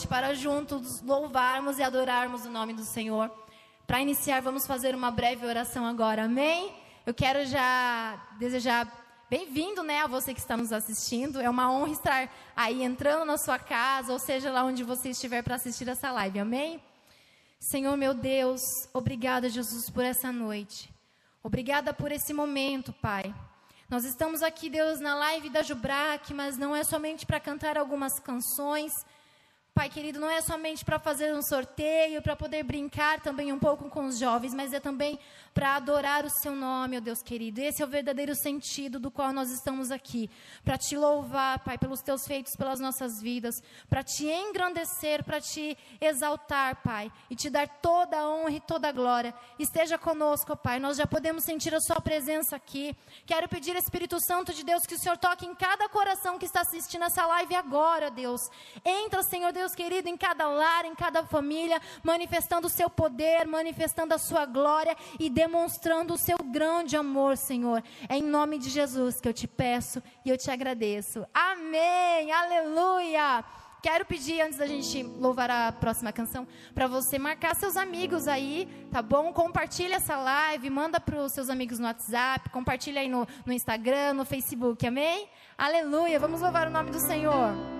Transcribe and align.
noite 0.00 0.08
para 0.08 0.34
juntos 0.34 1.02
louvarmos 1.02 1.78
e 1.78 1.82
adorarmos 1.82 2.46
o 2.46 2.50
nome 2.50 2.72
do 2.72 2.84
Senhor. 2.84 3.30
Para 3.86 4.00
iniciar, 4.00 4.40
vamos 4.40 4.66
fazer 4.66 4.94
uma 4.94 5.10
breve 5.10 5.44
oração 5.44 5.84
agora, 5.84 6.24
amém? 6.24 6.72
Eu 7.04 7.12
quero 7.12 7.44
já 7.44 8.16
desejar 8.38 9.26
bem-vindo, 9.28 9.82
né, 9.82 10.00
a 10.00 10.06
você 10.06 10.32
que 10.32 10.40
está 10.40 10.56
nos 10.56 10.72
assistindo. 10.72 11.40
É 11.40 11.50
uma 11.50 11.70
honra 11.70 11.92
estar 11.92 12.32
aí 12.56 12.82
entrando 12.82 13.26
na 13.26 13.36
sua 13.36 13.58
casa, 13.58 14.12
ou 14.12 14.18
seja, 14.18 14.50
lá 14.50 14.64
onde 14.64 14.82
você 14.84 15.10
estiver 15.10 15.42
para 15.42 15.56
assistir 15.56 15.86
essa 15.88 16.10
live, 16.12 16.38
amém? 16.38 16.82
Senhor 17.58 17.96
meu 17.96 18.14
Deus, 18.14 18.62
obrigada, 18.94 19.50
Jesus, 19.50 19.90
por 19.90 20.04
essa 20.04 20.32
noite. 20.32 20.88
Obrigada 21.42 21.92
por 21.92 22.10
esse 22.10 22.32
momento, 22.32 22.92
Pai. 22.92 23.34
Nós 23.88 24.04
estamos 24.04 24.42
aqui, 24.42 24.70
Deus, 24.70 24.98
na 24.98 25.14
live 25.16 25.50
da 25.50 25.62
Jubrac, 25.62 26.32
mas 26.32 26.56
não 26.56 26.74
é 26.74 26.84
somente 26.84 27.26
para 27.26 27.40
cantar 27.40 27.76
algumas 27.76 28.18
canções. 28.18 28.92
Pai 29.72 29.88
querido, 29.88 30.18
não 30.18 30.28
é 30.28 30.40
somente 30.40 30.84
para 30.84 30.98
fazer 30.98 31.32
um 31.32 31.42
sorteio, 31.42 32.20
para 32.20 32.34
poder 32.34 32.62
brincar 32.64 33.20
também 33.20 33.52
um 33.52 33.58
pouco 33.58 33.88
com 33.88 34.06
os 34.06 34.18
jovens, 34.18 34.52
mas 34.52 34.72
é 34.72 34.80
também 34.80 35.18
para 35.54 35.76
adorar 35.76 36.24
o 36.24 36.30
seu 36.30 36.54
nome, 36.54 36.96
ó 36.96 37.00
Deus 37.00 37.22
querido. 37.22 37.60
Esse 37.60 37.82
é 37.82 37.84
o 37.84 37.88
verdadeiro 37.88 38.34
sentido 38.34 38.98
do 38.98 39.10
qual 39.10 39.32
nós 39.32 39.50
estamos 39.50 39.90
aqui, 39.90 40.30
para 40.64 40.78
te 40.78 40.96
louvar, 40.96 41.60
Pai, 41.60 41.78
pelos 41.78 42.00
teus 42.00 42.26
feitos, 42.26 42.54
pelas 42.56 42.80
nossas 42.80 43.20
vidas, 43.20 43.54
para 43.88 44.02
te 44.02 44.26
engrandecer, 44.26 45.24
para 45.24 45.40
te 45.40 45.76
exaltar, 46.00 46.82
Pai, 46.82 47.10
e 47.28 47.36
te 47.36 47.50
dar 47.50 47.68
toda 47.68 48.18
a 48.18 48.28
honra 48.28 48.52
e 48.52 48.60
toda 48.60 48.88
a 48.88 48.92
glória. 48.92 49.34
Esteja 49.58 49.96
conosco, 49.98 50.56
Pai. 50.56 50.78
Nós 50.78 50.96
já 50.96 51.06
podemos 51.06 51.44
sentir 51.44 51.74
a 51.74 51.80
sua 51.80 52.00
presença 52.00 52.56
aqui. 52.56 52.96
Quero 53.26 53.48
pedir, 53.48 53.76
Espírito 53.76 54.18
Santo 54.20 54.52
de 54.52 54.64
Deus, 54.64 54.84
que 54.84 54.94
o 54.94 54.98
Senhor 54.98 55.16
toque 55.16 55.46
em 55.46 55.54
cada 55.54 55.88
coração 55.88 56.38
que 56.38 56.46
está 56.46 56.60
assistindo 56.60 57.04
essa 57.04 57.26
live 57.26 57.54
agora, 57.54 58.10
Deus. 58.10 58.40
Entra, 58.84 59.22
Senhor 59.22 59.52
Deus, 59.52 59.59
Deus 59.60 59.74
querido, 59.74 60.08
em 60.08 60.16
cada 60.16 60.48
lar, 60.48 60.86
em 60.86 60.94
cada 60.94 61.22
família, 61.22 61.78
manifestando 62.02 62.66
o 62.66 62.70
seu 62.70 62.88
poder, 62.88 63.46
manifestando 63.46 64.14
a 64.14 64.18
sua 64.18 64.46
glória 64.46 64.96
e 65.18 65.28
demonstrando 65.28 66.14
o 66.14 66.16
seu 66.16 66.38
grande 66.38 66.96
amor, 66.96 67.36
Senhor. 67.36 67.84
É 68.08 68.16
em 68.16 68.22
nome 68.22 68.58
de 68.58 68.70
Jesus 68.70 69.20
que 69.20 69.28
eu 69.28 69.34
te 69.34 69.46
peço 69.46 70.02
e 70.24 70.30
eu 70.30 70.38
te 70.38 70.50
agradeço. 70.50 71.26
Amém. 71.34 72.32
Aleluia. 72.32 73.44
Quero 73.82 74.06
pedir, 74.06 74.40
antes 74.40 74.58
da 74.58 74.66
gente 74.66 75.02
louvar 75.02 75.50
a 75.50 75.72
próxima 75.72 76.10
canção, 76.10 76.48
para 76.74 76.86
você 76.86 77.18
marcar 77.18 77.54
seus 77.54 77.76
amigos 77.76 78.26
aí, 78.26 78.66
tá 78.90 79.02
bom? 79.02 79.30
Compartilha 79.30 79.96
essa 79.96 80.16
live, 80.16 80.70
manda 80.70 80.98
para 80.98 81.18
os 81.22 81.32
seus 81.32 81.50
amigos 81.50 81.78
no 81.78 81.86
WhatsApp, 81.86 82.48
compartilha 82.48 83.02
aí 83.02 83.08
no, 83.08 83.26
no 83.44 83.52
Instagram, 83.52 84.14
no 84.14 84.24
Facebook, 84.24 84.86
amém? 84.86 85.28
Aleluia, 85.58 86.18
vamos 86.18 86.40
louvar 86.40 86.66
o 86.66 86.70
nome 86.70 86.90
do 86.90 87.00
Senhor. 87.00 87.79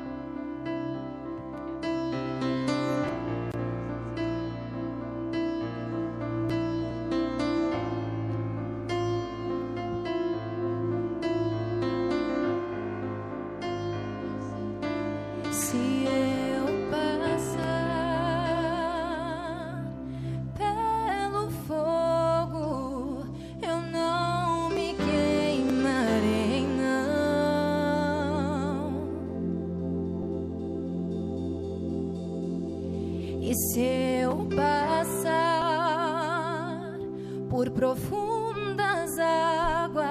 E 33.50 33.54
se 33.56 33.80
eu 33.80 34.46
passar 34.54 35.26
por 37.48 37.68
profundas 37.70 39.18
águas, 39.18 40.09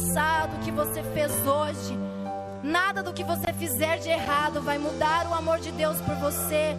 passado, 0.00 0.56
o 0.56 0.60
que 0.60 0.70
você 0.70 1.02
fez 1.02 1.30
hoje. 1.46 1.98
Nada 2.62 3.02
do 3.02 3.12
que 3.12 3.22
você 3.22 3.52
fizer 3.52 3.98
de 3.98 4.08
errado 4.08 4.62
vai 4.62 4.78
mudar 4.78 5.26
o 5.26 5.34
amor 5.34 5.58
de 5.58 5.70
Deus 5.72 6.00
por 6.00 6.14
você. 6.16 6.74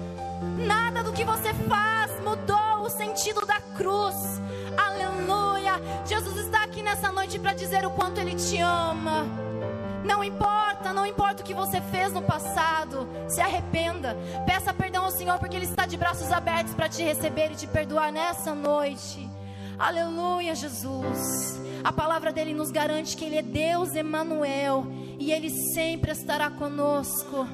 Nada 0.66 1.04
do 1.04 1.14
que 1.14 1.24
você 1.24 1.54
faz 1.70 2.12
mudou 2.24 2.82
o 2.82 2.90
sentido 2.90 3.46
da 3.46 3.62
cruz. 3.78 4.16
Aleluia. 4.76 5.74
Jesus 6.06 6.36
está 6.38 6.64
aqui 6.64 6.82
nessa 6.82 7.12
noite 7.12 7.38
para 7.38 7.54
dizer 7.54 7.86
o 7.86 7.92
quanto 7.92 8.20
Ele 8.20 8.34
te 8.36 8.58
ama. 8.60 9.26
Não 10.04 10.24
importa, 10.24 10.92
não 10.92 11.06
importa 11.06 11.44
o 11.44 11.46
que 11.46 11.54
você 11.54 11.80
fez 11.80 12.12
no 12.12 12.24
passado, 12.24 13.08
se 13.28 13.40
arrependa. 13.40 14.18
Peça 14.48 14.74
perdão 14.74 15.06
ao 15.06 15.12
Senhor, 15.12 15.38
porque 15.38 15.56
Ele 15.56 15.66
está 15.66 15.86
de 15.86 15.96
braços 15.96 16.32
abertos 16.32 16.74
para 16.74 16.90
te 16.90 17.04
receber 17.04 17.52
e 17.52 17.56
te 17.56 17.68
perdoar 17.68 18.12
nessa 18.12 18.56
noite. 18.56 19.30
Aleluia, 19.82 20.54
Jesus. 20.54 21.60
A 21.84 21.92
palavra 21.92 22.32
dele 22.32 22.54
nos 22.54 22.70
garante 22.70 23.18
que 23.18 23.26
Ele 23.26 23.38
é 23.38 23.42
Deus 23.42 23.96
Emanuel 23.96 24.86
e 25.18 25.32
Ele 25.32 25.50
sempre 25.74 26.12
estará 26.12 26.52
conosco. 26.52 27.48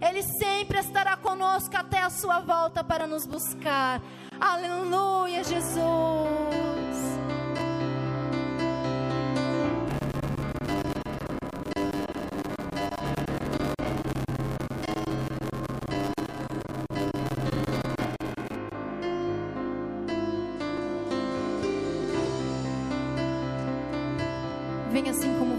Ele 0.00 0.22
sempre 0.22 0.78
estará 0.78 1.14
conosco 1.14 1.76
até 1.76 2.00
a 2.00 2.08
sua 2.08 2.40
volta 2.40 2.82
para 2.82 3.06
nos 3.06 3.26
buscar. 3.26 4.00
Aleluia, 4.40 5.44
Jesus. 5.44 6.33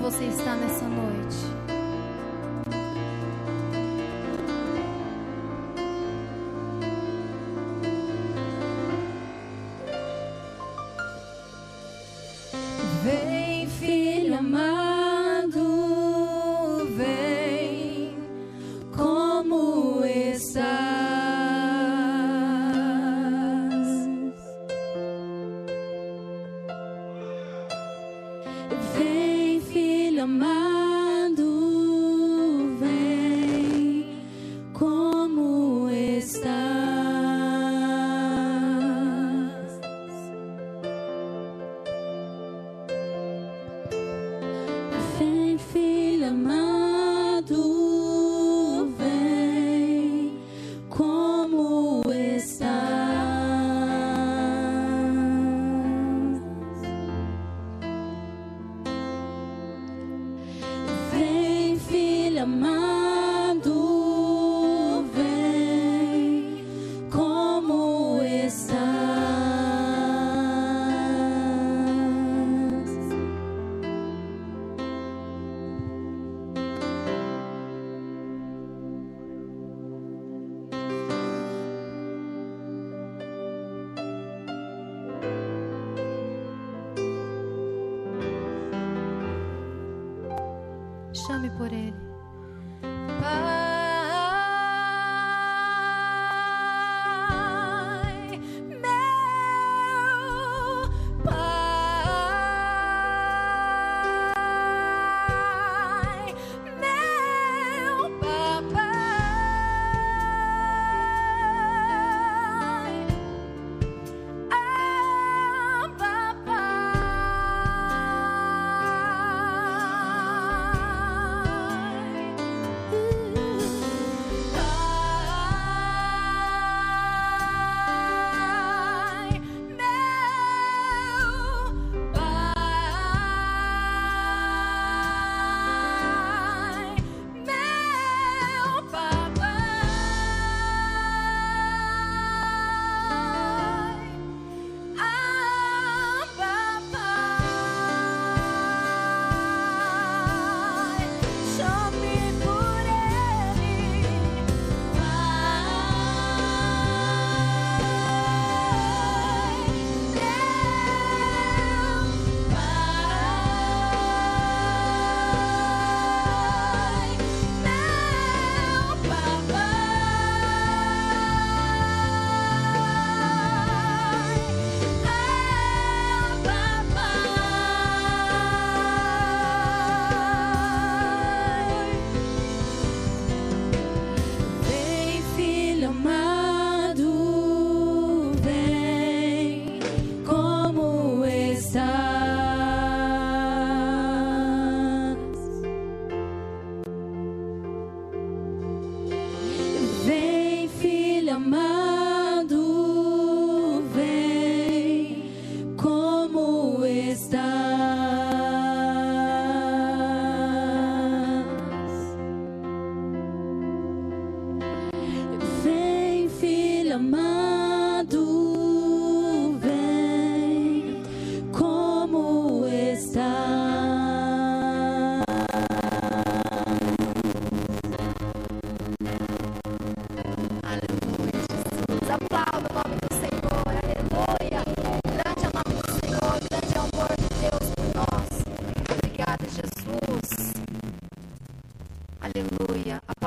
Você 0.06 0.26
está 0.26 0.56
nessa. 0.56 0.95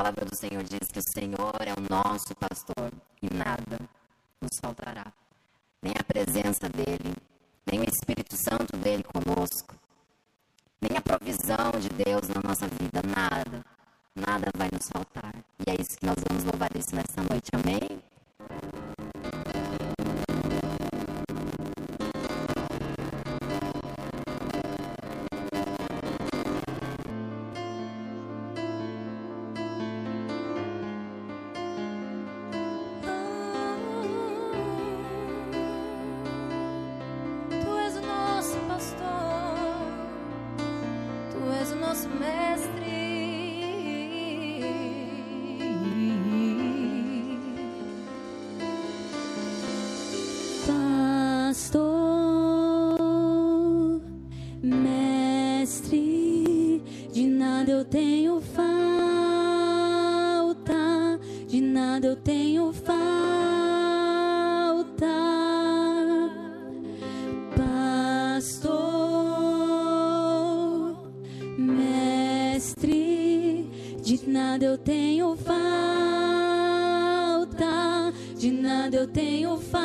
palavra 0.09 0.25
do 0.25 0.35
Senhor 0.35 0.63
diz 0.63 0.87
que 0.91 0.99
o 0.99 1.11
Senhor 1.13 1.55
é 1.61 1.73
o 1.73 1.81
nosso 1.87 2.33
pastor 2.35 2.91
e 3.21 3.31
nada 3.31 3.79
nos 4.41 4.57
faltará. 4.59 5.05
Nem 5.81 5.93
a 5.97 6.03
presença 6.03 6.67
dEle, 6.69 7.15
nem 7.69 7.79
o 7.79 7.83
Espírito 7.83 8.35
Santo 8.43 8.75
dEle 8.77 9.03
conosco, 9.03 9.75
nem 10.81 10.97
a 10.97 11.01
provisão 11.01 11.71
de 11.79 11.89
Deus 11.89 12.27
na 12.27 12.41
nossa 12.43 12.67
vida, 12.67 13.01
nada, 13.05 13.63
nada 14.15 14.47
vai 14.57 14.69
nos 14.71 14.87
faltar. 14.91 15.35
E 15.59 15.69
é 15.69 15.75
isso 15.79 15.97
que 15.97 16.05
nós 16.05 16.17
vamos 16.27 16.43
louvar 16.43 16.69
isso 16.75 16.95
nessa 16.95 17.21
noite, 17.21 17.51
amém? 17.53 18.01
eu 78.99 79.07
tenho 79.07 79.57
falado. 79.57 79.78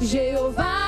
Jeová. 0.00 0.85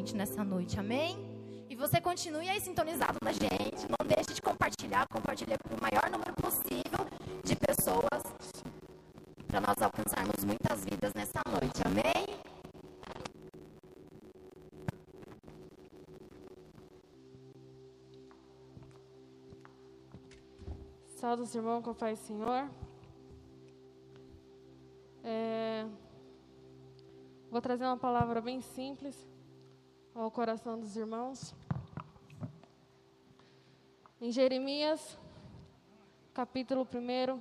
Gente 0.00 0.16
nessa 0.16 0.42
noite, 0.42 0.80
amém? 0.80 1.14
E 1.68 1.76
você 1.76 2.00
continue 2.00 2.48
aí 2.48 2.58
sintonizado 2.58 3.18
na 3.22 3.32
gente, 3.32 3.86
não 3.86 4.06
deixe 4.06 4.32
de 4.32 4.40
compartilhar, 4.40 5.06
compartilhar 5.08 5.58
com 5.58 5.74
o 5.74 5.80
maior 5.80 6.10
número 6.10 6.32
possível 6.34 7.06
de 7.44 7.54
pessoas 7.54 8.22
para 9.46 9.60
nós 9.60 9.76
alcançarmos 9.82 10.42
muitas 10.42 10.84
vidas 10.86 11.12
nessa 11.12 11.42
noite, 11.46 11.82
amém? 11.84 12.26
Salve 21.16 21.42
os 21.42 21.54
irmãos 21.54 21.82
com 21.82 21.92
paz 21.92 22.18
do 22.18 22.24
Senhor. 22.24 22.70
É, 25.22 25.84
vou 27.50 27.60
trazer 27.60 27.84
uma 27.84 27.98
palavra 27.98 28.40
bem 28.40 28.62
simples 28.62 29.28
ao 30.14 30.30
coração 30.30 30.78
dos 30.78 30.96
irmãos. 30.96 31.54
Em 34.20 34.30
Jeremias, 34.30 35.18
capítulo 36.34 36.86
1, 36.86 37.40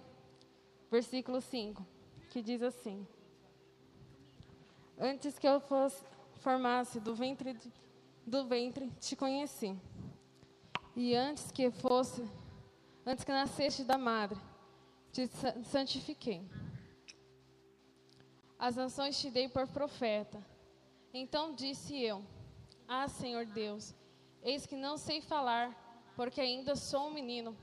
versículo 0.90 1.42
5, 1.42 1.86
que 2.30 2.42
diz 2.42 2.62
assim: 2.62 3.08
Antes 4.98 5.38
que 5.38 5.48
eu 5.48 5.60
fosse, 5.60 6.04
formasse 6.36 7.00
do 7.00 7.14
ventre, 7.14 7.58
do 8.26 8.46
ventre, 8.46 8.90
te 9.00 9.16
conheci. 9.16 9.78
E 10.96 11.16
antes 11.16 11.52
que 11.52 11.70
fosse 11.72 12.28
Antes 13.06 13.24
que 13.24 13.32
nasceste 13.32 13.84
da 13.84 13.98
madre, 13.98 14.40
te 15.12 15.28
santifiquei. 15.64 16.48
As 18.60 18.76
nações 18.76 19.20
te 19.20 19.32
dei 19.32 19.50
por 19.50 19.68
profeta. 19.68 20.40
Então 21.12 21.56
disse 21.56 22.00
eu: 22.00 22.24
Ah, 22.92 23.08
Senhor 23.08 23.46
Deus, 23.46 23.94
eis 24.42 24.66
que 24.66 24.76
não 24.76 24.98
sei 24.98 25.22
falar, 25.22 25.68
porque 26.16 26.42
ainda 26.42 26.76
sou 26.76 27.02
um 27.02 27.14
menino. 27.14 27.56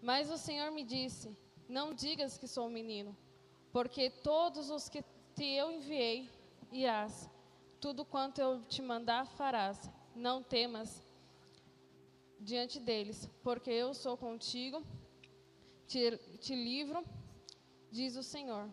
Mas 0.00 0.30
o 0.30 0.38
Senhor 0.38 0.70
me 0.70 0.84
disse: 0.84 1.36
Não 1.68 1.92
digas 1.92 2.38
que 2.38 2.46
sou 2.46 2.68
um 2.68 2.70
menino, 2.70 3.16
porque 3.72 4.08
todos 4.08 4.70
os 4.70 4.88
que 4.88 5.02
te 5.34 5.44
eu 5.44 5.72
enviei 5.72 6.30
irás. 6.70 7.28
Tudo 7.80 8.04
quanto 8.04 8.40
eu 8.40 8.62
te 8.66 8.80
mandar 8.80 9.26
farás. 9.26 9.90
Não 10.14 10.44
temas, 10.44 11.02
diante 12.38 12.78
deles, 12.78 13.28
porque 13.42 13.70
eu 13.70 13.92
sou 13.92 14.16
contigo, 14.16 14.80
te, 15.88 16.16
te 16.38 16.54
livro, 16.54 17.04
diz 17.90 18.14
o 18.14 18.22
Senhor. 18.22 18.70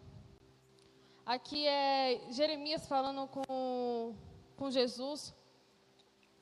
Aqui 1.25 1.65
é 1.65 2.27
Jeremias 2.29 2.87
falando 2.87 3.27
com, 3.27 4.13
com 4.55 4.69
Jesus. 4.69 5.33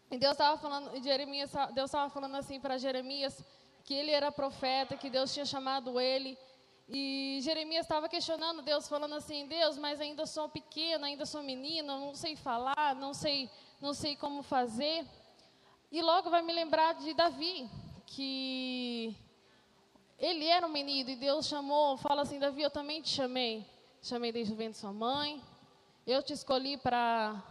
E 0.10 0.18
Deus 0.18 0.34
estava 0.34 0.58
falando, 0.58 1.04
Jeremias, 1.04 1.52
Deus 1.74 1.90
estava 1.90 2.10
falando 2.10 2.36
assim 2.36 2.60
para 2.60 2.78
Jeremias 2.78 3.44
que 3.84 3.94
ele 3.94 4.12
era 4.12 4.32
profeta, 4.32 4.98
que 4.98 5.10
Deus 5.10 5.34
tinha 5.34 5.46
chamado 5.46 6.00
ele. 6.00 6.38
E 6.90 7.40
Jeremias 7.42 7.86
estava 7.86 8.08
questionando 8.08 8.62
Deus, 8.62 8.88
falando 8.88 9.16
assim: 9.16 9.48
Deus, 9.48 9.78
mas 9.78 10.00
ainda 10.00 10.26
sou 10.26 10.48
pequeno, 10.48 11.06
ainda 11.06 11.26
sou 11.26 11.44
menino, 11.44 12.00
não 12.00 12.16
sei 12.16 12.36
falar, 12.36 12.96
não 12.96 13.14
sei, 13.14 13.50
não 13.82 13.94
sei 13.94 14.16
como 14.16 14.42
fazer. 14.42 15.06
E 15.92 16.02
logo 16.02 16.30
vai 16.30 16.42
me 16.42 16.54
lembrar 16.54 16.96
de 16.96 17.14
Davi, 17.14 17.70
que 18.06 19.16
ele 20.18 20.46
era 20.46 20.66
um 20.66 20.70
menino 20.70 21.10
e 21.10 21.16
Deus 21.16 21.48
chamou, 21.48 21.98
fala 21.98 22.22
assim: 22.22 22.40
Davi, 22.40 22.62
eu 22.62 22.72
também 22.72 23.02
te 23.02 23.10
chamei. 23.10 23.66
Chamei 24.02 24.32
desde 24.32 24.54
o 24.54 24.56
ventre 24.56 24.74
de 24.74 24.80
sua 24.80 24.94
mãe. 24.94 25.42
Eu 26.06 26.24
te 26.24 26.32
escolhi 26.32 26.78
para 26.78 27.44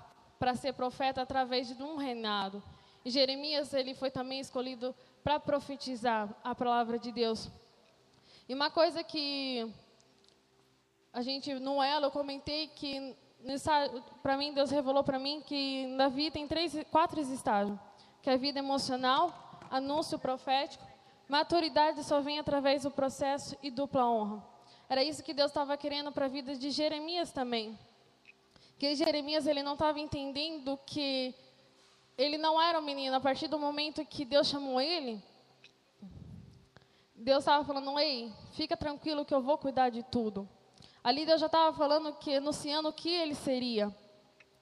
ser 0.56 0.72
profeta 0.74 1.22
através 1.22 1.68
de 1.68 1.82
um 1.82 1.96
reinado. 1.96 2.62
E 3.04 3.10
Jeremias, 3.10 3.72
ele 3.72 3.94
foi 3.94 4.10
também 4.10 4.40
escolhido 4.40 4.94
para 5.22 5.38
profetizar 5.38 6.28
a 6.42 6.54
palavra 6.54 6.98
de 6.98 7.12
Deus. 7.12 7.48
E 8.48 8.54
uma 8.54 8.70
coisa 8.70 9.02
que 9.02 9.72
a 11.12 11.22
gente, 11.22 11.54
no 11.54 11.82
ela, 11.82 12.06
eu 12.06 12.10
comentei 12.10 12.68
que, 12.68 13.16
para 14.22 14.36
mim, 14.36 14.52
Deus 14.52 14.70
revelou 14.70 15.02
para 15.02 15.18
mim 15.18 15.42
que 15.44 15.94
Davi 15.96 16.30
tem 16.30 16.46
três, 16.46 16.76
quatro 16.90 17.20
estágios 17.20 17.78
que 18.26 18.30
é 18.30 18.36
vida 18.36 18.58
emocional, 18.58 19.60
anúncio 19.70 20.18
profético, 20.18 20.84
maturidade 21.28 22.02
só 22.02 22.20
vem 22.20 22.40
através 22.40 22.82
do 22.82 22.90
processo 22.90 23.56
e 23.62 23.70
dupla 23.70 24.04
honra. 24.04 24.42
Era 24.88 25.04
isso 25.04 25.22
que 25.22 25.32
Deus 25.32 25.52
estava 25.52 25.76
querendo 25.76 26.10
para 26.10 26.24
a 26.24 26.28
vida 26.28 26.56
de 26.56 26.72
Jeremias 26.72 27.30
também. 27.30 27.78
Que 28.78 28.94
Jeremias 28.94 29.46
ele 29.46 29.62
não 29.62 29.72
estava 29.72 29.98
entendendo 29.98 30.78
que 30.84 31.34
ele 32.18 32.36
não 32.36 32.60
era 32.60 32.78
um 32.78 32.82
menino. 32.82 33.16
A 33.16 33.20
partir 33.20 33.48
do 33.48 33.58
momento 33.58 34.04
que 34.04 34.24
Deus 34.24 34.48
chamou 34.48 34.80
ele, 34.80 35.22
Deus 37.14 37.38
estava 37.38 37.64
falando: 37.64 37.98
Ei, 37.98 38.30
fica 38.52 38.76
tranquilo 38.76 39.24
que 39.24 39.32
eu 39.32 39.40
vou 39.40 39.56
cuidar 39.56 39.88
de 39.88 40.02
tudo. 40.02 40.48
Ali 41.02 41.24
Deus 41.24 41.40
já 41.40 41.46
estava 41.46 41.74
falando 41.76 42.12
que, 42.14 42.34
anunciando 42.34 42.88
o 42.88 42.92
que 42.92 43.08
ele 43.08 43.34
seria. 43.34 43.94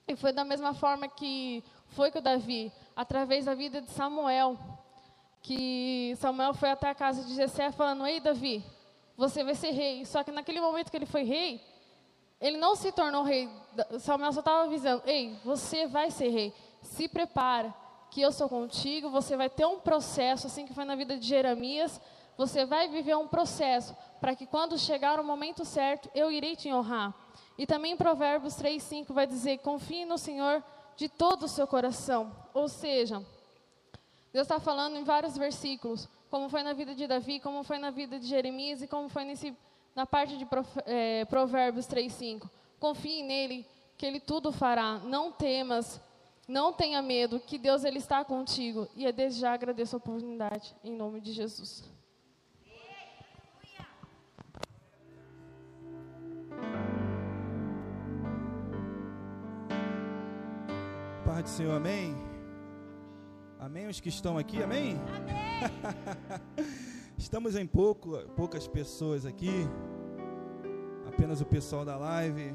E 0.07 0.15
foi 0.15 0.33
da 0.33 0.45
mesma 0.45 0.75
forma 0.75 1.09
que 1.09 1.65
foi 1.89 2.11
com 2.11 2.21
Davi 2.21 2.71
através 2.95 3.47
da 3.47 3.55
vida 3.55 3.81
de 3.81 3.91
Samuel, 3.91 4.59
que 5.43 6.15
Samuel 6.19 6.55
foi 6.55 6.71
até 6.71 6.91
a 6.91 6.95
casa 6.95 7.25
de 7.25 7.35
Jessé 7.35 7.73
falando: 7.73 8.07
"Ei, 8.07 8.21
Davi, 8.21 8.65
você 9.17 9.43
vai 9.43 9.55
ser 9.55 9.71
rei". 9.71 10.05
Só 10.05 10.23
que 10.23 10.31
naquele 10.31 10.61
momento 10.61 10.91
que 10.91 10.97
ele 10.97 11.07
foi 11.07 11.25
rei, 11.25 11.61
ele 12.41 12.57
não 12.57 12.75
se 12.75 12.93
tornou 12.93 13.23
rei. 13.23 13.49
Samuel 13.99 14.33
só 14.33 14.41
estava 14.41 14.65
avisando: 14.65 15.03
"Ei, 15.07 15.39
você 15.45 15.87
vai 15.87 16.11
ser 16.11 16.29
rei. 16.29 16.55
Se 16.83 17.09
prepara, 17.09 17.75
que 18.11 18.21
eu 18.21 18.31
sou 18.31 18.49
contigo. 18.49 19.11
Você 19.11 19.37
vai 19.37 19.51
ter 19.51 19.67
um 19.67 19.81
processo, 19.81 20.47
assim 20.47 20.67
que 20.67 20.75
foi 20.75 20.85
na 20.85 20.95
vida 20.95 21.17
de 21.17 21.27
Jeremias. 21.27 22.01
Você 22.37 22.65
vai 22.65 22.89
viver 22.89 23.17
um 23.17 23.29
processo 23.29 23.97
para 24.21 24.35
que 24.35 24.47
quando 24.47 24.79
chegar 24.79 25.21
o 25.21 25.25
momento 25.25 25.65
certo, 25.65 26.11
eu 26.15 26.31
irei 26.31 26.57
te 26.57 26.73
honrar". 26.73 27.15
E 27.57 27.67
também 27.67 27.97
Provérbios 27.97 28.55
3:5 28.57 29.13
vai 29.13 29.27
dizer: 29.27 29.59
"Confie 29.59 30.05
no 30.05 30.19
Senhor 30.19 30.63
de 30.97 31.09
todo 31.09 31.45
o 31.45 31.49
seu 31.49 31.67
coração. 31.67 32.35
Ou 32.53 32.69
seja, 32.69 33.25
Deus 34.33 34.45
está 34.45 34.59
falando 34.59 34.97
em 34.97 35.05
vários 35.05 35.37
versículos, 35.37 36.09
como 36.31 36.49
foi 36.49 36.63
na 36.63 36.73
vida 36.73 36.95
de 36.95 37.07
Davi, 37.07 37.41
como 37.41 37.63
foi 37.63 37.79
na 37.79 37.91
vida 37.91 38.19
de 38.19 38.27
Jeremias 38.27 38.83
e 38.83 38.89
como 38.89 39.09
foi 39.09 39.25
nesse, 39.25 39.57
na 39.95 40.05
parte 40.05 40.37
de 40.37 40.47
é, 40.87 41.25
Provérbios 41.27 41.87
3,5. 41.87 42.49
Confie 42.79 43.23
nele, 43.23 43.67
que 43.97 44.05
ele 44.05 44.21
tudo 44.21 44.51
fará. 44.51 44.99
Não 44.99 45.31
temas, 45.31 46.01
não 46.49 46.73
tenha 46.73 47.01
medo, 47.01 47.39
que 47.39 47.57
Deus 47.57 47.85
ele 47.85 47.99
está 47.99 48.25
contigo. 48.25 48.89
E 48.97 49.07
é 49.07 49.13
desde 49.13 49.41
já 49.41 49.53
agradeço 49.53 49.97
a 49.97 49.99
oportunidade, 49.99 50.75
em 50.83 50.93
nome 50.93 51.21
de 51.21 51.33
Jesus. 51.33 51.85
Pai 61.25 61.43
do 61.43 61.49
Senhor, 61.49 61.75
amém? 61.75 62.15
Amém 63.59 63.89
os 63.89 63.99
que 63.99 64.09
estão 64.09 64.37
aqui, 64.37 64.63
amém? 64.63 64.97
amém. 65.17 66.85
Estamos 67.25 67.57
em 67.57 67.67
pouco, 67.67 68.19
poucas 68.37 68.69
pessoas 68.69 69.25
aqui, 69.25 69.67
apenas 71.09 71.41
o 71.41 71.47
pessoal 71.47 71.83
da 71.83 71.97
live, 71.97 72.55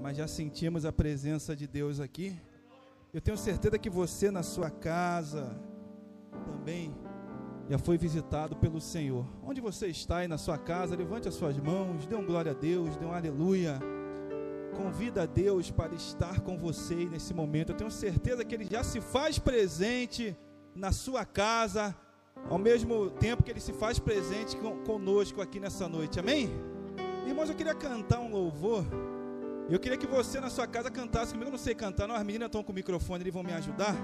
mas 0.00 0.16
já 0.16 0.28
sentimos 0.28 0.84
a 0.84 0.92
presença 0.92 1.56
de 1.56 1.66
Deus 1.66 1.98
aqui. 1.98 2.40
Eu 3.12 3.20
tenho 3.20 3.36
certeza 3.36 3.76
que 3.76 3.90
você 3.90 4.30
na 4.30 4.44
sua 4.44 4.70
casa 4.70 5.58
também 6.44 6.94
já 7.68 7.76
foi 7.76 7.98
visitado 7.98 8.54
pelo 8.54 8.80
Senhor. 8.80 9.26
Onde 9.42 9.60
você 9.60 9.88
está 9.88 10.18
aí 10.18 10.28
na 10.28 10.38
sua 10.38 10.56
casa, 10.56 10.94
levante 10.94 11.26
as 11.26 11.34
suas 11.34 11.58
mãos, 11.58 12.06
dê 12.06 12.14
um 12.14 12.24
glória 12.24 12.52
a 12.52 12.54
Deus, 12.54 12.96
dê 12.96 13.04
um 13.04 13.12
aleluia. 13.12 13.80
Convida 14.76 15.24
a 15.24 15.26
Deus 15.26 15.72
para 15.72 15.92
estar 15.92 16.38
com 16.38 16.56
você 16.56 16.94
nesse 17.06 17.34
momento. 17.34 17.72
Eu 17.72 17.76
tenho 17.76 17.90
certeza 17.90 18.44
que 18.44 18.54
Ele 18.54 18.64
já 18.64 18.84
se 18.84 19.00
faz 19.00 19.40
presente 19.40 20.36
na 20.72 20.92
sua 20.92 21.24
casa, 21.24 21.96
ao 22.48 22.58
mesmo 22.58 23.10
tempo 23.10 23.42
que 23.42 23.50
Ele 23.50 23.60
se 23.60 23.72
faz 23.72 23.98
presente 23.98 24.56
conosco 24.84 25.40
aqui 25.40 25.58
nessa 25.58 25.88
noite. 25.88 26.20
Amém? 26.20 26.50
Irmãos, 27.26 27.48
eu 27.48 27.56
queria 27.56 27.74
cantar 27.74 28.20
um 28.20 28.30
louvor. 28.30 28.84
Eu 29.68 29.80
queria 29.80 29.98
que 29.98 30.06
você 30.06 30.38
na 30.38 30.48
sua 30.48 30.66
casa 30.66 30.90
cantasse 30.90 31.32
comigo. 31.32 31.48
Eu 31.48 31.52
não 31.52 31.58
sei 31.58 31.74
cantar, 31.74 32.06
não. 32.06 32.14
As 32.14 32.22
meninas 32.22 32.46
estão 32.46 32.62
com 32.62 32.70
o 32.70 32.74
microfone, 32.74 33.22
eles 33.22 33.34
vão 33.34 33.42
me 33.42 33.52
ajudar. 33.52 33.96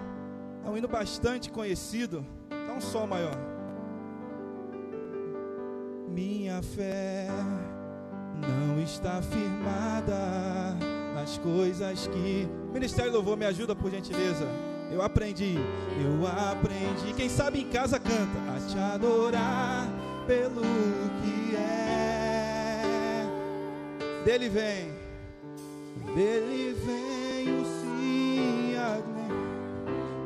É 0.65 0.69
um 0.69 0.77
hino 0.77 0.89
bastante 0.89 1.51
conhecido. 1.51 2.27
Dá 2.67 2.73
um 2.73 2.81
sol 2.81 3.07
maior. 3.07 3.37
Minha 6.09 6.61
fé 6.63 7.29
não 8.41 8.83
está 8.83 9.23
firmada 9.23 10.77
nas 11.15 11.39
coisas 11.39 12.07
que. 12.09 12.49
Ministério 12.73 13.13
Louvor, 13.13 13.37
me 13.37 13.47
ajuda 13.47 13.77
por 13.77 13.91
gentileza. 13.91 14.47
Eu 14.93 15.01
aprendi, 15.01 15.57
eu 16.05 16.27
aprendi. 16.27 17.15
Quem 17.17 17.29
sabe 17.29 17.61
em 17.61 17.69
casa 17.69 17.99
canta 17.99 18.39
a 18.55 18.61
te 18.69 18.79
adorar 18.79 19.89
pelo 20.27 20.61
que 21.23 21.57
é. 21.57 23.25
Dele 24.25 24.49
vem, 24.49 24.93
Dele 26.15 26.77
vem 26.85 27.61
o 27.61 27.65
sim. 27.65 27.93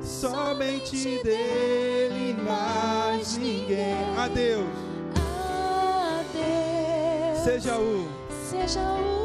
Somente 0.02 1.20
dele, 1.22 2.36
mais 2.42 3.36
ninguém. 3.36 3.94
A 4.16 4.28
Deus 4.28 4.66
A 5.16 6.22
Deus 6.32 7.44
seja 7.44 7.78
o. 7.78 8.08
seja 8.50 8.80
o 8.80 9.15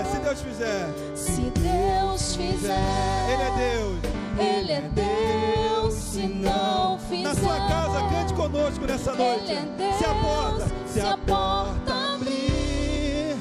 fizer, 0.00 0.04
se 0.04 0.18
Deus 0.18 0.40
fizer, 0.42 0.88
Se 1.14 1.40
Deus 1.60 2.36
fizer, 2.36 3.26
Ele 3.28 3.42
é 3.42 3.50
Deus. 3.56 3.98
Ele 4.38 4.72
é 4.72 4.80
Deus. 4.80 5.94
Se 5.94 6.26
não 6.26 6.98
fizer, 6.98 7.22
Na 7.22 7.34
sua 7.34 7.56
casa, 7.68 8.00
cante 8.08 8.34
conosco 8.34 8.86
nessa 8.86 9.14
noite. 9.14 9.50
Ele 9.50 9.58
é 9.58 9.64
Deus. 9.76 9.96
Se 9.96 10.04
a 10.04 10.14
porta, 10.14 10.68
se 10.86 11.00
a 11.00 11.16
porta 11.16 12.14
abrir, 12.14 13.36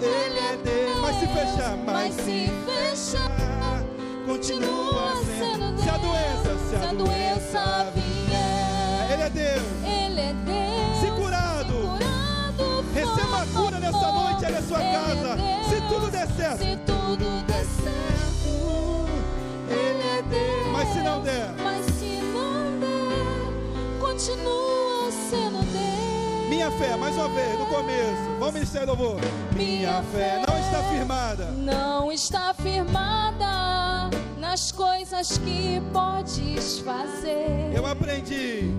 Ele 0.00 0.38
é 0.38 0.56
Deus. 0.64 1.00
Mas 1.00 1.16
se 1.16 1.26
fechar, 1.26 1.76
mas 1.84 2.14
se 2.14 2.50
fechar, 2.66 3.84
continua 4.26 5.14
sendo. 5.24 5.82
Se 5.82 5.88
a 5.88 5.96
doença, 5.98 6.58
se 6.68 6.76
a 6.76 6.92
doença 6.92 7.92
vier, 7.94 9.12
Ele 9.12 9.22
é 9.22 9.30
Deus. 9.30 9.62
Ele 9.84 10.20
é 10.20 10.32
Deus. 10.44 10.69
Der 16.56 16.58
Se 16.58 16.76
tudo 16.86 17.42
der 17.46 17.64
certo, 17.64 19.06
Ele 19.68 20.02
é 20.18 20.22
Deus. 20.22 20.72
mas 20.72 20.88
se 20.88 20.98
não 21.02 21.20
der, 21.22 21.54
Mas 21.62 21.86
se 21.86 22.20
não 22.32 22.80
der, 22.80 23.98
continua 24.00 25.10
sendo 25.30 25.58
Deus. 25.72 26.48
minha 26.48 26.70
fé, 26.72 26.96
mais 26.96 27.16
uma 27.16 27.28
vez, 27.28 27.58
no 27.58 27.66
começo, 27.66 28.38
vamos 28.38 28.70
do 28.70 28.86
louvor. 28.86 29.20
Minha 29.54 30.02
fé 30.12 30.42
não 30.46 30.58
está 30.58 30.82
firmada. 30.90 31.44
Não 31.52 32.12
está 32.12 32.54
firmada 32.54 34.10
nas 34.38 34.72
coisas 34.72 35.38
que 35.38 35.80
podes 35.92 36.78
fazer. 36.80 37.72
Eu 37.74 37.86
aprendi 37.86 38.74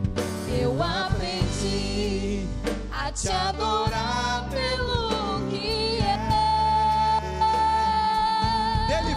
Eu 0.60 0.76
aprendi 0.84 2.46
a 2.92 3.10
te 3.12 3.30
adorar 3.30 4.50
pelo 4.50 5.31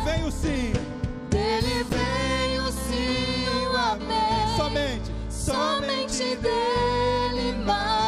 vem 0.04 0.24
o 0.24 0.30
sim. 0.30 0.72
Dele 1.30 1.84
vem 1.84 2.58
o 2.60 2.70
sim, 2.70 3.46
o 3.72 3.76
amém. 3.76 4.56
Somente, 4.56 5.10
Somente 5.30 6.36
dele, 6.36 7.52
mais 7.64 8.03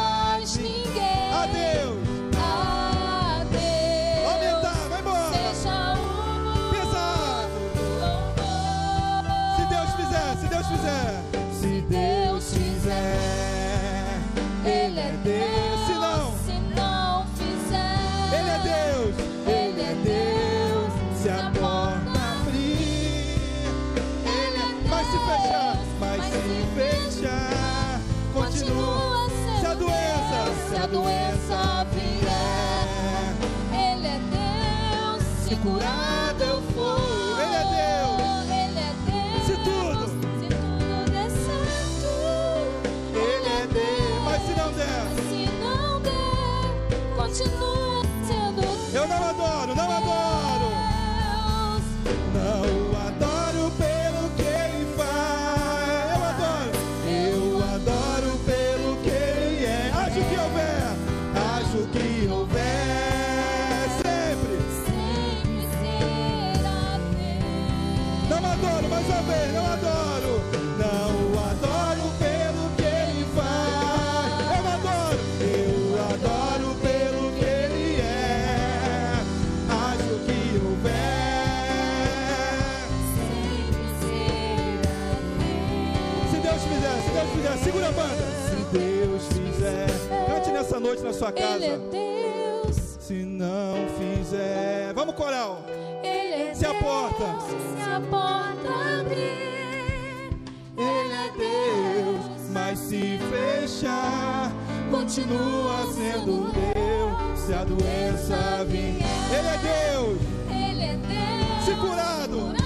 sua 91.27 91.31
casa. 91.31 91.55
Ele 91.55 91.65
é 91.65 91.77
Deus. 91.77 92.75
Se 92.99 93.13
não 93.23 93.75
fizer, 93.97 94.93
vamos 94.93 95.15
coral. 95.15 95.63
Ele 96.03 96.49
é 96.49 96.53
Se 96.53 96.65
a 96.65 96.71
Deus. 96.71 96.83
porta. 96.83 97.25
Se 97.47 97.81
a 97.89 98.01
porta 98.09 99.01
abrir, 99.01 100.31
Ele 100.77 101.13
é 101.13 101.31
Deus, 101.37 102.25
mas 102.51 102.79
se 102.79 103.19
fechar, 103.29 104.51
continua 104.91 105.85
sendo 105.93 106.51
Deus. 106.51 107.39
Se 107.39 107.53
a 107.53 107.63
doença 107.63 108.65
vir, 108.65 108.97
Ele 109.31 109.47
é 109.47 109.57
Deus. 109.93 110.17
Ele 110.49 110.83
é 110.83 110.95
Deus. 110.95 111.65
Se 111.65 111.75
Curado 111.75 112.56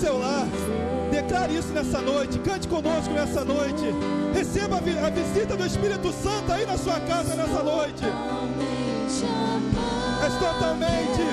seu 0.00 0.18
lar, 0.18 0.46
declare 1.10 1.54
isso 1.56 1.68
nessa 1.72 2.00
noite. 2.00 2.38
Cante 2.38 2.66
conosco 2.68 3.12
nessa 3.12 3.44
noite. 3.44 3.84
Receba 4.34 4.76
a 4.78 4.80
vi- 4.80 4.98
a 4.98 5.10
visita 5.10 5.56
do 5.56 5.66
Espírito 5.66 6.12
Santo 6.12 6.52
aí 6.52 6.64
na 6.66 6.76
sua 6.78 6.98
casa 7.00 7.34
nessa 7.34 7.62
noite. 7.62 8.04
És 10.26 10.34
totalmente, 10.34 11.24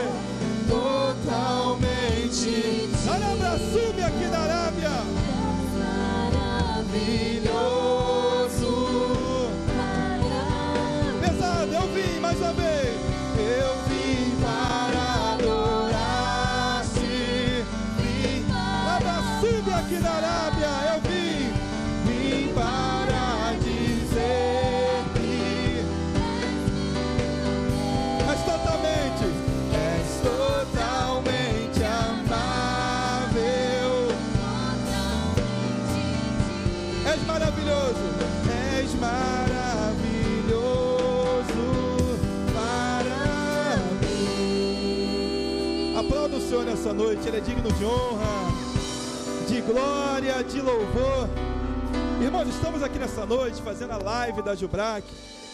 totalmente. 0.70 2.90
Arabra 3.10 3.58
sube 3.72 4.02
aqui 4.04 4.26
na 4.26 4.40
Arábia. 4.40 4.90
Maravilhoso. 6.34 7.77
Senhor 46.48 46.64
nessa 46.64 46.94
noite, 46.94 47.28
Ele 47.28 47.38
é 47.38 47.42
digno 47.42 47.70
de 47.74 47.84
honra, 47.84 48.26
de 49.50 49.60
glória, 49.60 50.42
de 50.46 50.62
louvor. 50.62 51.28
Irmãos, 52.24 52.48
estamos 52.48 52.82
aqui 52.82 52.98
nessa 52.98 53.26
noite 53.26 53.62
fazendo 53.62 53.92
a 53.92 53.98
live 53.98 54.42
da 54.42 54.56
Jubrac. 54.56 55.06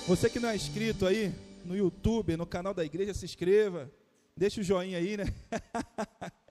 Você 0.08 0.29
que 0.29 0.39
não 0.39 0.49
é 0.49 0.56
inscrito 0.56 1.08
aí 1.08 1.34
no 1.65 1.75
YouTube, 1.75 2.38
no 2.38 2.45
canal 2.45 2.75
da 2.75 2.86
igreja, 2.86 3.12
se 3.12 3.25
inscreva. 3.25 3.91
Deixa 4.38 4.62
o 4.62 4.63
joinha 4.63 4.99
aí, 4.99 5.17
né? 5.17 5.25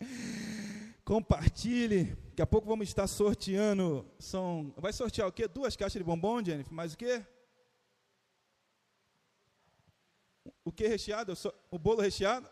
Compartilhe. 1.05 2.07
Daqui 2.31 2.43
a 2.43 2.47
pouco 2.47 2.67
vamos 2.67 2.89
estar 2.89 3.07
sorteando. 3.07 4.05
São, 4.19 4.75
vai 4.77 4.93
sortear 4.93 5.29
o 5.29 5.33
quê? 5.33 5.47
Duas 5.47 5.77
caixas 5.77 6.01
de 6.01 6.05
bombom, 6.05 6.43
Jennifer? 6.45 6.75
Mais 6.75 6.95
o 6.95 6.97
quê? 6.97 7.25
O 10.65 10.73
que 10.73 10.89
recheado? 10.89 11.33
O 11.71 11.79
bolo 11.79 12.01
recheado? 12.01 12.51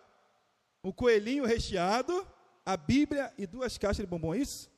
O 0.83 0.93
coelhinho 0.93 1.45
recheado, 1.45 2.27
a 2.65 2.77
Bíblia 2.77 3.33
e 3.37 3.47
duas 3.47 3.77
caixas 3.77 4.05
de 4.05 4.07
bombom, 4.07 4.35
isso? 4.35 4.71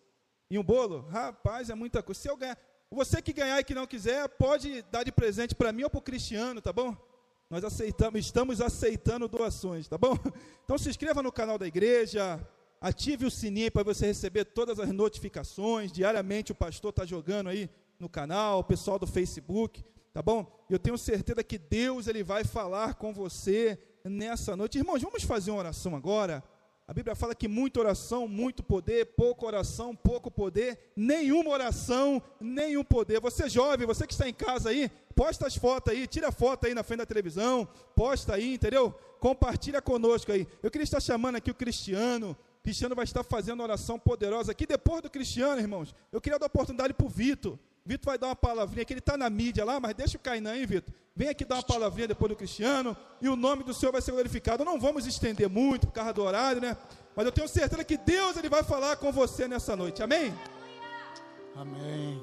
E 0.50 0.58
um 0.58 0.62
bolo? 0.62 1.06
Rapaz, 1.08 1.70
é 1.70 1.74
muita 1.74 2.02
coisa. 2.02 2.20
Se 2.20 2.28
eu 2.28 2.36
ganhar, 2.36 2.58
você 2.90 3.22
que 3.22 3.32
ganhar 3.32 3.58
e 3.60 3.64
que 3.64 3.74
não 3.74 3.86
quiser, 3.86 4.28
pode 4.28 4.82
dar 4.90 5.04
de 5.04 5.12
presente 5.12 5.54
para 5.54 5.72
mim 5.72 5.84
ou 5.84 5.90
para 5.90 5.98
o 5.98 6.02
Cristiano, 6.02 6.60
tá 6.60 6.72
bom? 6.72 6.96
Nós 7.48 7.64
aceitamos, 7.64 8.20
estamos 8.20 8.60
aceitando 8.60 9.28
doações, 9.28 9.86
tá 9.86 9.96
bom? 9.96 10.16
Então 10.64 10.78
se 10.78 10.88
inscreva 10.88 11.22
no 11.22 11.30
canal 11.30 11.58
da 11.58 11.66
igreja, 11.66 12.40
ative 12.80 13.26
o 13.26 13.30
sininho 13.30 13.70
para 13.70 13.82
você 13.82 14.06
receber 14.06 14.44
todas 14.44 14.80
as 14.80 14.90
notificações. 14.90 15.92
Diariamente 15.92 16.52
o 16.52 16.54
pastor 16.54 16.90
está 16.90 17.04
jogando 17.04 17.48
aí 17.48 17.68
no 17.98 18.08
canal, 18.08 18.60
o 18.60 18.64
pessoal 18.64 18.98
do 18.98 19.06
Facebook, 19.06 19.84
tá 20.12 20.22
bom? 20.22 20.50
Eu 20.70 20.78
tenho 20.78 20.96
certeza 20.96 21.44
que 21.44 21.58
Deus 21.58 22.06
ele 22.06 22.22
vai 22.24 22.42
falar 22.42 22.94
com 22.94 23.12
você 23.12 23.78
nessa 24.04 24.56
noite. 24.56 24.78
Irmãos, 24.78 25.02
vamos 25.02 25.22
fazer 25.22 25.50
uma 25.50 25.60
oração 25.60 25.94
agora. 25.96 26.42
A 26.86 26.92
Bíblia 26.92 27.14
fala 27.14 27.34
que 27.34 27.48
muita 27.48 27.80
oração, 27.80 28.26
muito 28.26 28.62
poder, 28.62 29.06
pouca 29.16 29.46
oração, 29.46 29.94
pouco 29.94 30.30
poder, 30.30 30.92
nenhuma 30.96 31.50
oração, 31.50 32.20
nenhum 32.40 32.84
poder. 32.84 33.20
Você 33.20 33.48
jovem, 33.48 33.86
você 33.86 34.06
que 34.06 34.12
está 34.12 34.28
em 34.28 34.34
casa 34.34 34.70
aí, 34.70 34.90
posta 35.14 35.46
as 35.46 35.56
fotos 35.56 35.92
aí, 35.92 36.06
tira 36.06 36.28
a 36.28 36.32
foto 36.32 36.66
aí 36.66 36.74
na 36.74 36.82
frente 36.82 36.98
da 36.98 37.06
televisão, 37.06 37.66
posta 37.94 38.34
aí, 38.34 38.54
entendeu? 38.54 38.92
Compartilha 39.20 39.80
conosco 39.80 40.32
aí. 40.32 40.46
Eu 40.62 40.70
queria 40.70 40.84
estar 40.84 41.00
chamando 41.00 41.36
aqui 41.36 41.50
o 41.50 41.54
Cristiano, 41.54 42.36
Cristiano 42.62 42.94
vai 42.94 43.04
estar 43.04 43.24
fazendo 43.24 43.62
oração 43.62 43.98
poderosa 43.98 44.52
aqui. 44.52 44.66
Depois 44.66 45.02
do 45.02 45.10
Cristiano, 45.10 45.60
irmãos, 45.60 45.94
eu 46.12 46.20
queria 46.20 46.38
dar 46.38 46.46
oportunidade 46.46 46.94
para 46.94 47.06
o 47.06 47.08
Vitor. 47.08 47.58
Vitor 47.84 48.12
vai 48.12 48.18
dar 48.18 48.28
uma 48.28 48.36
palavrinha 48.36 48.82
aqui, 48.82 48.92
ele 48.92 49.00
está 49.00 49.16
na 49.16 49.28
mídia 49.28 49.64
lá, 49.64 49.80
mas 49.80 49.94
deixa 49.94 50.16
o 50.16 50.20
Cainan 50.20 50.52
aí, 50.52 50.66
Vitor. 50.66 50.94
Vem 51.14 51.28
aqui 51.28 51.44
dar 51.44 51.56
uma 51.56 51.62
palavrinha 51.62 52.08
depois 52.08 52.30
do 52.30 52.36
Cristiano, 52.36 52.96
e 53.20 53.28
o 53.28 53.36
nome 53.36 53.64
do 53.64 53.74
Senhor 53.74 53.92
vai 53.92 54.00
ser 54.00 54.12
glorificado. 54.12 54.64
Não 54.64 54.80
vamos 54.80 55.06
estender 55.06 55.48
muito 55.48 55.86
por 55.86 55.92
causa 55.92 56.12
do 56.12 56.22
horário, 56.22 56.60
né? 56.60 56.76
Mas 57.14 57.26
eu 57.26 57.32
tenho 57.32 57.48
certeza 57.48 57.84
que 57.84 57.96
Deus 57.96 58.36
ele 58.36 58.48
vai 58.48 58.62
falar 58.62 58.96
com 58.96 59.12
você 59.12 59.46
nessa 59.46 59.76
noite. 59.76 60.02
Amém? 60.02 60.32
Amém. 61.54 62.22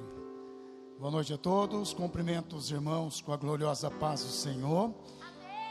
Boa 0.97 1.11
noite 1.11 1.33
a 1.33 1.37
todos. 1.37 1.93
Cumprimento 1.93 2.55
os 2.55 2.71
irmãos 2.71 3.21
com 3.21 3.31
a 3.31 3.37
gloriosa 3.37 3.91
paz 3.91 4.23
do 4.23 4.31
Senhor. 4.31 4.93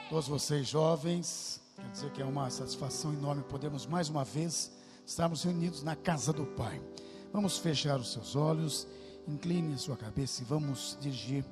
Todos 0.09 0.29
vocês 0.29 0.67
jovens, 0.67 1.61
Quer 1.79 1.91
dizer 1.93 2.11
que 2.11 2.21
é 2.21 2.25
uma 2.25 2.51
satisfação 2.51 3.13
enorme 3.13 3.45
podermos 3.45 3.87
mais 3.87 4.09
uma 4.09 4.25
vez 4.25 4.73
estarmos 5.07 5.45
reunidos 5.45 5.85
na 5.85 5.95
casa 5.95 6.33
do 6.33 6.45
Pai. 6.45 6.83
Vamos 7.33 7.59
fechar 7.59 8.01
os 8.01 8.13
seus 8.13 8.35
olhos, 8.35 8.87
incline 9.29 9.75
a 9.75 9.79
sua 9.79 9.97
cabeça 9.97 10.43
e 10.43 10.45
vamos 10.45 10.97
dirigir 11.01 11.45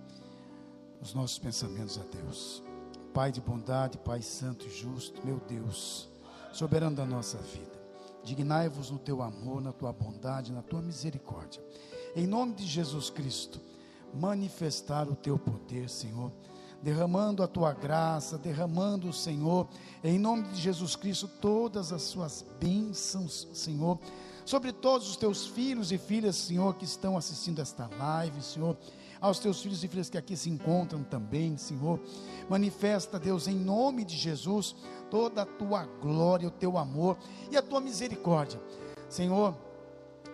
os 1.01 1.13
nossos 1.15 1.39
pensamentos 1.39 1.99
a 1.99 2.03
Deus. 2.03 2.63
Pai 3.13 3.31
de 3.31 3.41
bondade, 3.41 3.99
Pai 3.99 4.23
santo 4.23 4.67
e 4.67 4.71
justo, 4.71 5.25
meu 5.25 5.39
Deus, 5.47 6.09
soberano 6.53 6.97
da 6.97 7.05
nossa 7.05 7.39
vida. 7.39 7.77
Dignai-vos 8.25 8.91
no 8.91 8.99
teu 8.99 9.23
amor, 9.23 9.61
na 9.61 9.73
tua 9.73 9.93
bondade, 9.93 10.53
na 10.53 10.63
tua 10.63 10.83
misericórdia. 10.83 11.63
Em 12.15 12.27
nome 12.27 12.55
de 12.55 12.67
Jesus 12.67 13.11
Cristo, 13.11 13.61
manifestar 14.13 15.09
o 15.09 15.15
teu 15.15 15.39
poder, 15.39 15.89
Senhor 15.89 16.33
derramando 16.83 17.43
a 17.43 17.49
tua 17.49 17.73
graça, 17.73 18.39
derramando, 18.39 19.13
Senhor, 19.13 19.67
em 20.05 20.19
nome 20.19 20.45
de 20.49 20.61
Jesus 20.61 20.95
Cristo, 20.95 21.27
todas 21.27 21.93
as 21.93 22.03
suas 22.03 22.45
bênçãos, 22.61 23.49
Senhor, 23.53 23.99
sobre 24.47 24.73
todos 24.73 25.11
os 25.11 25.17
teus 25.17 25.47
filhos 25.47 25.93
e 25.93 25.99
filhas, 25.99 26.37
Senhor, 26.37 26.75
que 26.77 26.87
estão 26.87 27.19
assistindo 27.19 27.61
esta 27.61 27.91
live, 27.99 28.41
Senhor, 28.41 28.79
aos 29.21 29.39
teus 29.39 29.61
filhos 29.61 29.85
e 29.85 29.89
filhas 29.89 30.09
que 30.09 30.17
aqui 30.17 30.37
se 30.37 30.49
encontram 30.49 31.03
também, 31.03 31.59
Senhor. 31.59 32.01
Manifesta, 32.49 33.19
Deus, 33.19 33.49
em 33.49 33.57
nome 33.57 34.05
de 34.05 34.17
Jesus, 34.17 34.75
toda 35.11 35.43
a 35.43 35.47
tua 35.47 35.85
glória, 36.01 36.49
o 36.49 36.51
teu 36.51 36.79
amor 36.79 37.19
e 37.51 37.57
a 37.57 37.63
tua 37.63 37.81
misericórdia. 37.81 38.59
Senhor, 39.11 39.55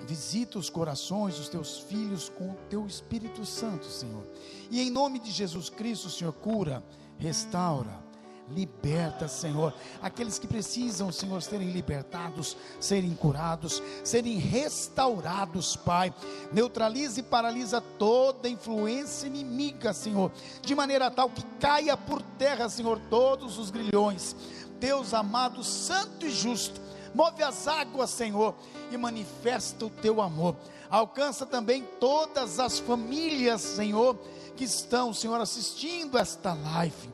Visita 0.07 0.59
os 0.59 0.68
corações 0.68 1.37
dos 1.37 1.48
teus 1.48 1.79
filhos 1.79 2.29
com 2.29 2.51
o 2.51 2.57
teu 2.68 2.85
Espírito 2.87 3.44
Santo, 3.44 3.87
Senhor. 3.87 4.27
E 4.70 4.81
em 4.81 4.90
nome 4.90 5.18
de 5.20 5.31
Jesus 5.31 5.70
Cristo, 5.70 6.11
Senhor, 6.11 6.33
cura, 6.33 6.83
restaura, 7.18 8.03
liberta, 8.48 9.28
Senhor. 9.28 9.72
Aqueles 10.00 10.38
que 10.38 10.46
precisam, 10.46 11.10
Senhor, 11.12 11.42
serem 11.42 11.71
libertados, 11.71 12.56
serem 12.81 13.14
curados, 13.14 13.83
serem 14.04 14.38
restaurados, 14.38 15.77
Pai. 15.77 16.12
Neutraliza 16.52 17.21
e 17.21 17.23
paralisa 17.23 17.81
toda 17.81 18.48
influência 18.48 19.27
inimiga, 19.27 19.92
Senhor, 19.92 20.31
de 20.60 20.75
maneira 20.75 21.10
tal 21.10 21.31
que 21.31 21.42
caia 21.58 21.96
por 21.96 22.23
terra, 22.38 22.69
Senhor, 22.69 23.00
todos 23.08 23.58
os 23.58 23.71
grilhões. 23.71 24.37
Deus 24.79 25.14
amado, 25.14 25.62
santo 25.62 26.27
e 26.27 26.31
justo 26.31 26.81
Move 27.14 27.42
as 27.42 27.69
águas, 27.69 28.10
Senhor, 28.10 28.54
e 28.90 28.96
manifesta 28.96 29.85
o 29.85 29.90
teu 29.90 30.21
amor. 30.21 30.56
Alcança 30.90 31.44
também 31.44 31.87
todas 32.00 32.58
as 32.58 32.79
famílias, 32.79 33.60
Senhor, 33.60 34.19
que 34.56 34.64
estão, 34.64 35.12
Senhor, 35.12 35.40
assistindo 35.40 36.17
esta 36.17 36.54
live, 36.54 37.10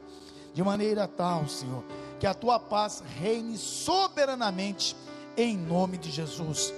de 0.58 0.64
maneira 0.64 1.06
tal, 1.06 1.46
Senhor, 1.46 1.84
que 2.18 2.26
a 2.26 2.34
tua 2.34 2.58
paz 2.58 3.00
reine 3.20 3.56
soberanamente, 3.56 4.96
em 5.36 5.56
nome 5.56 5.96
de 5.96 6.10
Jesus. 6.10 6.74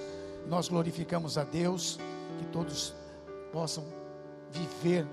Nós 0.46 0.68
glorificamos 0.68 1.38
a 1.38 1.44
Deus, 1.44 1.98
que 2.38 2.44
todos 2.52 2.92
possam 3.50 3.82
viver 4.50 5.06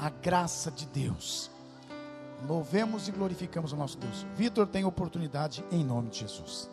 a 0.00 0.10
graça 0.10 0.68
de 0.68 0.84
Deus. 0.86 1.48
Louvemos 2.44 3.06
e 3.06 3.12
glorificamos 3.12 3.72
o 3.72 3.76
nosso 3.76 3.96
Deus. 3.98 4.26
Vitor 4.34 4.66
tem 4.66 4.84
oportunidade 4.84 5.64
em 5.70 5.84
nome 5.84 6.10
de 6.10 6.18
Jesus. 6.18 6.71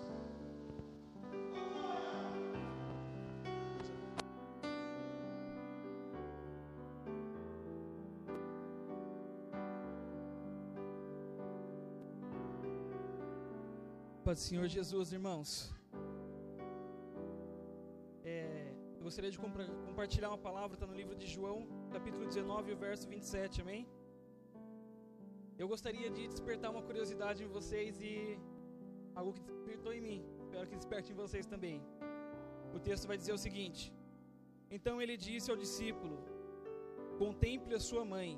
Paz 14.30 14.42
do 14.42 14.46
Senhor 14.50 14.68
Jesus, 14.68 15.12
irmãos. 15.18 15.50
É, 18.32 18.34
eu 18.98 19.04
gostaria 19.06 19.32
de 19.36 19.40
compartilhar 19.88 20.30
uma 20.30 20.42
palavra, 20.48 20.76
está 20.76 20.86
no 20.86 20.98
livro 21.00 21.16
de 21.22 21.28
João, 21.36 21.58
capítulo 21.96 22.26
19, 22.28 22.76
verso 22.76 23.08
27, 23.14 23.62
amém? 23.64 23.88
Eu 25.58 25.68
gostaria 25.68 26.10
de 26.12 26.28
despertar 26.34 26.70
uma 26.70 26.84
curiosidade 26.90 27.44
em 27.44 27.48
vocês 27.48 28.00
e 28.10 28.38
algo 29.16 29.34
que 29.34 29.42
despertou 29.42 29.94
em 29.98 30.02
mim. 30.08 30.20
Espero 30.44 30.68
que 30.70 30.76
desperte 30.76 31.12
em 31.12 31.16
vocês 31.16 31.48
também. 31.54 31.82
O 32.78 32.80
texto 32.90 33.08
vai 33.12 33.18
dizer 33.22 33.34
o 33.34 33.42
seguinte: 33.46 33.92
Então 34.70 35.02
ele 35.02 35.18
disse 35.18 35.50
ao 35.50 35.58
discípulo: 35.58 36.20
Contemple 37.24 37.74
a 37.80 37.80
sua 37.80 38.06
mãe 38.06 38.38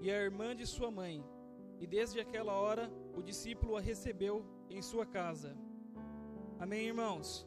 e 0.00 0.10
a 0.10 0.16
irmã 0.28 0.56
de 0.62 0.66
sua 0.76 0.90
mãe. 1.02 1.22
E 1.82 1.86
desde 1.86 2.18
aquela 2.24 2.54
hora 2.62 2.86
o 3.14 3.22
discípulo 3.30 3.76
a 3.76 3.82
recebeu 3.90 4.34
em 4.70 4.82
sua 4.82 5.04
casa. 5.04 5.50
Amém, 6.58 6.86
irmãos? 6.86 7.46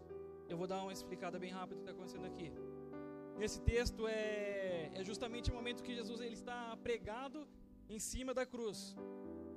Eu 0.50 0.58
vou 0.58 0.68
dar 0.68 0.82
uma 0.84 0.94
explicada 0.98 1.40
bem 1.44 1.52
rápida 1.52 1.76
do 1.76 1.78
que 1.78 1.90
está 1.90 1.94
acontecendo 1.98 2.26
aqui. 2.26 2.52
Nesse 3.38 3.60
texto 3.62 4.08
é, 4.08 4.92
é 4.94 5.04
justamente 5.04 5.50
o 5.52 5.56
momento 5.56 5.84
que 5.84 5.96
Jesus 6.00 6.20
ele 6.20 6.34
está 6.42 6.78
pregado 6.88 7.48
em 7.90 8.00
cima 8.00 8.34
da 8.34 8.46
cruz. 8.46 8.96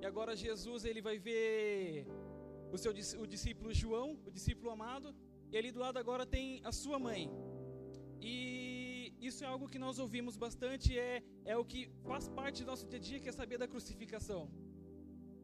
E 0.00 0.06
agora 0.06 0.36
Jesus 0.36 0.84
ele 0.84 1.02
vai 1.08 1.18
ver 1.18 2.06
o 2.72 2.78
seu 2.78 2.92
o 3.24 3.26
discípulo 3.26 3.72
João, 3.82 4.18
o 4.24 4.30
discípulo 4.30 4.70
amado, 4.70 5.14
e 5.50 5.56
ali 5.58 5.70
do 5.72 5.80
lado 5.80 5.98
agora 5.98 6.24
tem 6.24 6.60
a 6.64 6.72
sua 6.72 6.98
mãe. 6.98 7.30
E 8.20 9.12
isso 9.20 9.42
é 9.44 9.46
algo 9.46 9.68
que 9.72 9.78
nós 9.78 9.98
ouvimos 9.98 10.36
bastante, 10.36 10.98
é, 10.98 11.22
é 11.44 11.56
o 11.56 11.64
que 11.64 11.90
faz 12.08 12.28
parte 12.28 12.62
do 12.64 12.68
nosso 12.72 12.86
dia 12.86 12.98
a 12.98 13.02
dia, 13.08 13.20
que 13.20 13.28
é 13.28 13.32
saber 13.32 13.58
da 13.58 13.68
crucificação. 13.68 14.42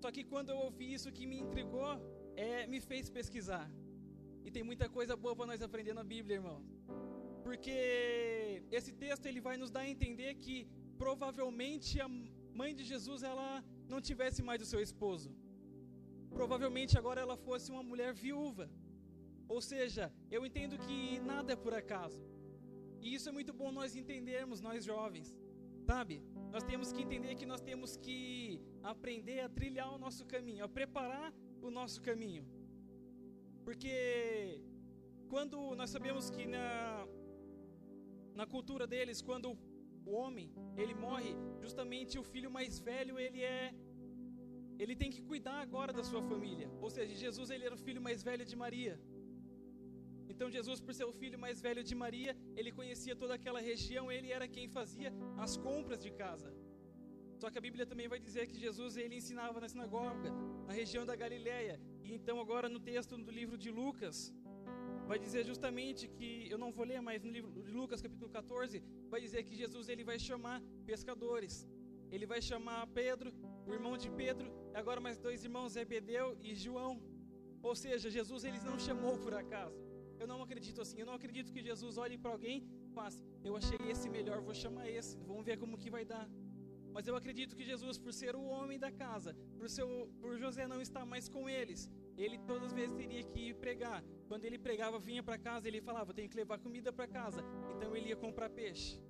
Só 0.03 0.11
que 0.15 0.25
quando 0.33 0.51
eu 0.53 0.59
ouvi 0.67 0.87
isso, 0.97 1.15
que 1.17 1.25
me 1.31 1.39
intrigou 1.45 1.91
é, 2.45 2.67
me 2.73 2.81
fez 2.81 3.09
pesquisar. 3.19 3.67
E 4.45 4.51
tem 4.55 4.65
muita 4.71 4.89
coisa 4.97 5.15
boa 5.25 5.35
para 5.37 5.51
nós 5.51 5.63
aprender 5.67 5.95
na 5.99 6.05
Bíblia, 6.13 6.37
irmão. 6.41 6.59
Porque 7.47 7.77
esse 8.79 8.93
texto 9.05 9.27
ele 9.27 9.41
vai 9.49 9.57
nos 9.57 9.71
dar 9.71 9.83
a 9.83 9.93
entender 9.95 10.31
que 10.45 10.57
provavelmente 11.05 12.01
a 12.01 12.09
mãe 12.61 12.73
de 12.79 12.85
Jesus 12.93 13.23
ela 13.23 13.49
não 13.93 14.01
tivesse 14.09 14.43
mais 14.49 14.61
o 14.65 14.71
seu 14.73 14.81
esposo. 14.89 15.31
Provavelmente 16.39 16.99
agora 17.01 17.21
ela 17.21 17.37
fosse 17.37 17.71
uma 17.75 17.85
mulher 17.91 18.13
viúva. 18.25 18.67
Ou 19.55 19.61
seja, 19.61 20.05
eu 20.31 20.45
entendo 20.49 20.79
que 20.87 20.99
nada 21.33 21.53
é 21.53 21.63
por 21.65 21.75
acaso. 21.83 22.21
E 23.01 23.15
isso 23.15 23.29
é 23.29 23.33
muito 23.39 23.53
bom 23.53 23.71
nós 23.71 23.95
entendermos, 24.03 24.61
nós 24.61 24.85
jovens. 24.85 25.31
Sabe? 25.91 26.17
Nós 26.55 26.65
temos 26.71 26.89
que 26.93 27.01
entender 27.07 27.35
que 27.41 27.47
nós 27.53 27.63
temos 27.69 27.91
que 28.05 28.17
aprender 28.93 29.41
a 29.41 29.49
trilhar 29.59 29.89
o 29.95 29.99
nosso 30.05 30.25
caminho, 30.33 30.63
a 30.67 30.69
preparar 30.79 31.29
o 31.67 31.71
nosso 31.79 31.99
caminho. 32.09 32.45
Porque 33.67 33.95
quando 35.33 35.57
nós 35.81 35.91
sabemos 35.95 36.25
que 36.35 36.47
na 36.55 36.67
na 38.41 38.47
cultura 38.55 38.87
deles, 38.93 39.21
quando 39.29 39.49
o 40.11 40.13
homem, 40.21 40.49
ele 40.83 40.95
morre, 41.07 41.33
justamente 41.65 42.19
o 42.23 42.25
filho 42.35 42.51
mais 42.59 42.79
velho, 42.91 43.19
ele 43.19 43.43
é 43.43 43.75
ele 44.83 44.95
tem 45.03 45.11
que 45.15 45.23
cuidar 45.31 45.59
agora 45.67 45.93
da 45.99 46.05
sua 46.11 46.23
família. 46.31 46.69
Ou 46.85 46.91
seja, 46.91 47.15
Jesus 47.25 47.49
ele 47.55 47.65
era 47.69 47.75
o 47.81 47.85
filho 47.87 48.03
mais 48.09 48.23
velho 48.29 48.45
de 48.45 48.57
Maria. 48.65 48.95
Então 50.29 50.51
Jesus, 50.51 50.81
por 50.81 50.95
ser 50.95 51.05
o 51.05 51.13
filho 51.13 51.39
mais 51.39 51.61
velho 51.61 51.83
de 51.83 51.95
Maria, 51.95 52.37
ele 52.57 52.73
conhecia 52.73 53.15
toda 53.15 53.35
aquela 53.35 53.61
região, 53.61 54.11
ele 54.11 54.31
era 54.31 54.49
quem 54.49 54.69
fazia 54.69 55.13
as 55.39 55.57
compras 55.57 55.99
de 55.99 56.11
casa. 56.11 56.53
Só 57.41 57.51
que 57.51 57.59
a 57.59 57.61
Bíblia 57.61 57.85
também 57.85 58.07
vai 58.07 58.21
dizer 58.21 58.47
que 58.47 58.59
Jesus 58.67 58.97
ele 58.97 59.17
ensinava 59.17 59.61
na 59.61 59.69
sinagoga, 59.69 60.31
na 60.67 60.73
região 60.73 61.05
da 61.05 61.17
Galileia. 61.17 61.81
E 62.05 62.13
então 62.15 62.41
agora 62.41 62.69
no 62.69 62.79
texto 62.79 63.17
do 63.17 63.33
livro 63.33 63.59
de 63.59 63.71
Lucas, 63.71 64.33
vai 65.07 65.19
dizer 65.19 65.45
justamente 65.45 66.09
que 66.09 66.29
eu 66.53 66.59
não 66.63 66.71
vou 66.77 66.85
ler, 66.85 67.01
mas 67.03 67.23
no 67.23 67.31
livro 67.37 67.51
de 67.51 67.73
Lucas 67.81 68.01
capítulo 68.01 68.31
14, 68.31 68.83
vai 69.11 69.21
dizer 69.21 69.43
que 69.43 69.55
Jesus 69.63 69.89
ele 69.89 70.05
vai 70.05 70.19
chamar 70.19 70.63
pescadores. 70.87 71.67
Ele 72.13 72.27
vai 72.27 72.41
chamar 72.41 72.87
Pedro, 72.87 73.33
o 73.67 73.73
irmão 73.73 73.97
de 73.97 74.11
Pedro, 74.11 74.53
e 74.73 74.77
agora 74.77 75.01
mais 75.01 75.19
dois 75.19 75.43
irmãos, 75.43 75.73
Zebedeu 75.73 76.39
e 76.43 76.55
João. 76.55 77.03
Ou 77.63 77.75
seja, 77.75 78.11
Jesus 78.11 78.45
ele 78.45 78.61
não 78.61 78.79
chamou 78.79 79.19
por 79.19 79.35
acaso. 79.35 79.92
Eu 80.23 80.29
não 80.33 80.41
acredito 80.47 80.81
assim. 80.85 80.99
Eu 81.03 81.09
não 81.11 81.17
acredito 81.21 81.53
que 81.55 81.63
Jesus 81.71 81.99
olhe 82.05 82.17
para 82.23 82.33
alguém 82.37 82.57
e 82.85 82.89
faça, 82.99 83.21
eu 83.49 83.55
achei 83.61 83.81
esse 83.93 84.09
melhor, 84.17 84.39
vou 84.49 84.57
chamar 84.63 84.87
esse. 84.99 85.15
Vamos 85.31 85.45
ver 85.49 85.57
como 85.63 85.81
que 85.83 85.91
vai 85.97 86.05
dar. 86.13 86.27
Mas 86.95 87.07
eu 87.09 87.15
acredito 87.21 87.57
que 87.59 87.65
Jesus, 87.71 87.97
por 88.05 88.13
ser 88.21 88.35
o 88.41 88.45
homem 88.55 88.79
da 88.85 88.91
casa, 89.05 89.31
por, 89.59 89.69
seu, 89.77 89.89
por 90.21 90.33
José 90.43 90.65
não 90.73 90.81
estar 90.87 91.05
mais 91.13 91.27
com 91.35 91.43
eles, 91.59 91.81
ele 92.25 92.39
todas 92.51 92.67
as 92.69 92.75
vezes 92.81 92.95
teria 93.03 93.23
que 93.31 93.41
ir 93.49 93.55
pregar. 93.65 94.01
Quando 94.29 94.45
ele 94.45 94.59
pregava, 94.67 94.99
vinha 94.99 95.23
para 95.29 95.39
casa, 95.49 95.67
ele 95.71 95.81
falava: 95.89 96.15
tenho 96.19 96.31
que 96.33 96.37
levar 96.43 96.59
comida 96.67 96.93
para 96.99 97.09
casa. 97.19 97.43
Então 97.75 97.97
ele 97.97 98.11
ia 98.11 98.19
comprar 98.27 98.51
peixe. 98.51 99.01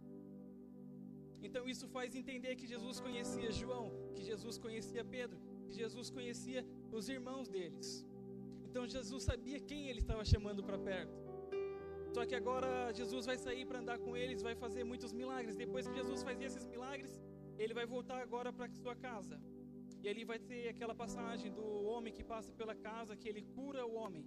Então 1.48 1.68
isso 1.72 1.86
faz 1.96 2.14
entender 2.14 2.54
que 2.60 2.68
Jesus 2.74 3.00
conhecia 3.00 3.50
João, 3.60 3.86
que 4.14 4.22
Jesus 4.30 4.56
conhecia 4.66 5.04
Pedro, 5.16 5.38
que 5.66 5.74
Jesus 5.82 6.08
conhecia 6.08 6.64
os 6.98 7.08
irmãos 7.16 7.48
deles. 7.48 7.88
Então 8.72 8.84
Jesus 8.92 9.22
sabia 9.30 9.58
quem 9.70 9.80
ele 9.90 10.00
estava 10.04 10.24
chamando 10.24 10.60
para 10.68 10.78
perto. 10.90 11.16
Só 12.14 12.22
que 12.28 12.34
agora 12.38 12.70
Jesus 12.98 13.26
vai 13.30 13.36
sair 13.42 13.64
para 13.70 13.80
andar 13.82 13.98
com 14.04 14.12
eles, 14.20 14.46
vai 14.46 14.54
fazer 14.62 14.82
muitos 14.90 15.12
milagres. 15.18 15.56
Depois 15.64 15.86
que 15.88 15.96
Jesus 16.00 16.22
fazia 16.28 16.46
esses 16.50 16.64
milagres, 16.74 17.12
ele 17.62 17.74
vai 17.78 17.84
voltar 17.94 18.18
agora 18.26 18.50
para 18.50 18.68
sua 18.84 18.94
casa. 19.08 19.36
E 20.02 20.08
ali 20.12 20.24
vai 20.30 20.38
ter 20.50 20.62
aquela 20.72 20.94
passagem 21.02 21.50
do 21.58 21.66
homem 21.90 22.14
que 22.18 22.24
passa 22.32 22.50
pela 22.60 22.74
casa, 22.88 23.18
que 23.20 23.28
ele 23.32 23.42
cura 23.58 23.82
o 23.90 23.94
homem. 24.02 24.24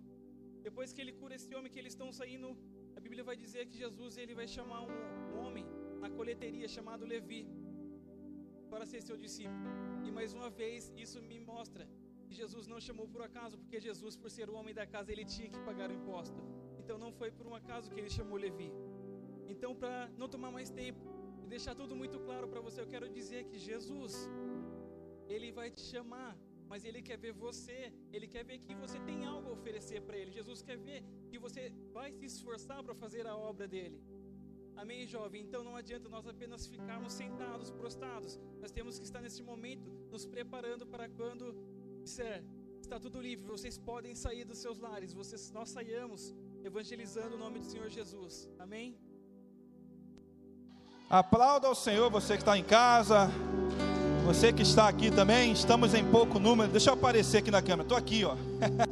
Depois 0.67 0.93
que 0.93 1.01
ele 1.03 1.15
cura 1.21 1.33
esse 1.39 1.51
homem, 1.55 1.71
que 1.73 1.79
eles 1.81 1.93
estão 1.95 2.11
saindo, 2.19 2.49
a 2.97 3.01
Bíblia 3.05 3.23
vai 3.29 3.35
dizer 3.43 3.63
que 3.69 3.75
Jesus 3.83 4.15
ele 4.23 4.35
vai 4.41 4.47
chamar 4.57 4.81
um, 4.89 4.93
homem 5.43 5.65
na 6.03 6.11
coleteria 6.19 6.67
chamado 6.77 7.11
Levi 7.13 7.41
para 8.69 8.85
ser 8.91 9.01
seu 9.09 9.17
discípulo. 9.25 9.71
E 10.07 10.11
mais 10.19 10.33
uma 10.39 10.51
vez 10.61 10.93
isso 11.05 11.19
me 11.31 11.39
mostra 11.51 11.85
Jesus 12.41 12.65
não 12.73 12.79
chamou 12.87 13.07
por 13.13 13.21
acaso, 13.29 13.57
porque 13.61 13.79
Jesus, 13.87 14.15
por 14.21 14.29
ser 14.37 14.49
o 14.49 14.55
homem 14.59 14.73
da 14.79 14.85
casa, 14.95 15.11
ele 15.13 15.25
tinha 15.35 15.49
que 15.53 15.59
pagar 15.69 15.89
o 15.89 15.95
imposto. 15.99 16.39
Então 16.81 16.97
não 17.03 17.11
foi 17.19 17.29
por 17.37 17.45
um 17.51 17.55
acaso 17.61 17.91
que 17.91 17.99
ele 18.01 18.11
chamou 18.17 18.37
Levi. 18.45 18.71
Então, 19.53 19.71
para 19.81 20.09
não 20.19 20.27
tomar 20.35 20.51
mais 20.57 20.69
tempo 20.81 21.05
e 21.43 21.47
deixar 21.55 21.73
tudo 21.81 21.95
muito 22.01 22.19
claro 22.27 22.47
para 22.51 22.61
você, 22.67 22.79
eu 22.81 22.91
quero 22.93 23.07
dizer 23.19 23.41
que 23.49 23.57
Jesus 23.69 24.13
ele 25.33 25.51
vai 25.51 25.69
te 25.71 25.81
chamar, 25.81 26.31
mas 26.69 26.83
Ele 26.83 27.01
quer 27.01 27.17
ver 27.17 27.33
você, 27.33 27.79
Ele 28.11 28.27
quer 28.27 28.43
ver 28.43 28.59
que 28.59 28.75
você 28.75 28.99
tem 28.99 29.25
algo 29.25 29.49
a 29.49 29.53
oferecer 29.53 30.01
para 30.01 30.17
Ele. 30.17 30.31
Jesus 30.31 30.61
quer 30.61 30.77
ver 30.77 31.03
que 31.29 31.37
você 31.45 31.63
vai 31.97 32.11
se 32.11 32.25
esforçar 32.25 32.83
para 32.83 32.95
fazer 33.03 33.25
a 33.27 33.35
obra 33.35 33.67
dele. 33.67 33.99
Amém, 34.75 35.07
jovem? 35.07 35.41
Então 35.41 35.63
não 35.63 35.75
adianta 35.75 36.09
nós 36.09 36.27
apenas 36.27 36.67
ficarmos 36.67 37.13
sentados, 37.13 37.71
prostrados. 37.71 38.37
Nós 38.59 38.71
temos 38.71 38.99
que 38.99 39.05
estar 39.05 39.21
nesse 39.21 39.41
momento 39.41 39.89
nos 40.11 40.25
preparando 40.25 40.85
para 40.85 41.07
quando 41.07 41.55
disser, 42.05 42.43
está 42.83 42.99
tudo 42.99 43.19
livre, 43.19 43.43
vocês 43.47 43.79
podem 43.79 44.13
sair 44.13 44.45
dos 44.45 44.59
seus 44.59 44.77
lares, 44.79 45.11
vocês, 45.11 45.51
nós 45.51 45.69
saiamos 45.69 46.35
evangelizando 46.63 47.35
o 47.35 47.39
nome 47.39 47.57
do 47.57 47.65
Senhor 47.65 47.89
Jesus. 47.89 48.47
Amém? 48.59 48.95
Aplauda 51.09 51.67
ao 51.67 51.73
Senhor, 51.73 52.11
você 52.11 52.33
que 52.35 52.43
está 52.43 52.55
em 52.55 52.63
casa. 52.63 53.27
Você 54.23 54.53
que 54.53 54.61
está 54.61 54.87
aqui 54.87 55.09
também, 55.11 55.51
estamos 55.51 55.93
em 55.93 56.03
pouco 56.11 56.39
número. 56.39 56.71
Deixa 56.71 56.89
eu 56.89 56.95
aparecer 56.95 57.39
aqui 57.39 57.51
na 57.51 57.61
câmera. 57.61 57.83
Estou 57.83 57.97
aqui, 57.97 58.23
ó. 58.23 58.35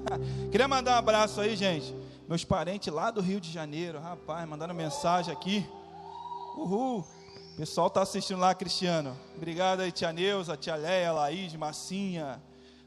Queria 0.51 0.67
mandar 0.67 0.93
um 0.93 0.99
abraço 0.99 1.41
aí, 1.41 1.55
gente. 1.55 1.95
Meus 2.27 2.43
parentes 2.43 2.91
lá 2.93 3.11
do 3.11 3.21
Rio 3.21 3.39
de 3.39 3.51
Janeiro, 3.51 3.99
rapaz, 3.99 4.47
mandaram 4.47 4.73
mensagem 4.73 5.31
aqui. 5.31 5.65
Uhul. 6.57 6.99
O 7.53 7.55
pessoal 7.57 7.87
está 7.87 8.01
assistindo 8.01 8.39
lá, 8.39 8.55
Cristiano. 8.55 9.15
Obrigado 9.35 9.81
aí, 9.81 9.91
tia 9.91 10.11
Neuza, 10.13 10.57
tia 10.57 10.75
Leia, 10.75 11.11
Laís, 11.11 11.53
Massinha, 11.55 12.41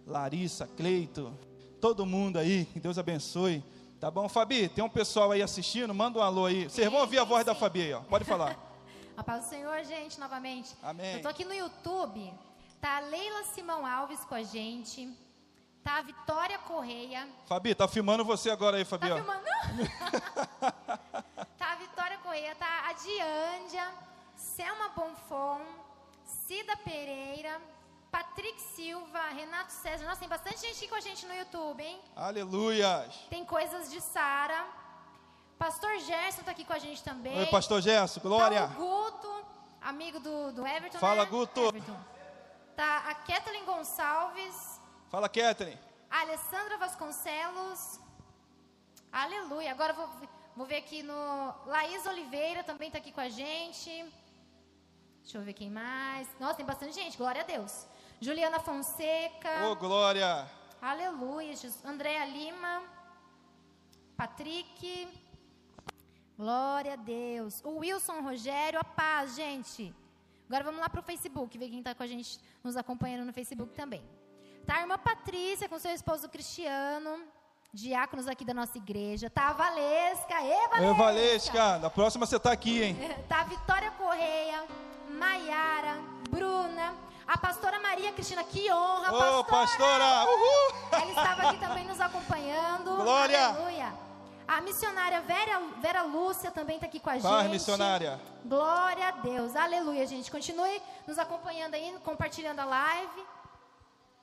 Larissa, 0.07 0.68
Cleito. 0.76 1.36
Todo 1.80 2.07
mundo 2.07 2.38
aí, 2.38 2.64
que 2.66 2.78
Deus 2.78 2.96
abençoe. 2.96 3.62
Tá 4.00 4.11
bom, 4.11 4.28
Fabi? 4.28 4.68
Tem 4.68 4.84
um 4.84 4.88
pessoal 4.88 5.32
aí 5.32 5.42
assistindo, 5.42 5.92
manda 5.94 6.18
um 6.18 6.22
alô 6.22 6.46
aí. 6.46 6.64
Vocês 6.64 6.90
vão 6.90 7.00
ouvir 7.00 7.18
a 7.18 7.24
voz 7.24 7.44
da 7.44 7.54
Fabi 7.54 7.82
aí, 7.82 7.92
ó. 7.94 8.00
Pode 8.00 8.24
falar. 8.24 8.57
A 9.16 9.24
paz 9.24 9.44
do 9.44 9.48
Senhor, 9.48 9.82
gente, 9.82 10.20
novamente. 10.20 10.76
Amém. 10.82 11.14
Eu 11.14 11.22
tô 11.22 11.28
aqui 11.28 11.42
no 11.42 11.54
YouTube. 11.54 12.30
Tá 12.82 12.98
a 12.98 13.00
Leila 13.00 13.44
Simão 13.44 13.86
Alves 13.86 14.20
com 14.26 14.34
a 14.34 14.42
gente. 14.42 15.11
Tá 15.82 15.96
a 15.98 16.02
Vitória 16.02 16.59
Correia. 16.59 17.26
Fabi, 17.46 17.74
tá 17.74 17.88
filmando 17.88 18.26
você 18.26 18.50
agora 18.50 18.76
aí, 18.76 18.84
Fabi. 18.84 19.09
Tá 19.09 19.14
ó. 19.14 19.16
filmando? 19.16 19.46
tá 21.57 21.72
a 21.72 21.76
Vitória 21.76 22.18
Correia, 22.18 22.54
tá 22.57 22.90
a 22.90 22.92
Diândia, 22.92 23.90
Selma 24.36 24.90
Bonfon, 24.90 25.62
Cida 26.24 26.76
Pereira, 26.76 27.59
Patrick 28.16 28.58
Silva, 28.74 29.20
Renato 29.34 29.70
César. 29.70 30.06
Nossa, 30.06 30.20
tem 30.20 30.28
bastante 30.28 30.58
gente 30.58 30.76
aqui 30.78 30.88
com 30.88 30.94
a 30.94 31.00
gente 31.00 31.26
no 31.26 31.34
YouTube, 31.34 31.82
hein? 31.82 32.00
Aleluias. 32.16 33.14
Tem 33.28 33.44
coisas 33.44 33.90
de 33.90 34.00
Sara. 34.00 34.64
Pastor 35.58 35.98
Gerson 35.98 36.42
tá 36.42 36.52
aqui 36.52 36.64
com 36.64 36.72
a 36.72 36.78
gente 36.78 37.02
também. 37.02 37.38
Oi, 37.40 37.46
pastor 37.46 37.82
Gerson, 37.82 38.20
glória. 38.20 38.68
Tá 38.68 38.74
Guto, 38.74 39.44
amigo 39.82 40.18
do, 40.18 40.50
do 40.52 40.66
Everton. 40.66 40.98
Fala, 40.98 41.24
né? 41.24 41.30
Guto. 41.30 41.60
Everton. 41.60 41.96
Tá 42.74 43.04
a 43.10 43.14
Kathleen 43.16 43.66
Gonçalves, 43.66 44.80
Fala, 45.10 45.30
a 46.10 46.20
Alessandra 46.20 46.78
Vasconcelos. 46.78 48.00
Aleluia. 49.12 49.72
Agora 49.72 49.92
vou, 49.92 50.08
vou 50.56 50.64
ver 50.64 50.78
aqui 50.78 51.02
no. 51.02 51.54
Laís 51.66 52.06
Oliveira 52.06 52.64
também 52.64 52.90
tá 52.90 52.96
aqui 52.96 53.12
com 53.12 53.20
a 53.20 53.28
gente. 53.28 53.90
Deixa 55.22 55.36
eu 55.36 55.42
ver 55.42 55.52
quem 55.52 55.68
mais. 55.68 56.26
Nossa, 56.40 56.54
tem 56.54 56.64
bastante 56.64 56.94
gente, 56.94 57.18
glória 57.18 57.42
a 57.42 57.44
Deus. 57.44 57.86
Juliana 58.26 58.58
Fonseca. 58.58 59.68
Ô, 59.68 59.76
glória. 59.76 60.50
Aleluia, 60.82 61.54
Jesus. 61.54 61.84
Andréa 61.84 62.24
Lima. 62.24 62.82
Patrick. 64.16 65.06
Glória 66.36 66.94
a 66.94 66.96
Deus. 66.96 67.62
O 67.62 67.78
Wilson 67.78 68.22
Rogério, 68.22 68.80
a 68.80 68.82
paz, 68.82 69.36
gente. 69.36 69.94
Agora 70.48 70.64
vamos 70.64 70.80
lá 70.80 70.88
para 70.90 70.98
o 70.98 71.04
Facebook, 71.04 71.56
ver 71.56 71.68
quem 71.68 71.78
está 71.78 71.94
com 71.94 72.02
a 72.02 72.06
gente 72.08 72.40
nos 72.64 72.76
acompanhando 72.76 73.24
no 73.24 73.32
Facebook 73.32 73.72
também. 73.74 74.02
Tá 74.66 74.78
a 74.78 74.80
irmã 74.80 74.98
Patrícia 74.98 75.68
com 75.68 75.78
seu 75.78 75.92
esposo 75.92 76.28
Cristiano, 76.28 77.22
diáconos 77.72 78.26
aqui 78.26 78.44
da 78.44 78.52
nossa 78.52 78.76
igreja. 78.76 79.30
Tá 79.30 79.50
a 79.50 79.52
Valesca, 79.52 80.34
Ê, 80.42 80.68
Valesca. 80.68 80.82
Oi, 80.82 80.94
Valesca. 80.94 81.78
Na 81.78 81.90
próxima 81.90 82.26
você 82.26 82.40
tá 82.40 82.50
aqui, 82.50 82.82
hein? 82.82 82.96
Tá 83.28 83.42
a 83.42 83.44
Vitória 83.44 83.92
Correia, 83.92 84.66
Maiara, 85.10 85.94
Bruna, 86.28 87.05
a 87.26 87.36
pastora 87.38 87.80
Maria 87.80 88.12
Cristina, 88.12 88.44
que 88.44 88.70
honra, 88.72 89.38
Ô, 89.38 89.44
pastora. 89.44 90.24
Uhul. 90.24 90.74
ela 90.92 91.06
estava 91.08 91.42
aqui 91.48 91.58
também 91.58 91.84
nos 91.86 92.00
acompanhando. 92.00 92.96
Glória! 92.96 93.48
Aleluia. 93.48 93.92
A 94.46 94.60
missionária 94.60 95.20
Vera, 95.22 95.60
Vera 95.80 96.02
Lúcia 96.02 96.52
também 96.52 96.76
está 96.76 96.86
aqui 96.86 97.00
com 97.00 97.10
a 97.10 97.14
Paz, 97.14 97.42
gente. 97.42 97.50
missionária. 97.50 98.20
Glória 98.44 99.08
a 99.08 99.10
Deus. 99.10 99.56
Aleluia, 99.56 100.06
gente. 100.06 100.30
Continue 100.30 100.80
nos 101.06 101.18
acompanhando 101.18 101.74
aí, 101.74 101.98
compartilhando 102.04 102.60
a 102.60 102.64
live. 102.64 103.26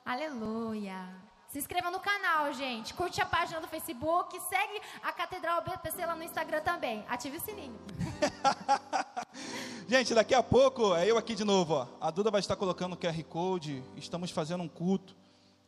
Aleluia. 0.04 1.23
Se 1.54 1.60
inscreva 1.60 1.88
no 1.88 2.00
canal, 2.00 2.52
gente. 2.52 2.92
Curte 2.94 3.20
a 3.20 3.26
página 3.26 3.60
do 3.60 3.68
Facebook. 3.68 4.40
Segue 4.40 4.82
a 5.04 5.12
Catedral 5.12 5.62
BPC 5.62 6.04
lá 6.04 6.16
no 6.16 6.24
Instagram 6.24 6.60
também. 6.62 7.04
Ative 7.08 7.36
o 7.36 7.40
sininho. 7.40 7.78
Gente, 9.86 10.16
daqui 10.16 10.34
a 10.34 10.42
pouco 10.42 10.96
é 10.96 11.08
eu 11.08 11.16
aqui 11.16 11.36
de 11.36 11.44
novo. 11.44 11.74
Ó. 11.74 11.86
A 12.00 12.10
Duda 12.10 12.28
vai 12.28 12.40
estar 12.40 12.56
colocando 12.56 12.94
o 12.94 12.96
QR 12.96 13.22
Code. 13.22 13.84
Estamos 13.96 14.32
fazendo 14.32 14.64
um 14.64 14.68
culto. 14.68 15.14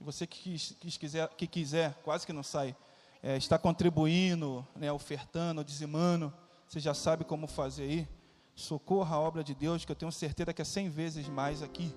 E 0.01 0.03
você 0.03 0.27
que, 0.27 0.59
que 0.59 0.99
quiser, 0.99 1.29
que 1.29 1.47
quiser, 1.47 1.95
quase 2.03 2.27
que 2.27 2.33
não 2.33 2.43
sai, 2.43 2.75
é, 3.23 3.37
está 3.37 3.57
contribuindo, 3.57 4.67
né, 4.75 4.91
ofertando, 4.91 5.63
dizimando. 5.63 6.35
Você 6.67 6.81
já 6.81 6.95
sabe 6.95 7.25
como 7.25 7.47
fazer 7.47 7.85
aí. 7.85 8.09
Socorra 8.57 9.15
a 9.15 9.21
obra 9.21 9.45
de 9.45 9.55
Deus, 9.55 9.85
que 9.85 9.93
eu 9.93 9.97
tenho 9.97 10.11
certeza 10.11 10.53
que 10.53 10.63
é 10.63 10.65
cem 10.65 10.89
vezes 10.91 11.29
mais 11.29 11.63
aqui. 11.63 11.95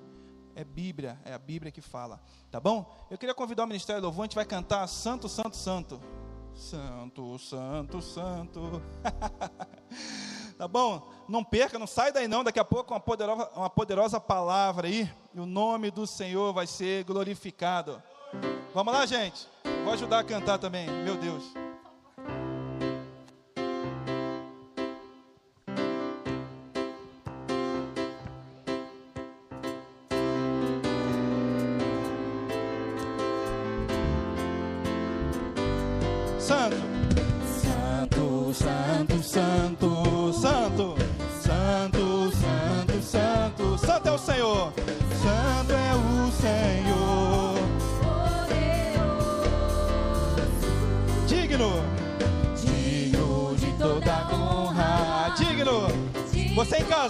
É 0.60 0.64
Bíblia, 0.66 1.18
é 1.24 1.34
a 1.34 1.40
Bíblia 1.40 1.72
que 1.72 1.80
fala, 1.80 2.22
tá 2.52 2.60
bom? 2.60 2.94
Eu 3.10 3.18
queria 3.18 3.34
convidar 3.34 3.64
o 3.64 3.68
Ministério 3.68 4.02
Louvor, 4.02 4.24
a 4.24 4.26
gente 4.26 4.36
vai 4.36 4.44
cantar 4.44 4.86
Santo, 4.88 5.30
Santo, 5.30 5.56
Santo. 5.56 6.02
Santo, 6.54 7.40
Santo, 7.40 8.02
Santo. 8.02 8.82
tá 10.58 10.68
bom? 10.68 11.10
Não 11.30 11.46
perca, 11.46 11.80
não 11.80 11.88
sai 11.88 12.12
daí 12.12 12.28
não, 12.28 12.44
daqui 12.44 12.60
a 12.60 12.66
pouco 12.66 12.94
uma 12.94 13.00
poderosa, 13.00 13.50
uma 13.56 13.70
poderosa 13.70 14.20
palavra 14.20 14.88
aí, 14.88 15.10
e 15.34 15.40
o 15.40 15.46
nome 15.46 15.90
do 15.92 16.06
Senhor 16.06 16.52
vai 16.52 16.68
ser 16.68 17.06
glorificado. 17.06 18.04
Vamos 18.74 18.94
lá, 18.94 19.06
gente? 19.06 19.48
Vou 19.86 19.94
ajudar 19.94 20.20
a 20.20 20.24
cantar 20.26 20.58
também, 20.58 20.90
meu 20.90 21.16
Deus. 21.16 21.69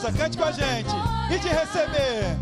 Casa, 0.10 0.18
cante 0.18 0.38
com 0.38 0.44
a 0.44 0.52
gente. 0.52 0.90
E 1.30 1.40
de 1.40 1.48
receber, 1.50 2.38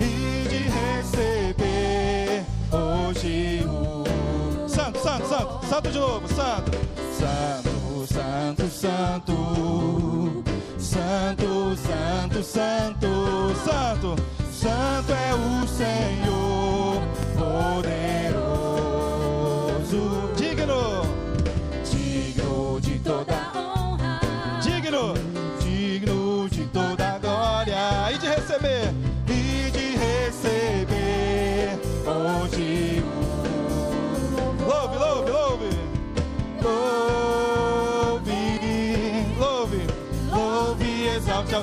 e 0.00 0.48
de 0.48 0.58
receber. 0.68 2.44
Hoje 2.72 3.64
o 3.66 4.68
Santo, 4.68 4.98
Santo, 5.00 5.28
Santo, 5.28 5.66
Santo 5.66 5.90
de 5.90 5.98
novo, 5.98 6.28
Santo, 6.28 6.70
Santo, 7.18 8.06
Santo, 8.06 8.68
Santo, 8.70 10.44
Santo, 10.78 11.76
Santo, 11.76 12.42
Santo, 12.42 13.54
Santo, 13.64 14.16
Santo 14.52 15.12
é 15.12 15.34
o 15.34 15.66
Senhor 15.66 16.19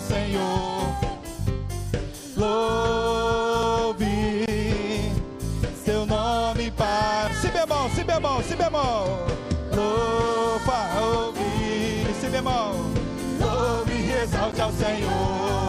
Senhor. 0.08 0.96
Louve 2.38 4.06
seu 5.84 6.06
nome 6.06 6.72
para. 6.72 7.34
Si 7.42 7.50
bemol, 7.50 7.90
si 7.90 8.04
bemol, 8.04 8.44
si 8.44 8.56
bemol. 8.56 9.28
Louva, 9.76 10.90
ouve, 11.02 12.14
si 12.22 12.28
bemol. 12.30 12.76
Louve 13.40 14.14
exalte 14.24 14.62
ao 14.62 14.72
Senhor. 14.72 15.67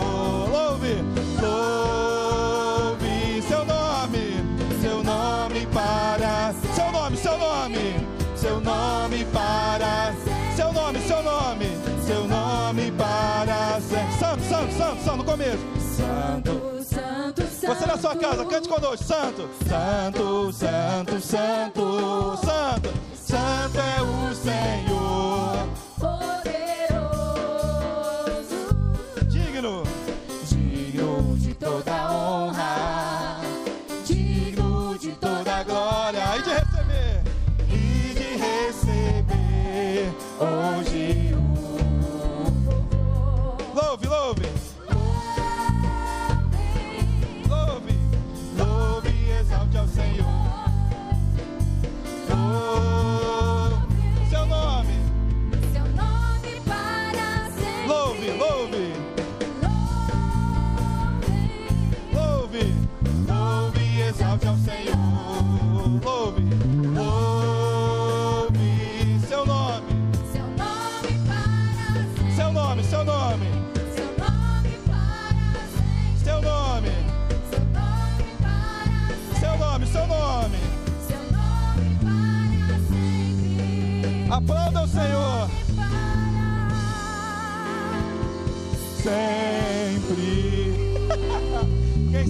No 15.18 15.24
começo. 15.24 15.58
Santo. 15.96 16.50
Santo, 16.82 17.42
Santo, 17.42 17.74
Você 17.74 17.86
na 17.86 17.98
sua 17.98 18.16
casa, 18.16 18.44
cante 18.44 18.68
conosco. 18.68 19.04
Santo, 19.04 19.48
Santo, 19.68 20.52
Santo, 20.52 21.20
Santo, 21.20 22.36
Santo, 22.38 22.88
Santo 23.14 23.78
é 23.78 24.02
o 24.02 24.34
Senhor. 24.34 24.87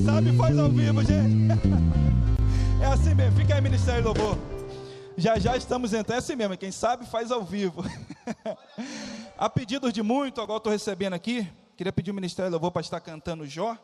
Sabe 0.08 0.34
faz 0.38 0.58
ao 0.58 0.70
vivo, 0.70 1.04
gente. 1.04 1.48
É 2.80 2.86
assim 2.86 3.12
mesmo, 3.12 3.36
fica 3.36 3.56
aí, 3.56 3.60
Ministério 3.60 4.02
do 4.02 4.06
Louvor. 4.06 4.38
Já 5.16 5.36
já 5.36 5.56
estamos 5.56 5.92
entrando, 5.92 6.14
é 6.14 6.18
assim 6.18 6.36
mesmo, 6.36 6.56
quem 6.56 6.70
sabe 6.70 7.04
faz 7.04 7.32
ao 7.32 7.42
vivo. 7.42 7.84
A 9.36 9.50
pedidos 9.50 9.92
de 9.92 10.00
muito, 10.00 10.40
agora 10.40 10.58
estou 10.58 10.72
recebendo 10.72 11.12
aqui. 11.12 11.46
Queria 11.76 11.92
pedir 11.92 12.12
o 12.12 12.14
Ministério 12.14 12.50
do 12.50 12.54
Louvor 12.54 12.70
para 12.70 12.80
estar 12.80 13.00
cantando 13.00 13.44
Jó. 13.44 13.76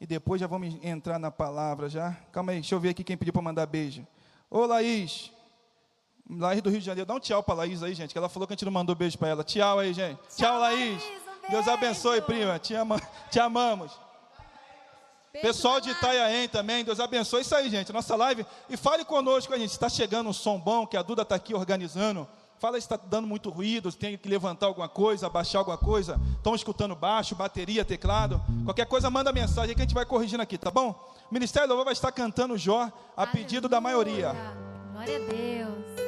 E 0.00 0.06
depois 0.06 0.40
já 0.40 0.46
vamos 0.46 0.78
entrar 0.82 1.18
na 1.18 1.32
palavra 1.32 1.88
já. 1.88 2.16
Calma 2.30 2.52
aí, 2.52 2.60
deixa 2.60 2.76
eu 2.76 2.80
ver 2.80 2.90
aqui 2.90 3.02
quem 3.02 3.16
pediu 3.16 3.32
para 3.32 3.42
mandar 3.42 3.66
beijo. 3.66 4.06
Ô 4.48 4.64
Laís, 4.64 5.32
Laís 6.30 6.62
do 6.62 6.70
Rio 6.70 6.78
de 6.78 6.86
Janeiro, 6.86 7.06
dá 7.06 7.14
um 7.14 7.20
tchau 7.20 7.42
para 7.42 7.56
Laís 7.56 7.82
aí, 7.82 7.92
gente, 7.92 8.12
que 8.12 8.18
ela 8.18 8.28
falou 8.28 8.46
que 8.46 8.52
a 8.52 8.56
gente 8.56 8.64
não 8.64 8.72
mandou 8.72 8.94
beijo 8.94 9.18
para 9.18 9.28
ela. 9.28 9.44
Tchau 9.44 9.80
aí, 9.80 9.92
gente. 9.92 10.20
Tchau, 10.34 10.60
Laís. 10.60 11.02
Laís, 11.02 11.20
um 11.48 11.50
Deus 11.50 11.66
abençoe, 11.68 12.22
prima. 12.22 12.56
Te, 12.58 12.74
ama, 12.74 13.02
te 13.30 13.40
amamos. 13.40 14.07
Pessoal 15.32 15.80
de. 15.80 15.90
Itaiaém 15.90 16.48
também, 16.48 16.84
Deus 16.84 17.00
abençoe. 17.00 17.42
Isso 17.42 17.54
aí, 17.54 17.68
gente, 17.68 17.92
nossa 17.92 18.16
live. 18.16 18.46
E 18.68 18.76
fale 18.76 19.04
conosco, 19.04 19.52
a 19.52 19.58
gente. 19.58 19.70
Está 19.70 19.88
chegando 19.88 20.30
um 20.30 20.32
som 20.32 20.58
bom 20.58 20.86
que 20.86 20.96
a 20.96 21.02
Duda 21.02 21.22
está 21.22 21.34
aqui 21.34 21.54
organizando. 21.54 22.26
Fala 22.58 22.74
se 22.74 22.80
está 22.80 22.96
dando 22.96 23.28
muito 23.28 23.50
ruído, 23.50 23.90
se 23.90 23.96
tem 23.96 24.18
que 24.18 24.28
levantar 24.28 24.66
alguma 24.66 24.88
coisa, 24.88 25.26
abaixar 25.26 25.60
alguma 25.60 25.78
coisa. 25.78 26.20
Estão 26.36 26.56
escutando 26.56 26.96
baixo, 26.96 27.36
bateria, 27.36 27.84
teclado. 27.84 28.42
Qualquer 28.64 28.86
coisa, 28.86 29.08
manda 29.08 29.32
mensagem 29.32 29.76
que 29.76 29.80
a 29.80 29.84
gente 29.84 29.94
vai 29.94 30.04
corrigindo 30.04 30.42
aqui, 30.42 30.58
tá 30.58 30.70
bom? 30.70 30.90
O 31.30 31.34
Ministério 31.34 31.68
do 31.68 31.70
Louvor 31.70 31.84
vai 31.84 31.92
estar 31.92 32.10
cantando 32.10 32.58
Jó 32.58 32.90
a 33.16 33.26
pedido 33.26 33.68
da 33.68 33.80
maioria. 33.80 34.34
Glória 34.92 35.16
a 35.16 35.20
Deus. 35.20 36.07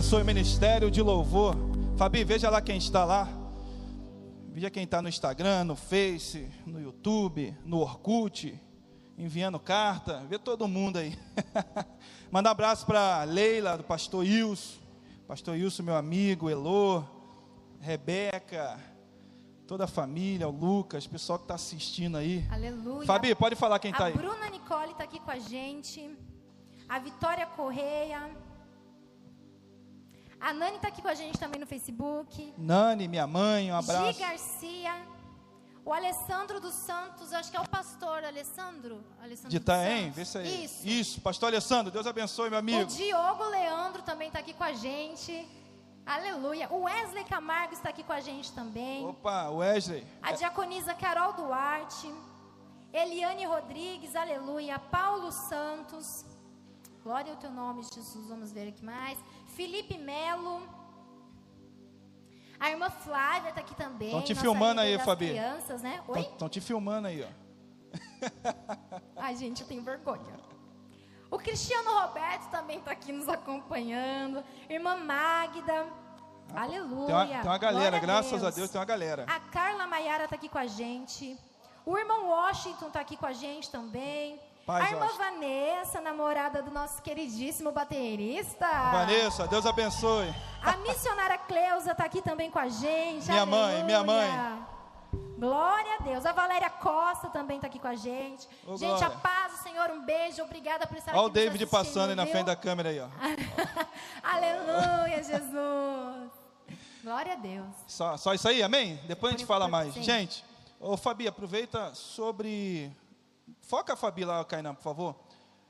Abençoe 0.00 0.22
o 0.22 0.24
ministério 0.24 0.90
de 0.90 1.02
louvor. 1.02 1.54
Fabi, 1.98 2.24
veja 2.24 2.48
lá 2.48 2.62
quem 2.62 2.78
está 2.78 3.04
lá. 3.04 3.28
Veja 4.48 4.70
quem 4.70 4.84
está 4.84 5.02
no 5.02 5.10
Instagram, 5.10 5.64
no 5.64 5.76
Face, 5.76 6.48
no 6.64 6.80
YouTube, 6.80 7.54
no 7.66 7.80
Orkut, 7.80 8.58
enviando 9.18 9.60
carta. 9.60 10.24
Vê 10.26 10.38
todo 10.38 10.66
mundo 10.66 10.96
aí. 10.96 11.18
Manda 12.32 12.48
um 12.48 12.52
abraço 12.52 12.86
para 12.86 13.24
Leila, 13.24 13.76
do 13.76 13.84
pastor 13.84 14.24
Ilso. 14.24 14.80
Pastor 15.28 15.54
Ilso, 15.54 15.82
meu 15.82 15.94
amigo, 15.94 16.48
Elô, 16.48 17.04
Rebeca, 17.78 18.80
toda 19.66 19.84
a 19.84 19.86
família, 19.86 20.48
o 20.48 20.50
Lucas, 20.50 21.04
o 21.04 21.10
pessoal 21.10 21.38
que 21.38 21.44
está 21.44 21.56
assistindo 21.56 22.16
aí. 22.16 22.42
Aleluia. 22.50 23.06
Fabi, 23.06 23.34
pode 23.34 23.54
falar 23.54 23.78
quem 23.78 23.90
está 23.90 24.04
A 24.04 24.06
aí. 24.06 24.14
Bruna 24.14 24.48
Nicole 24.48 24.92
está 24.92 25.04
aqui 25.04 25.20
com 25.20 25.30
a 25.30 25.38
gente. 25.38 26.10
A 26.88 26.98
Vitória 26.98 27.44
Correia. 27.44 28.30
A 30.40 30.54
Nani 30.54 30.76
está 30.76 30.88
aqui 30.88 31.02
com 31.02 31.08
a 31.08 31.14
gente 31.14 31.38
também 31.38 31.60
no 31.60 31.66
Facebook. 31.66 32.54
Nani, 32.56 33.06
minha 33.06 33.26
mãe, 33.26 33.70
um 33.70 33.76
abraço. 33.76 34.12
Gi 34.12 34.20
Garcia. 34.20 34.92
O 35.84 35.92
Alessandro 35.92 36.60
dos 36.60 36.74
Santos, 36.74 37.32
acho 37.32 37.50
que 37.50 37.56
é 37.56 37.60
o 37.60 37.68
pastor 37.68 38.24
Alessandro. 38.24 39.02
Alessandro 39.22 39.50
De 39.50 39.56
Itaém, 39.56 40.10
vê 40.10 40.24
se 40.24 40.38
aí. 40.38 40.64
Isso. 40.64 40.86
Isso, 40.86 41.20
pastor 41.20 41.48
Alessandro, 41.48 41.90
Deus 41.90 42.06
abençoe, 42.06 42.48
meu 42.48 42.58
O 42.58 42.60
amigo. 42.60 42.86
Diogo 42.90 43.44
Leandro 43.44 44.02
também 44.02 44.28
está 44.28 44.38
aqui 44.40 44.52
com 44.54 44.64
a 44.64 44.72
gente. 44.72 45.46
Aleluia. 46.06 46.68
O 46.70 46.82
Wesley 46.82 47.24
Camargo 47.24 47.74
está 47.74 47.90
aqui 47.90 48.02
com 48.02 48.12
a 48.12 48.20
gente 48.20 48.52
também. 48.52 49.06
Opa, 49.06 49.48
Wesley. 49.50 50.06
A 50.22 50.32
diaconisa 50.32 50.94
Carol 50.94 51.32
Duarte. 51.34 52.12
Eliane 52.92 53.44
Rodrigues, 53.46 54.16
aleluia. 54.16 54.78
Paulo 54.78 55.30
Santos. 55.30 56.24
Glória 57.02 57.32
ao 57.32 57.38
teu 57.38 57.50
nome, 57.50 57.82
Jesus. 57.82 58.28
Vamos 58.28 58.52
ver 58.52 58.68
aqui 58.68 58.84
mais. 58.84 59.18
Felipe 59.48 59.96
Melo. 59.96 60.62
A 62.58 62.70
irmã 62.70 62.90
Flávia 62.90 63.48
está 63.48 63.62
aqui 63.62 63.74
também. 63.74 64.10
Tão 64.10 64.22
te 64.22 64.34
filmando 64.34 64.82
aí, 64.82 64.98
Fabi. 64.98 65.28
crianças, 65.28 65.80
né? 65.80 66.02
Oi? 66.06 66.20
Estão 66.20 66.48
te 66.48 66.60
filmando 66.60 67.08
aí, 67.08 67.24
ó. 67.24 67.28
Ai, 69.16 69.34
gente, 69.34 69.62
eu 69.62 69.68
tenho 69.68 69.82
vergonha. 69.82 70.38
O 71.30 71.38
Cristiano 71.38 71.90
Roberto 72.00 72.50
também 72.50 72.78
está 72.78 72.90
aqui 72.90 73.12
nos 73.12 73.28
acompanhando. 73.28 74.44
Irmã 74.68 74.96
Magda. 74.96 75.86
Aleluia. 76.54 77.06
Tem 77.06 77.14
uma, 77.14 77.26
tem 77.26 77.50
uma 77.50 77.58
galera, 77.58 77.98
Glória 77.98 78.00
graças 78.00 78.44
a 78.44 78.50
Deus, 78.50 78.68
tem 78.68 78.78
uma 78.78 78.84
galera. 78.84 79.24
A 79.28 79.40
Carla 79.40 79.86
Maiara 79.86 80.24
está 80.24 80.36
aqui 80.36 80.48
com 80.48 80.58
a 80.58 80.66
gente. 80.66 81.38
O 81.86 81.96
irmão 81.96 82.28
Washington 82.28 82.88
está 82.88 83.00
aqui 83.00 83.16
com 83.16 83.26
a 83.26 83.32
gente 83.32 83.70
também. 83.70 84.38
Paz, 84.70 84.84
a 84.84 84.90
irmã. 84.94 85.06
Vanessa, 85.16 86.00
namorada 86.00 86.62
do 86.62 86.70
nosso 86.70 87.02
queridíssimo 87.02 87.72
baterista. 87.72 88.66
Vanessa, 88.92 89.48
Deus 89.48 89.66
abençoe. 89.66 90.32
A 90.62 90.76
missionária 90.76 91.38
Cleusa 91.38 91.92
está 91.92 92.04
aqui 92.04 92.22
também 92.22 92.50
com 92.50 92.58
a 92.58 92.68
gente. 92.68 93.28
Minha 93.28 93.46
mãe, 93.46 93.84
minha 93.84 94.04
mãe. 94.04 94.30
Aleluia. 94.30 94.70
Glória 95.40 95.94
a 95.94 96.02
Deus. 96.02 96.26
A 96.26 96.32
Valéria 96.32 96.68
Costa 96.68 97.30
também 97.30 97.56
está 97.56 97.66
aqui 97.66 97.78
com 97.78 97.88
a 97.88 97.96
gente. 97.96 98.46
Ô, 98.66 98.76
gente, 98.76 98.90
glória. 98.90 99.06
a 99.06 99.10
paz 99.10 99.52
do 99.52 99.58
Senhor, 99.62 99.90
um 99.90 100.04
beijo. 100.04 100.42
Obrigada 100.42 100.86
por 100.86 100.98
estar 100.98 101.12
Olha 101.12 101.22
o 101.22 101.26
aqui 101.26 101.34
nos 101.34 101.44
David 101.44 101.64
assistindo, 101.64 101.84
passando 101.84 102.10
aí 102.10 102.14
na 102.14 102.26
frente 102.26 102.46
da 102.46 102.54
câmera 102.54 102.90
aí, 102.90 103.00
ó. 103.00 103.08
Aleluia, 104.22 105.22
Jesus. 105.24 106.30
Glória 107.02 107.32
a 107.32 107.36
Deus. 107.36 107.74
Só, 107.86 108.16
só 108.18 108.34
isso 108.34 108.46
aí, 108.46 108.62
amém? 108.62 109.00
Depois 109.08 109.34
a 109.34 109.36
gente 109.36 109.46
fala 109.46 109.66
mais. 109.66 109.94
sim. 109.94 110.02
Gente, 110.02 110.44
ô 110.78 110.96
Fabi, 110.96 111.26
aproveita 111.26 111.94
sobre. 111.94 112.92
Foca 113.70 113.92
a 113.92 113.96
Fabi 113.96 114.24
lá, 114.24 114.44
Kainan, 114.44 114.74
por 114.74 114.82
favor. 114.82 115.14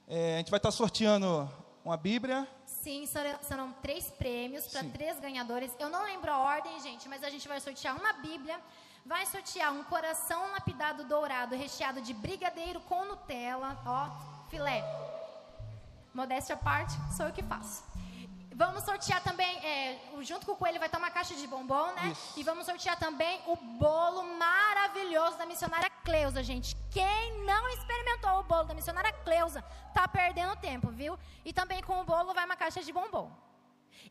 É, 0.09 0.36
a 0.36 0.38
gente 0.38 0.51
vai 0.51 0.57
estar 0.57 0.70
sorteando 0.70 1.46
uma 1.84 1.98
Bíblia. 1.98 2.48
Sim, 2.64 3.05
serão, 3.42 3.74
três 3.82 4.07
prêmios 4.07 4.66
para 4.68 4.82
três 4.84 5.20
ganhadores. 5.20 5.70
Eu 5.78 5.90
não 5.90 6.05
lembro 6.05 6.32
a 6.32 6.38
ordem, 6.38 6.80
gente, 6.80 7.07
mas 7.11 7.22
a 7.22 7.28
gente 7.28 7.46
vai 7.46 7.61
sortear 7.61 7.94
uma 7.94 8.14
Bíblia, 8.14 8.59
vai 9.05 9.26
sortear 9.26 9.70
um 9.74 9.84
coração 9.84 10.51
lapidado 10.53 11.05
dourado 11.05 11.55
recheado 11.55 12.01
de 12.01 12.14
brigadeiro 12.14 12.80
com 12.80 13.05
Nutella, 13.05 13.78
ó, 13.84 14.09
filé. 14.48 14.82
Modéstia 16.14 16.55
à 16.55 16.59
parte, 16.59 16.94
sou 17.14 17.26
eu 17.26 17.34
que 17.34 17.42
faço. 17.42 17.89
Vamos 18.61 18.84
sortear 18.84 19.22
também, 19.22 19.56
é, 19.64 19.98
junto 20.20 20.44
com 20.44 20.52
o 20.52 20.56
coelho 20.62 20.78
vai 20.78 20.86
estar 20.86 20.98
uma 20.98 21.11
caixa 21.11 21.34
de 21.34 21.46
bombom, 21.46 21.94
né? 21.94 22.08
Isso. 22.12 22.38
E 22.38 22.42
vamos 22.42 22.66
sortear 22.66 22.98
também 22.98 23.40
o 23.46 23.56
bolo 23.56 24.22
maravilhoso 24.36 25.38
da 25.38 25.46
missionária 25.46 25.88
Cleusa, 26.04 26.42
gente. 26.42 26.76
Quem 26.90 27.42
não 27.46 27.66
experimentou 27.70 28.38
o 28.38 28.42
bolo 28.42 28.64
da 28.64 28.74
missionária 28.74 29.14
Cleusa, 29.24 29.62
tá 29.94 30.06
perdendo 30.06 30.54
tempo, 30.56 30.90
viu? 30.90 31.18
E 31.42 31.54
também 31.54 31.82
com 31.82 32.02
o 32.02 32.04
bolo 32.04 32.34
vai 32.34 32.44
uma 32.44 32.54
caixa 32.54 32.82
de 32.82 32.92
bombom. 32.92 33.32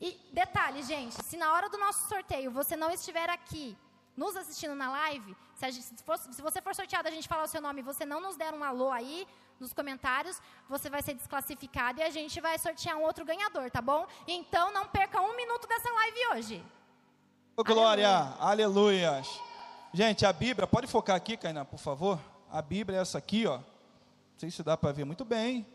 E 0.01 0.19
detalhe, 0.33 0.81
gente, 0.81 1.23
se 1.23 1.37
na 1.37 1.53
hora 1.53 1.69
do 1.69 1.77
nosso 1.77 2.09
sorteio 2.09 2.49
você 2.49 2.75
não 2.75 2.89
estiver 2.89 3.29
aqui 3.29 3.77
nos 4.21 4.35
assistindo 4.41 4.75
na 4.75 4.87
live, 4.91 5.31
se, 5.59 5.65
a 5.65 5.71
gente- 5.71 5.85
se 5.97 6.03
for- 6.07 6.17
se 6.37 6.41
você 6.47 6.59
for 6.61 6.73
sorteado, 6.79 7.07
a 7.07 7.11
gente 7.11 7.27
falar 7.33 7.43
o 7.43 7.47
seu 7.47 7.61
nome 7.67 7.79
e 7.81 7.83
você 7.91 8.03
não 8.05 8.19
nos 8.25 8.35
der 8.41 8.53
um 8.53 8.63
alô 8.63 8.91
aí 8.91 9.25
nos 9.59 9.71
comentários, 9.79 10.35
você 10.73 10.89
vai 10.89 11.01
ser 11.01 11.13
desclassificado 11.13 11.99
e 11.99 12.03
a 12.03 12.09
gente 12.09 12.39
vai 12.41 12.57
sortear 12.59 12.95
um 12.97 13.03
outro 13.09 13.23
ganhador, 13.25 13.69
tá 13.71 13.81
bom? 13.81 14.05
Então 14.27 14.65
não 14.73 14.85
perca 14.87 15.21
um 15.21 15.35
minuto 15.35 15.67
dessa 15.67 15.89
live 15.99 16.19
hoje. 16.33 16.65
Ô, 17.55 17.63
glória, 17.63 18.09
aleluia. 18.39 19.21
Gente, 19.93 20.25
a 20.25 20.33
Bíblia, 20.33 20.67
pode 20.67 20.87
focar 20.87 21.15
aqui, 21.15 21.35
Kainan, 21.37 21.65
por 21.65 21.79
favor? 21.79 22.19
A 22.51 22.61
Bíblia 22.61 22.99
é 22.99 23.01
essa 23.01 23.17
aqui, 23.17 23.45
ó. 23.47 23.57
Não 23.57 23.65
sei 24.37 24.51
se 24.51 24.61
dá 24.63 24.75
para 24.77 24.91
ver 24.91 25.05
muito 25.05 25.23
bem. 25.25 25.65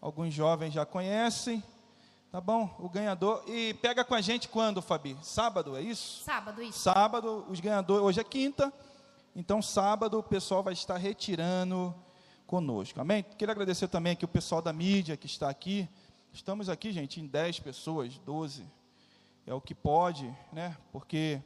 Alguns 0.00 0.32
jovens 0.32 0.72
já 0.72 0.84
conhecem. 0.86 1.62
Tá 2.30 2.40
bom? 2.40 2.72
O 2.78 2.88
ganhador. 2.88 3.42
E 3.48 3.74
pega 3.74 4.04
com 4.04 4.14
a 4.14 4.20
gente 4.20 4.46
quando, 4.46 4.80
Fabi? 4.80 5.16
Sábado, 5.20 5.76
é 5.76 5.82
isso? 5.82 6.22
Sábado, 6.22 6.62
isso. 6.62 6.78
Sábado, 6.78 7.44
os 7.48 7.58
ganhadores. 7.58 8.04
Hoje 8.04 8.20
é 8.20 8.24
quinta. 8.24 8.72
Então, 9.34 9.60
sábado, 9.60 10.16
o 10.16 10.22
pessoal 10.22 10.62
vai 10.62 10.72
estar 10.72 10.96
retirando 10.96 11.92
conosco. 12.46 13.00
Amém? 13.00 13.24
Queria 13.36 13.50
agradecer 13.50 13.88
também 13.88 14.12
aqui 14.12 14.24
o 14.24 14.28
pessoal 14.28 14.62
da 14.62 14.72
mídia 14.72 15.16
que 15.16 15.26
está 15.26 15.50
aqui. 15.50 15.88
Estamos 16.32 16.68
aqui, 16.68 16.92
gente, 16.92 17.20
em 17.20 17.26
10 17.26 17.58
pessoas, 17.58 18.16
12. 18.18 18.64
É 19.44 19.52
o 19.52 19.60
que 19.60 19.74
pode, 19.74 20.32
né? 20.52 20.76
Porque 20.92 21.42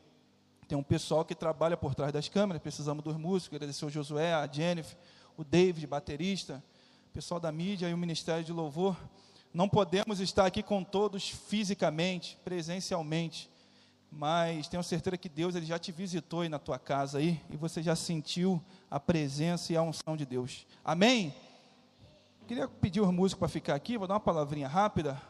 tem 0.68 0.76
um 0.76 0.82
pessoal 0.82 1.24
que 1.24 1.34
trabalha 1.34 1.78
por 1.78 1.94
trás 1.94 2.12
das 2.12 2.28
câmeras. 2.28 2.60
Precisamos 2.60 3.02
dos 3.02 3.16
músicos. 3.16 3.56
Agradecer 3.56 3.86
o 3.86 3.90
Josué, 3.90 4.34
a 4.34 4.46
Jennifer, 4.46 4.98
o 5.34 5.44
David, 5.44 5.86
baterista, 5.86 6.62
o 7.08 7.14
pessoal 7.14 7.40
da 7.40 7.50
mídia 7.50 7.88
e 7.88 7.94
o 7.94 7.96
Ministério 7.96 8.44
de 8.44 8.52
Louvor. 8.52 8.94
Não 9.54 9.68
podemos 9.68 10.18
estar 10.18 10.44
aqui 10.46 10.62
com 10.62 10.82
todos 10.82 11.28
fisicamente, 11.30 12.36
presencialmente, 12.44 13.48
mas 14.10 14.66
tenho 14.68 14.82
certeza 14.82 15.16
que 15.16 15.28
Deus 15.28 15.54
ele 15.54 15.64
já 15.64 15.78
te 15.78 15.92
visitou 15.92 16.40
aí 16.40 16.48
na 16.48 16.58
tua 16.58 16.78
casa 16.78 17.18
aí 17.18 17.40
e 17.48 17.56
você 17.56 17.80
já 17.82 17.94
sentiu 17.94 18.60
a 18.90 18.98
presença 18.98 19.72
e 19.72 19.76
a 19.76 19.82
unção 19.82 20.16
de 20.16 20.26
Deus. 20.26 20.66
Amém? 20.84 21.32
Queria 22.48 22.66
pedir 22.68 23.00
os 23.00 23.12
músicos 23.12 23.38
para 23.38 23.48
ficar 23.48 23.74
aqui, 23.76 23.96
vou 23.96 24.06
dar 24.08 24.14
uma 24.14 24.20
palavrinha 24.20 24.66
rápida. 24.68 25.20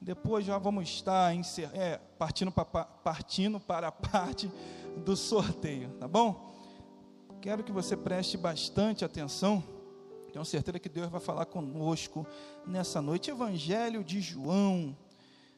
Depois 0.00 0.44
já 0.44 0.58
vamos 0.58 0.88
estar 0.88 1.34
encer- 1.34 1.70
é, 1.72 1.98
partindo, 2.18 2.50
pa- 2.52 2.64
pa- 2.64 2.84
partindo 2.84 3.58
para 3.60 3.88
a 3.88 3.92
parte 3.92 4.50
do 5.04 5.16
sorteio, 5.16 5.90
tá 6.00 6.06
bom? 6.08 6.52
Quero 7.40 7.62
que 7.62 7.70
você 7.72 7.96
preste 7.96 8.36
bastante 8.36 9.04
atenção. 9.04 9.62
Tenho 10.32 10.44
certeza 10.44 10.78
que 10.78 10.88
Deus 10.90 11.08
vai 11.08 11.20
falar 11.20 11.46
conosco 11.46 12.26
nessa 12.66 13.00
noite. 13.00 13.30
Evangelho 13.30 14.04
de 14.04 14.20
João, 14.20 14.94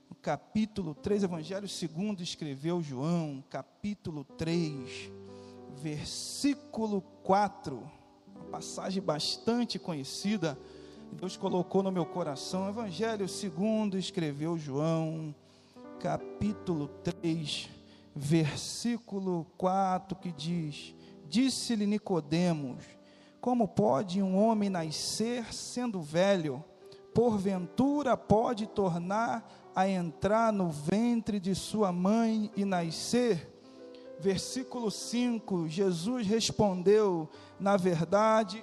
no 0.09 0.15
capítulo 0.15 0.95
3, 0.95 1.25
Evangelho 1.25 1.69
segundo 1.69 2.23
escreveu 2.23 2.81
João, 2.81 3.43
capítulo 3.51 4.23
3, 4.23 5.11
versículo 5.77 7.01
4. 7.25 7.91
Uma 8.37 8.45
passagem 8.45 9.03
bastante 9.03 9.77
conhecida. 9.77 10.57
Deus 11.13 11.37
colocou 11.37 11.83
no 11.83 11.91
meu 11.91 12.07
coração. 12.07 12.69
Evangelho 12.69 13.29
segundo 13.29 13.99
escreveu 13.99 14.57
João, 14.57 15.35
capítulo 15.99 16.87
3, 17.03 17.69
versículo 18.15 19.47
4, 19.59 20.17
que 20.17 20.31
diz: 20.31 20.95
Disse-lhe 21.29 21.87
Nicodemos: 21.87 23.00
Como 23.41 23.67
pode 23.67 24.23
um 24.23 24.37
homem 24.37 24.69
nascer 24.69 25.53
sendo 25.55 26.03
velho? 26.03 26.63
Porventura 27.15 28.15
pode 28.15 28.67
tornar 28.67 29.51
a 29.75 29.89
entrar 29.89 30.53
no 30.53 30.69
ventre 30.69 31.41
de 31.41 31.55
sua 31.55 31.91
mãe 31.91 32.51
e 32.55 32.67
nascer? 32.67 33.51
Versículo 34.19 34.91
5: 34.91 35.69
Jesus 35.69 36.27
respondeu: 36.27 37.31
Na 37.59 37.79
verdade, 37.79 38.63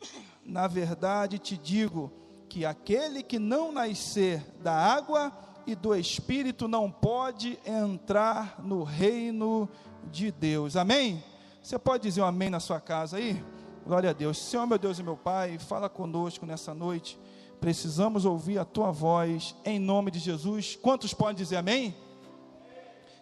na 0.44 0.66
verdade 0.66 1.38
te 1.38 1.56
digo 1.56 2.12
que 2.50 2.66
aquele 2.66 3.22
que 3.22 3.38
não 3.38 3.72
nascer 3.72 4.44
da 4.62 4.74
água 4.74 5.32
e 5.66 5.74
do 5.74 5.94
Espírito 5.94 6.68
não 6.68 6.90
pode 6.90 7.58
entrar 7.64 8.62
no 8.62 8.82
reino 8.82 9.66
de 10.12 10.30
Deus. 10.30 10.76
Amém? 10.76 11.24
Você 11.62 11.78
pode 11.78 12.02
dizer 12.02 12.20
um 12.20 12.26
amém 12.26 12.50
na 12.50 12.60
sua 12.60 12.78
casa 12.78 13.16
aí? 13.16 13.42
Glória 13.86 14.10
a 14.10 14.12
Deus. 14.12 14.36
Senhor, 14.38 14.66
meu 14.66 14.78
Deus 14.78 14.98
e 14.98 15.02
meu 15.04 15.16
Pai, 15.16 15.60
fala 15.60 15.88
conosco 15.88 16.44
nessa 16.44 16.74
noite. 16.74 17.16
Precisamos 17.60 18.24
ouvir 18.24 18.58
a 18.58 18.64
tua 18.64 18.90
voz 18.90 19.54
em 19.64 19.78
nome 19.78 20.10
de 20.10 20.18
Jesus. 20.18 20.74
Quantos 20.74 21.14
podem 21.14 21.36
dizer 21.36 21.54
amém? 21.54 21.94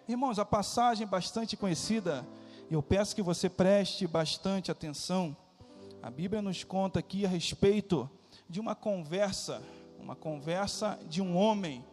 Irmãos, 0.08 0.38
a 0.38 0.44
passagem 0.46 1.06
bastante 1.06 1.54
conhecida, 1.54 2.26
eu 2.70 2.82
peço 2.82 3.14
que 3.14 3.20
você 3.20 3.50
preste 3.50 4.06
bastante 4.06 4.70
atenção. 4.70 5.36
A 6.02 6.08
Bíblia 6.08 6.40
nos 6.40 6.64
conta 6.64 6.98
aqui 6.98 7.26
a 7.26 7.28
respeito 7.28 8.08
de 8.48 8.58
uma 8.58 8.74
conversa, 8.74 9.62
uma 10.00 10.16
conversa 10.16 10.98
de 11.10 11.20
um 11.20 11.36
homem 11.36 11.84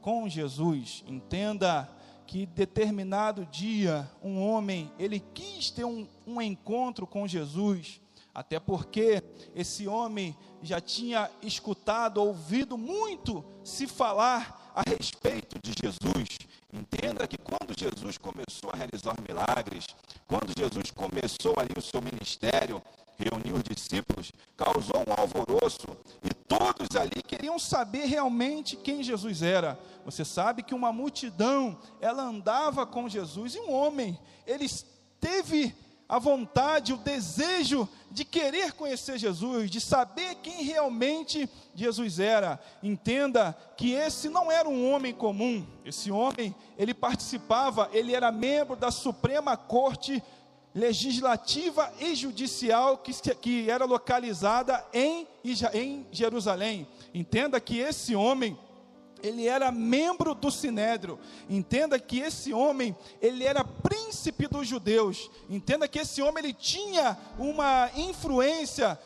com 0.00 0.28
Jesus. 0.28 1.04
Entenda 1.06 1.88
que 2.26 2.46
determinado 2.46 3.46
dia 3.46 4.10
um 4.20 4.42
homem 4.42 4.90
ele 4.98 5.20
quis 5.20 5.70
ter 5.70 5.84
um, 5.84 6.04
um 6.26 6.42
encontro 6.42 7.06
com 7.06 7.28
Jesus, 7.28 8.00
até 8.34 8.60
porque 8.60 9.22
esse 9.54 9.86
homem 9.88 10.36
já 10.62 10.80
tinha 10.80 11.30
escutado, 11.42 12.18
ouvido 12.18 12.76
muito 12.76 13.44
se 13.64 13.86
falar 13.86 14.72
a 14.74 14.82
respeito 14.88 15.58
de 15.62 15.72
Jesus. 15.80 16.38
Entenda 16.72 17.26
que 17.26 17.38
quando 17.38 17.78
Jesus 17.78 18.18
começou 18.18 18.70
a 18.72 18.76
realizar 18.76 19.14
milagres, 19.26 19.86
quando 20.26 20.52
Jesus 20.56 20.90
começou 20.90 21.54
ali 21.58 21.72
o 21.76 21.82
seu 21.82 22.00
ministério, 22.02 22.82
reuniu 23.18 23.56
os 23.56 23.62
discípulos, 23.64 24.30
causou 24.56 25.02
um 25.08 25.20
alvoroço 25.20 25.88
e 26.22 26.32
todos 26.32 26.96
ali 26.96 27.22
queriam 27.22 27.58
saber 27.58 28.04
realmente 28.04 28.76
quem 28.76 29.02
Jesus 29.02 29.42
era. 29.42 29.78
Você 30.04 30.24
sabe 30.24 30.62
que 30.62 30.74
uma 30.74 30.92
multidão, 30.92 31.76
ela 32.00 32.22
andava 32.22 32.86
com 32.86 33.08
Jesus 33.08 33.56
e 33.56 33.60
um 33.60 33.72
homem, 33.72 34.18
ele 34.46 34.66
teve 35.20 35.74
a 36.08 36.18
vontade, 36.18 36.94
o 36.94 36.96
desejo 36.96 37.86
de 38.10 38.24
querer 38.24 38.72
conhecer 38.72 39.18
Jesus, 39.18 39.70
de 39.70 39.78
saber 39.80 40.36
quem 40.36 40.64
realmente 40.64 41.48
Jesus 41.74 42.18
era. 42.18 42.58
Entenda 42.82 43.54
que 43.76 43.92
esse 43.92 44.30
não 44.30 44.50
era 44.50 44.66
um 44.68 44.90
homem 44.90 45.12
comum. 45.12 45.66
Esse 45.84 46.10
homem, 46.10 46.54
ele 46.78 46.94
participava, 46.94 47.90
ele 47.92 48.14
era 48.14 48.32
membro 48.32 48.74
da 48.74 48.90
Suprema 48.90 49.56
Corte 49.56 50.22
legislativa 50.74 51.92
e 52.00 52.14
judicial 52.14 52.98
que, 52.98 53.12
que 53.34 53.70
era 53.70 53.84
localizada 53.84 54.82
em, 54.92 55.26
em 55.74 56.06
Jerusalém. 56.10 56.86
Entenda 57.12 57.60
que 57.60 57.78
esse 57.78 58.14
homem, 58.14 58.58
ele 59.22 59.46
era 59.46 59.70
membro 59.72 60.34
do 60.34 60.50
Sinédrio. 60.50 61.18
Entenda 61.48 61.98
que 61.98 62.20
esse 62.20 62.52
homem, 62.52 62.96
ele 63.20 63.44
era 63.44 63.64
príncipe 63.64 64.46
dos 64.46 64.66
judeus. 64.66 65.30
Entenda 65.48 65.88
que 65.88 65.98
esse 65.98 66.22
homem 66.22 66.44
ele 66.44 66.52
tinha 66.52 67.16
uma 67.38 67.90
influência 67.96 68.98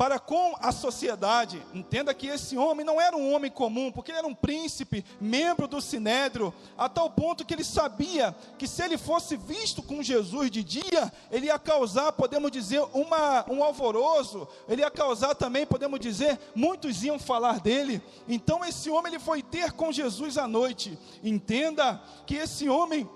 para 0.00 0.18
com 0.18 0.54
a 0.62 0.72
sociedade. 0.72 1.62
Entenda 1.74 2.14
que 2.14 2.26
esse 2.26 2.56
homem 2.56 2.86
não 2.86 2.98
era 2.98 3.14
um 3.14 3.34
homem 3.34 3.50
comum, 3.50 3.92
porque 3.92 4.10
ele 4.10 4.16
era 4.16 4.26
um 4.26 4.34
príncipe, 4.34 5.04
membro 5.20 5.68
do 5.68 5.78
sinédrio, 5.78 6.54
a 6.78 6.88
tal 6.88 7.10
ponto 7.10 7.44
que 7.44 7.52
ele 7.52 7.62
sabia 7.62 8.34
que 8.56 8.66
se 8.66 8.82
ele 8.82 8.96
fosse 8.96 9.36
visto 9.36 9.82
com 9.82 10.02
Jesus 10.02 10.50
de 10.50 10.64
dia, 10.64 11.12
ele 11.30 11.48
ia 11.48 11.58
causar, 11.58 12.12
podemos 12.12 12.50
dizer, 12.50 12.80
uma, 12.94 13.44
um 13.46 13.62
alvoroço, 13.62 14.48
ele 14.66 14.80
ia 14.80 14.90
causar 14.90 15.34
também, 15.34 15.66
podemos 15.66 16.00
dizer, 16.00 16.40
muitos 16.54 17.04
iam 17.04 17.18
falar 17.18 17.60
dele. 17.60 18.00
Então 18.26 18.64
esse 18.64 18.88
homem 18.88 19.12
ele 19.12 19.22
foi 19.22 19.42
ter 19.42 19.72
com 19.72 19.92
Jesus 19.92 20.38
à 20.38 20.48
noite. 20.48 20.98
Entenda 21.22 22.00
que 22.24 22.36
esse 22.36 22.70
homem 22.70 23.06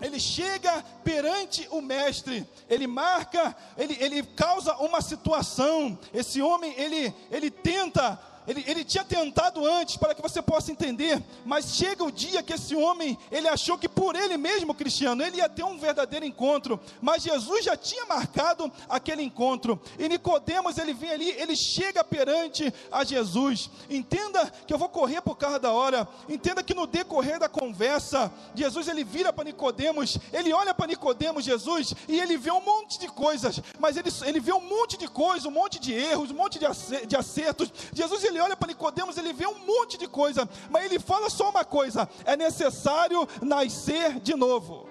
ele 0.00 0.20
chega 0.20 0.84
perante 1.02 1.66
o 1.70 1.80
mestre, 1.80 2.46
ele 2.68 2.86
marca, 2.86 3.56
ele, 3.78 3.96
ele 4.00 4.22
causa 4.22 4.74
uma 4.76 5.00
situação. 5.00 5.98
Esse 6.12 6.42
homem, 6.42 6.74
ele, 6.76 7.14
ele 7.30 7.50
tenta 7.50 8.20
ele, 8.46 8.64
ele 8.66 8.84
tinha 8.84 9.04
tentado 9.04 9.64
antes, 9.66 9.96
para 9.96 10.14
que 10.14 10.22
você 10.22 10.40
possa 10.40 10.70
entender, 10.70 11.22
mas 11.44 11.74
chega 11.74 12.04
o 12.04 12.12
dia 12.12 12.42
que 12.42 12.52
esse 12.52 12.74
homem, 12.74 13.18
ele 13.30 13.48
achou 13.48 13.76
que 13.76 13.88
por 13.88 14.14
ele 14.14 14.36
mesmo, 14.36 14.74
cristiano, 14.74 15.22
ele 15.22 15.38
ia 15.38 15.48
ter 15.48 15.64
um 15.64 15.78
verdadeiro 15.78 16.24
encontro, 16.24 16.80
mas 17.00 17.22
Jesus 17.22 17.64
já 17.64 17.76
tinha 17.76 18.04
marcado 18.06 18.70
aquele 18.88 19.22
encontro, 19.22 19.80
e 19.98 20.08
Nicodemos, 20.08 20.78
ele 20.78 20.94
vem 20.94 21.10
ali, 21.10 21.30
ele 21.30 21.56
chega 21.56 22.04
perante 22.04 22.72
a 22.90 23.04
Jesus, 23.04 23.70
entenda 23.90 24.50
que 24.66 24.72
eu 24.72 24.78
vou 24.78 24.88
correr 24.88 25.20
por 25.20 25.36
causa 25.36 25.58
da 25.58 25.72
hora, 25.72 26.06
entenda 26.28 26.62
que 26.62 26.74
no 26.74 26.86
decorrer 26.86 27.38
da 27.38 27.48
conversa, 27.48 28.32
Jesus 28.54 28.88
ele 28.88 29.04
vira 29.04 29.32
para 29.32 29.44
Nicodemos, 29.44 30.18
ele 30.32 30.52
olha 30.52 30.72
para 30.72 30.86
Nicodemos, 30.86 31.44
Jesus, 31.44 31.94
e 32.08 32.18
ele 32.18 32.36
vê 32.36 32.50
um 32.50 32.60
monte 32.60 32.98
de 32.98 33.08
coisas, 33.08 33.60
mas 33.78 33.96
ele, 33.96 34.10
ele 34.24 34.40
vê 34.40 34.52
um 34.52 34.60
monte 34.60 34.96
de 34.96 35.08
coisas, 35.08 35.46
um 35.46 35.50
monte 35.50 35.78
de 35.78 35.92
erros, 35.92 36.30
um 36.30 36.34
monte 36.34 36.58
de 36.58 37.16
acertos, 37.16 37.72
Jesus 37.92 38.22
ele 38.24 38.35
ele 38.36 38.44
olha 38.44 38.56
para 38.56 38.68
Nicodemos, 38.68 39.16
ele 39.16 39.32
vê 39.32 39.46
um 39.46 39.58
monte 39.58 39.96
de 39.96 40.06
coisa, 40.06 40.48
mas 40.70 40.84
ele 40.84 40.98
fala 40.98 41.28
só 41.30 41.50
uma 41.50 41.64
coisa: 41.64 42.08
é 42.24 42.36
necessário 42.36 43.26
nascer 43.42 44.20
de 44.20 44.34
novo. 44.34 44.88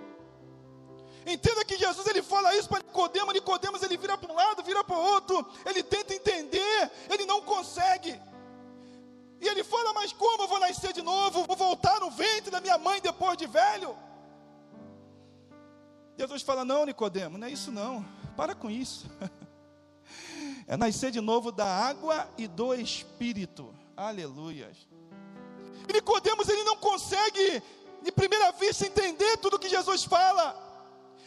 Entenda 1.26 1.66
que 1.66 1.78
Jesus 1.78 2.06
ele 2.08 2.22
fala 2.22 2.56
isso 2.56 2.70
para 2.70 2.80
Nicodemos, 2.80 3.34
Nicodemos 3.34 3.82
ele 3.84 3.98
vira 3.98 4.18
para 4.18 4.32
um 4.32 4.36
lado, 4.36 4.64
vira 4.64 4.84
para 4.84 4.96
o 4.96 5.00
outro, 5.00 5.46
ele 5.66 5.82
tenta 5.82 6.14
entender, 6.14 6.92
ele 7.10 7.26
não 7.26 7.42
consegue. 7.42 8.20
E 9.40 9.48
ele 9.48 9.64
fala: 9.64 9.94
Mas 9.94 10.12
como 10.12 10.44
eu 10.44 10.48
vou 10.48 10.60
nascer 10.60 10.94
de 10.94 11.02
novo? 11.02 11.44
Vou 11.44 11.56
voltar 11.56 12.00
no 12.00 12.10
ventre 12.10 12.50
da 12.50 12.60
minha 12.60 12.78
mãe 12.78 13.00
depois 13.00 13.38
de 13.38 13.46
velho? 13.46 13.96
Jesus 16.18 16.42
fala: 16.42 16.66
Não, 16.66 16.86
Nicodemo, 16.86 17.38
não 17.38 17.48
é 17.48 17.52
isso 17.52 17.72
não. 17.72 18.06
Para 18.36 18.56
com 18.56 18.70
isso. 18.70 19.10
É 20.68 20.76
nascer 20.76 21.12
de 21.12 21.22
novo 21.22 21.52
da 21.52 21.66
água 21.66 22.28
e 22.38 22.48
do 22.48 22.74
Espírito. 22.74 23.74
Aleluias. 23.96 24.78
E 25.88 25.94
Nicodemos 25.94 26.50
ele 26.50 26.64
não 26.64 26.76
consegue 26.78 27.62
de 28.02 28.12
primeira 28.12 28.52
vista 28.54 28.86
entender 28.86 29.38
tudo 29.38 29.60
que 29.60 29.70
Jesus 29.70 30.04
fala. 30.04 30.64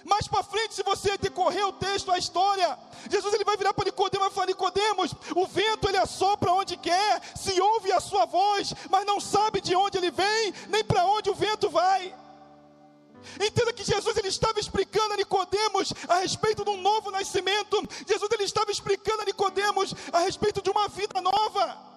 Mais 0.04 0.26
para 0.26 0.42
frente, 0.42 0.74
se 0.74 0.82
você 0.82 1.16
decorrer 1.18 1.66
o 1.66 1.72
texto, 1.72 2.10
a 2.10 2.18
história, 2.18 2.78
Jesus 3.10 3.32
ele 3.34 3.44
vai 3.44 3.56
virar 3.56 3.74
para 3.74 3.84
Nicodemos 3.84 4.28
e 4.28 4.30
falar: 4.30 4.46
Nicodemos, 4.46 5.14
o 5.34 5.46
vento 5.46 5.88
ele 5.88 5.98
assopra 5.98 6.52
onde 6.52 6.76
quer, 6.76 7.20
se 7.36 7.60
ouve 7.60 7.92
a 7.92 8.00
sua 8.00 8.24
voz, 8.24 8.72
mas 8.90 9.06
não 9.06 9.20
sabe 9.20 9.60
de 9.60 9.74
onde 9.74 9.98
ele 9.98 10.10
vem, 10.10 10.52
nem 10.68 10.84
para 10.84 11.04
onde 11.04 11.30
o 11.30 11.34
vento 11.34 11.68
vai. 11.68 12.14
Entenda 13.34 13.72
que 13.72 13.84
Jesus 13.84 14.16
ele 14.16 14.28
estava 14.28 14.58
explicando 14.58 15.14
a 15.14 15.16
Nicodemos 15.16 15.92
a 16.08 16.18
respeito 16.18 16.64
de 16.64 16.70
um 16.70 16.80
novo 16.80 17.10
nascimento. 17.10 17.76
Jesus 18.06 18.30
ele 18.32 18.44
estava 18.44 18.70
explicando 18.70 19.22
a 19.22 19.24
Nicodemos 19.24 19.94
a 20.12 20.20
respeito 20.20 20.62
de 20.62 20.70
uma 20.70 20.88
vida 20.88 21.20
nova. 21.20 21.88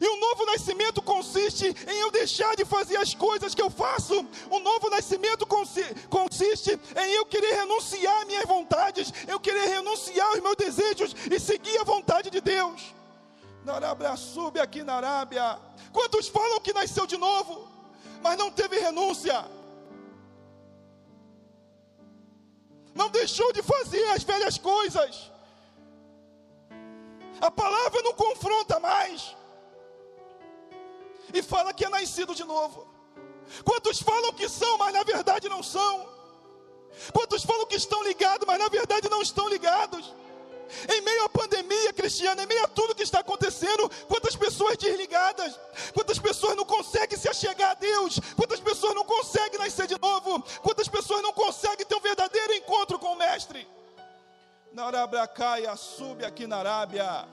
E 0.00 0.06
o 0.06 0.16
novo 0.16 0.46
nascimento 0.46 1.02
consiste 1.02 1.66
em 1.66 1.98
eu 2.00 2.10
deixar 2.10 2.54
de 2.56 2.64
fazer 2.64 2.96
as 2.96 3.14
coisas 3.14 3.54
que 3.54 3.60
eu 3.60 3.68
faço. 3.68 4.26
O 4.48 4.58
novo 4.60 4.88
nascimento 4.88 5.46
consiste 5.46 6.80
em 6.96 7.12
eu 7.14 7.26
querer 7.26 7.54
renunciar 7.56 8.26
minhas 8.26 8.44
vontades, 8.44 9.12
eu 9.26 9.40
querer 9.40 9.68
renunciar 9.68 10.28
aos 10.28 10.40
meus 10.40 10.56
desejos 10.56 11.14
e 11.30 11.38
seguir 11.38 11.76
a 11.78 11.84
vontade 11.84 12.30
de 12.30 12.40
Deus. 12.40 12.94
Na 13.64 13.74
Arábia, 13.74 14.16
sube 14.16 14.60
aqui 14.60 14.82
na 14.82 14.94
Arábia. 14.94 15.58
Quantos 15.92 16.28
falam 16.28 16.60
que 16.60 16.72
nasceu 16.72 17.06
de 17.06 17.16
novo, 17.16 17.68
mas 18.22 18.38
não 18.38 18.50
teve 18.50 18.78
renúncia? 18.78 19.44
Não 22.94 23.08
deixou 23.10 23.52
de 23.52 23.62
fazer 23.62 24.04
as 24.10 24.22
velhas 24.22 24.58
coisas. 24.58 25.30
A 27.40 27.50
palavra 27.50 28.02
não 28.02 28.14
confronta 28.14 28.78
mais. 28.78 29.36
E 31.32 31.42
fala 31.42 31.72
que 31.72 31.84
é 31.84 31.88
nascido 31.88 32.34
de 32.34 32.44
novo. 32.44 32.86
Quantos 33.64 34.00
falam 34.00 34.32
que 34.32 34.48
são, 34.48 34.78
mas 34.78 34.92
na 34.92 35.02
verdade 35.02 35.48
não 35.48 35.62
são? 35.62 36.08
Quantos 37.12 37.42
falam 37.44 37.66
que 37.66 37.76
estão 37.76 38.02
ligados, 38.04 38.46
mas 38.46 38.58
na 38.58 38.68
verdade 38.68 39.08
não 39.08 39.22
estão 39.22 39.48
ligados? 39.48 40.14
Em 40.88 41.00
meio 41.00 41.24
à 41.24 41.28
pandemia 41.28 41.92
cristiana, 41.92 42.42
em 42.42 42.46
meio 42.46 42.64
a 42.64 42.68
tudo 42.68 42.94
que 42.94 43.02
está 43.02 43.20
acontecendo, 43.20 43.90
quantas 44.08 44.36
pessoas 44.36 44.76
desligadas, 44.76 45.58
quantas 45.92 46.18
pessoas 46.18 46.56
não 46.56 46.64
conseguem 46.64 47.18
se 47.18 47.28
achegar 47.28 47.72
a 47.72 47.74
Deus, 47.74 48.18
quantas 48.36 48.60
pessoas 48.60 48.94
não 48.94 49.04
conseguem 49.04 49.58
nascer 49.58 49.86
de 49.86 49.98
novo, 50.00 50.42
quantas 50.62 50.88
pessoas 50.88 51.22
não 51.22 51.32
conseguem 51.32 51.86
ter 51.86 51.94
um 51.94 52.00
verdadeiro 52.00 52.52
encontro 52.54 52.98
com 52.98 53.12
o 53.12 53.18
Mestre. 53.18 53.66
Na 54.72 54.86
Arabracaia, 54.86 55.76
sube 55.76 56.24
aqui 56.24 56.46
na 56.46 56.58
Arábia. 56.58 57.28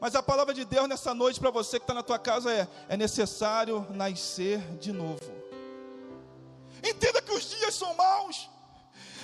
Mas 0.00 0.14
a 0.14 0.22
palavra 0.22 0.52
de 0.52 0.64
Deus 0.64 0.88
nessa 0.88 1.14
noite 1.14 1.40
para 1.40 1.50
você 1.50 1.78
que 1.78 1.84
está 1.84 1.94
na 1.94 2.02
tua 2.02 2.18
casa 2.18 2.52
é: 2.52 2.68
é 2.88 2.96
necessário 2.96 3.86
nascer 3.90 4.60
de 4.78 4.92
novo. 4.92 5.32
Entenda 6.82 7.22
que 7.22 7.32
os 7.32 7.48
dias 7.48 7.74
são 7.74 7.94
maus. 7.94 8.50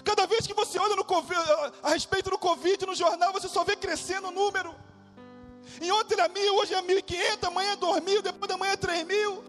Cada 0.05 0.27
vez 0.27 0.47
que 0.47 0.55
você 0.55 0.79
olha 0.79 0.97
COVID, 1.11 1.41
a 1.83 1.91
respeito 1.91 2.31
do 2.31 2.39
Covid 2.39 2.87
no 2.87 2.95
jornal, 2.95 3.33
você 3.33 3.49
só 3.49 3.65
vê 3.65 3.75
crescendo 3.75 4.29
o 4.29 4.31
número. 4.31 4.73
E 5.81 5.91
ontem 5.91 6.15
era 6.15 6.29
mil, 6.29 6.55
hoje 6.55 6.73
é 6.73 6.81
mil 6.83 6.99
e 6.99 7.03
quinhentos, 7.03 7.49
amanhã 7.49 7.73
é 7.73 7.77
dois 7.77 8.03
mil, 8.03 8.23
depois 8.23 8.49
da 8.49 8.57
manhã 8.57 8.73
é 8.73 8.77
três 8.77 9.05
mil. 9.05 9.43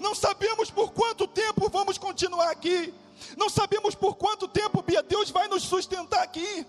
Não 0.00 0.14
sabemos 0.14 0.70
por 0.70 0.92
quanto 0.92 1.26
tempo 1.26 1.70
vamos 1.70 1.96
continuar 1.96 2.50
aqui. 2.50 2.92
Não 3.36 3.48
sabemos 3.48 3.94
por 3.94 4.16
quanto 4.16 4.46
tempo, 4.46 4.82
Bia, 4.82 5.02
Deus 5.02 5.30
vai 5.30 5.48
nos 5.48 5.62
sustentar 5.62 6.22
aqui. 6.22 6.66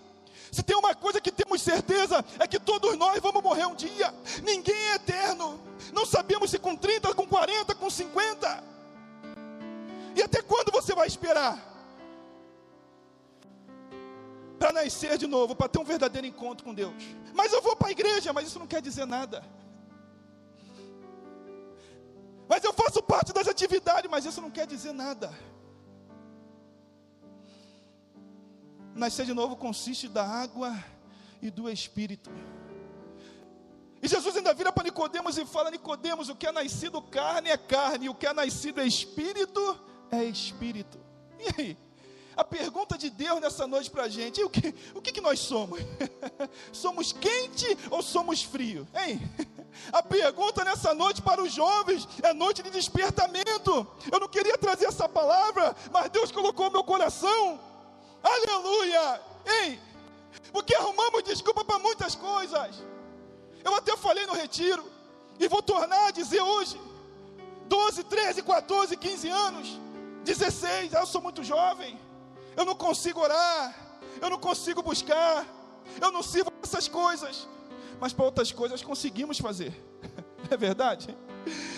Se 0.51 0.63
tem 0.63 0.75
uma 0.75 0.95
coisa 0.95 1.19
que 1.21 1.31
temos 1.31 1.61
certeza, 1.61 2.23
é 2.39 2.47
que 2.47 2.59
todos 2.59 2.97
nós 2.97 3.19
vamos 3.21 3.43
morrer 3.43 3.67
um 3.67 3.75
dia. 3.75 4.13
Ninguém 4.41 4.75
é 4.75 4.95
eterno. 4.95 5.59
Não 5.93 6.05
sabemos 6.05 6.49
se 6.49 6.57
com 6.57 6.75
30, 6.75 7.13
com 7.13 7.27
40, 7.27 7.75
com 7.75 7.89
50. 7.89 8.63
E 10.15 10.23
até 10.23 10.41
quando 10.41 10.71
você 10.71 10.95
vai 10.95 11.07
esperar? 11.07 11.68
para 14.59 14.73
nascer 14.73 15.17
de 15.17 15.25
novo, 15.25 15.55
para 15.55 15.69
ter 15.69 15.79
um 15.79 15.85
verdadeiro 15.85 16.27
encontro 16.27 16.65
com 16.65 16.73
Deus. 16.73 17.03
Mas 17.33 17.53
eu 17.53 17.61
vou 17.61 17.75
para 17.75 17.87
a 17.87 17.91
igreja, 17.91 18.33
mas 18.33 18.47
isso 18.47 18.59
não 18.59 18.67
quer 18.67 18.81
dizer 18.81 19.05
nada. 19.05 19.43
Mas 22.47 22.63
eu 22.63 22.73
faço 22.73 23.01
parte 23.01 23.31
das 23.31 23.47
atividades, 23.47 24.09
mas 24.11 24.25
isso 24.25 24.41
não 24.41 24.51
quer 24.51 24.67
dizer 24.67 24.91
nada. 24.91 25.31
Nascer 28.93 29.25
de 29.25 29.33
novo 29.33 29.55
consiste 29.55 30.07
da 30.09 30.25
água 30.25 30.75
e 31.41 31.49
do 31.49 31.69
espírito. 31.69 32.29
E 34.01 34.07
Jesus 34.07 34.35
ainda 34.35 34.53
vira 34.53 34.71
para 34.71 34.83
Nicodemos 34.83 35.37
e 35.37 35.45
fala: 35.45 35.71
Nicodemos, 35.71 36.27
o 36.27 36.35
que 36.35 36.47
é 36.47 36.51
nascido 36.51 37.01
carne 37.01 37.49
é 37.49 37.57
carne, 37.57 38.07
e 38.07 38.09
o 38.09 38.15
que 38.15 38.27
é 38.27 38.33
nascido 38.33 38.81
é 38.81 38.85
espírito 38.85 39.79
é 40.11 40.23
espírito. 40.23 40.99
E 41.39 41.61
aí? 41.61 41.88
A 42.39 42.43
pergunta 42.45 42.97
de 42.97 43.09
Deus 43.09 43.41
nessa 43.41 43.67
noite 43.67 43.91
para 43.91 44.03
a 44.03 44.07
gente: 44.07 44.41
o 44.41 44.49
que, 44.49 44.73
o 44.95 45.01
que, 45.01 45.11
que 45.11 45.19
nós 45.19 45.41
somos? 45.41 45.81
somos 46.71 47.11
quente 47.11 47.77
ou 47.91 48.01
somos 48.01 48.41
frio? 48.41 48.87
Hein? 48.95 49.19
A 49.91 50.01
pergunta 50.01 50.63
nessa 50.63 50.93
noite 50.93 51.21
para 51.21 51.41
os 51.41 51.51
jovens 51.51 52.07
é 52.23 52.33
noite 52.33 52.63
de 52.63 52.69
despertamento. 52.69 53.85
Eu 54.09 54.21
não 54.21 54.29
queria 54.29 54.57
trazer 54.57 54.85
essa 54.85 55.07
palavra, 55.07 55.75
mas 55.91 56.09
Deus 56.11 56.31
colocou 56.31 56.67
no 56.67 56.71
meu 56.71 56.83
coração. 56.83 57.59
Aleluia! 58.23 59.21
Ei, 59.45 59.79
porque 60.53 60.73
arrumamos 60.75 61.23
desculpa 61.23 61.65
para 61.65 61.77
muitas 61.77 62.15
coisas. 62.15 62.81
Eu 63.65 63.75
até 63.75 63.97
falei 63.97 64.25
no 64.25 64.33
retiro, 64.33 64.89
e 65.37 65.47
vou 65.49 65.61
tornar 65.61 66.07
a 66.07 66.11
dizer 66.11 66.41
hoje: 66.41 66.79
12, 67.67 68.05
13, 68.05 68.43
14, 68.43 68.95
15 68.95 69.27
anos, 69.27 69.79
16, 70.23 70.93
eu 70.93 71.05
sou 71.05 71.21
muito 71.21 71.43
jovem, 71.43 71.99
eu 72.55 72.65
não 72.65 72.75
consigo 72.75 73.19
orar, 73.19 73.75
eu 74.21 74.29
não 74.29 74.37
consigo 74.37 74.81
buscar, 74.81 75.45
eu 76.01 76.11
não 76.11 76.21
sirvo 76.21 76.51
essas 76.61 76.87
coisas, 76.87 77.47
mas 77.99 78.13
para 78.13 78.25
outras 78.25 78.51
coisas 78.51 78.81
conseguimos 78.81 79.39
fazer, 79.39 79.73
é 80.49 80.57
verdade? 80.57 81.15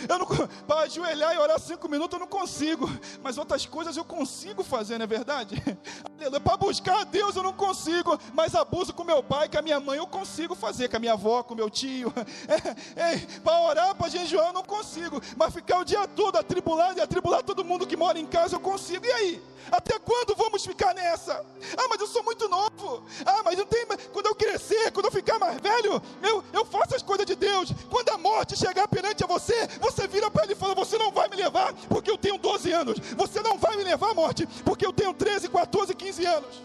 Eu 0.08 0.20
não 0.20 0.26
para 0.68 0.82
ajoelhar 0.82 1.34
e 1.34 1.38
orar 1.38 1.60
cinco 1.60 1.88
minutos 1.88 2.14
eu 2.14 2.20
não 2.20 2.28
consigo, 2.28 2.90
mas 3.22 3.38
outras 3.38 3.66
coisas 3.66 3.96
eu 3.96 4.04
consigo 4.04 4.64
fazer, 4.64 4.98
não 4.98 5.04
é 5.04 5.08
verdade? 5.08 5.56
Para 6.44 6.58
buscar 6.58 7.02
a 7.02 7.04
Deus 7.04 7.36
eu 7.36 7.44
não 7.44 7.54
consigo, 7.54 8.20
mas 8.34 8.56
abuso 8.56 8.94
com 8.94 9.04
meu 9.04 9.24
pai, 9.24 9.50
com 9.50 9.58
a 9.58 9.62
minha 9.62 9.80
mãe 9.80 9.98
eu 9.98 10.08
consigo 10.08 10.56
fazer, 10.56 10.90
com 10.90 10.98
a 10.98 11.00
minha 11.00 11.14
avó, 11.14 11.44
com 11.44 11.56
meu 11.56 11.70
tio. 11.70 12.14
É, 12.48 13.14
é, 13.14 13.18
para 13.44 13.62
orar, 13.62 13.96
para 13.96 14.10
jejuar 14.10 14.48
eu 14.48 14.54
não 14.54 14.64
consigo, 14.64 15.22
mas 15.38 15.54
ficar 15.54 15.80
o 15.80 15.84
dia 15.86 16.08
todo 16.08 16.38
atribulado 16.38 17.00
e 17.00 17.02
atribular 17.02 17.44
todo 17.44 17.64
mundo 17.64 17.88
que 17.88 17.96
mora 17.96 18.20
em 18.20 18.26
casa 18.26 18.56
eu 18.56 18.60
consigo. 18.60 19.06
E 19.06 19.12
aí? 19.12 19.42
Até 19.72 20.00
quando 20.00 20.36
vamos 20.36 20.66
ficar 20.66 20.94
nessa? 20.94 21.46
Ah, 21.78 21.88
mas 21.90 22.00
eu 22.00 22.08
sou 22.08 22.24
muito 22.24 22.48
novo. 22.48 23.04
Ah, 23.26 23.42
mas 23.44 23.58
não 23.58 23.66
tem. 23.66 23.86
Quando 24.12 24.26
eu 24.26 24.36
crescer, 24.36 24.92
quando 24.92 25.06
eu 25.06 25.12
ficar 25.12 25.38
mais 25.38 25.60
velho, 25.60 26.02
eu, 26.22 26.44
eu 26.54 26.66
faço 26.66 26.96
as 26.96 27.02
coisas 27.02 27.26
de 27.26 27.36
Deus. 27.36 27.70
Quando 27.90 28.10
a 28.10 28.18
morte 28.18 28.58
chegar 28.58 28.88
perante 28.88 29.24
a 29.24 29.28
você, 29.28 29.51
você 29.80 30.08
vira 30.08 30.30
para 30.30 30.44
ele 30.44 30.54
e 30.54 30.56
fala: 30.56 30.76
Você 30.76 30.98
não 30.98 31.12
vai 31.12 31.28
me 31.30 31.36
levar 31.36 31.74
porque 31.90 32.10
eu 32.10 32.18
tenho 32.18 32.38
12 32.38 32.72
anos. 32.72 33.00
Você 33.16 33.42
não 33.42 33.58
vai 33.58 33.76
me 33.76 33.84
levar 33.84 34.12
à 34.12 34.14
morte 34.14 34.48
porque 34.64 34.86
eu 34.86 34.94
tenho 34.94 35.14
13, 35.14 35.50
14, 35.50 35.96
15 35.96 36.26
anos. 36.26 36.62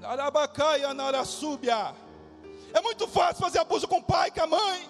Narabacaia, 0.00 0.92
Narasúbia. 0.92 1.94
É 2.72 2.80
muito 2.80 3.06
fácil 3.06 3.42
fazer 3.42 3.58
abuso 3.58 3.86
com 3.86 3.98
o 3.98 4.02
pai, 4.02 4.30
com 4.30 4.42
a 4.42 4.46
mãe, 4.46 4.88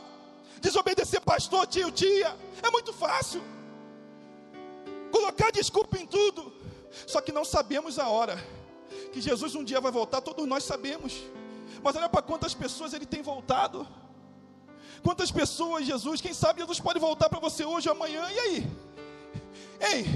desobedecer 0.61 1.21
pastor, 1.21 1.67
tio, 1.67 1.91
tia. 1.91 2.37
É 2.63 2.71
muito 2.71 2.93
fácil. 2.93 3.43
Colocar 5.13 5.51
desculpa 5.53 5.99
em 5.99 6.07
tudo. 6.07 6.53
Só 7.07 7.21
que 7.21 7.33
não 7.33 7.45
sabemos 7.45 7.99
a 7.99 8.09
hora 8.09 8.43
que 9.13 9.21
Jesus 9.21 9.55
um 9.55 9.65
dia 9.65 9.81
vai 9.81 9.93
voltar, 9.93 10.21
todos 10.21 10.47
nós 10.47 10.65
sabemos. 10.65 11.23
Mas 11.83 11.95
olha 11.97 12.09
para 12.09 12.23
quantas 12.23 12.55
pessoas 12.55 12.93
ele 12.93 13.07
tem 13.07 13.23
voltado. 13.23 13.87
Quantas 15.03 15.31
pessoas, 15.31 15.87
Jesus, 15.87 16.21
quem 16.21 16.33
sabe 16.33 16.61
Jesus 16.61 16.81
pode 16.81 16.99
voltar 16.99 17.29
para 17.29 17.41
você 17.41 17.65
hoje 17.65 17.89
ou 17.89 17.95
amanhã, 17.95 18.27
e 18.31 18.39
aí? 18.39 18.71
Ei, 19.81 20.07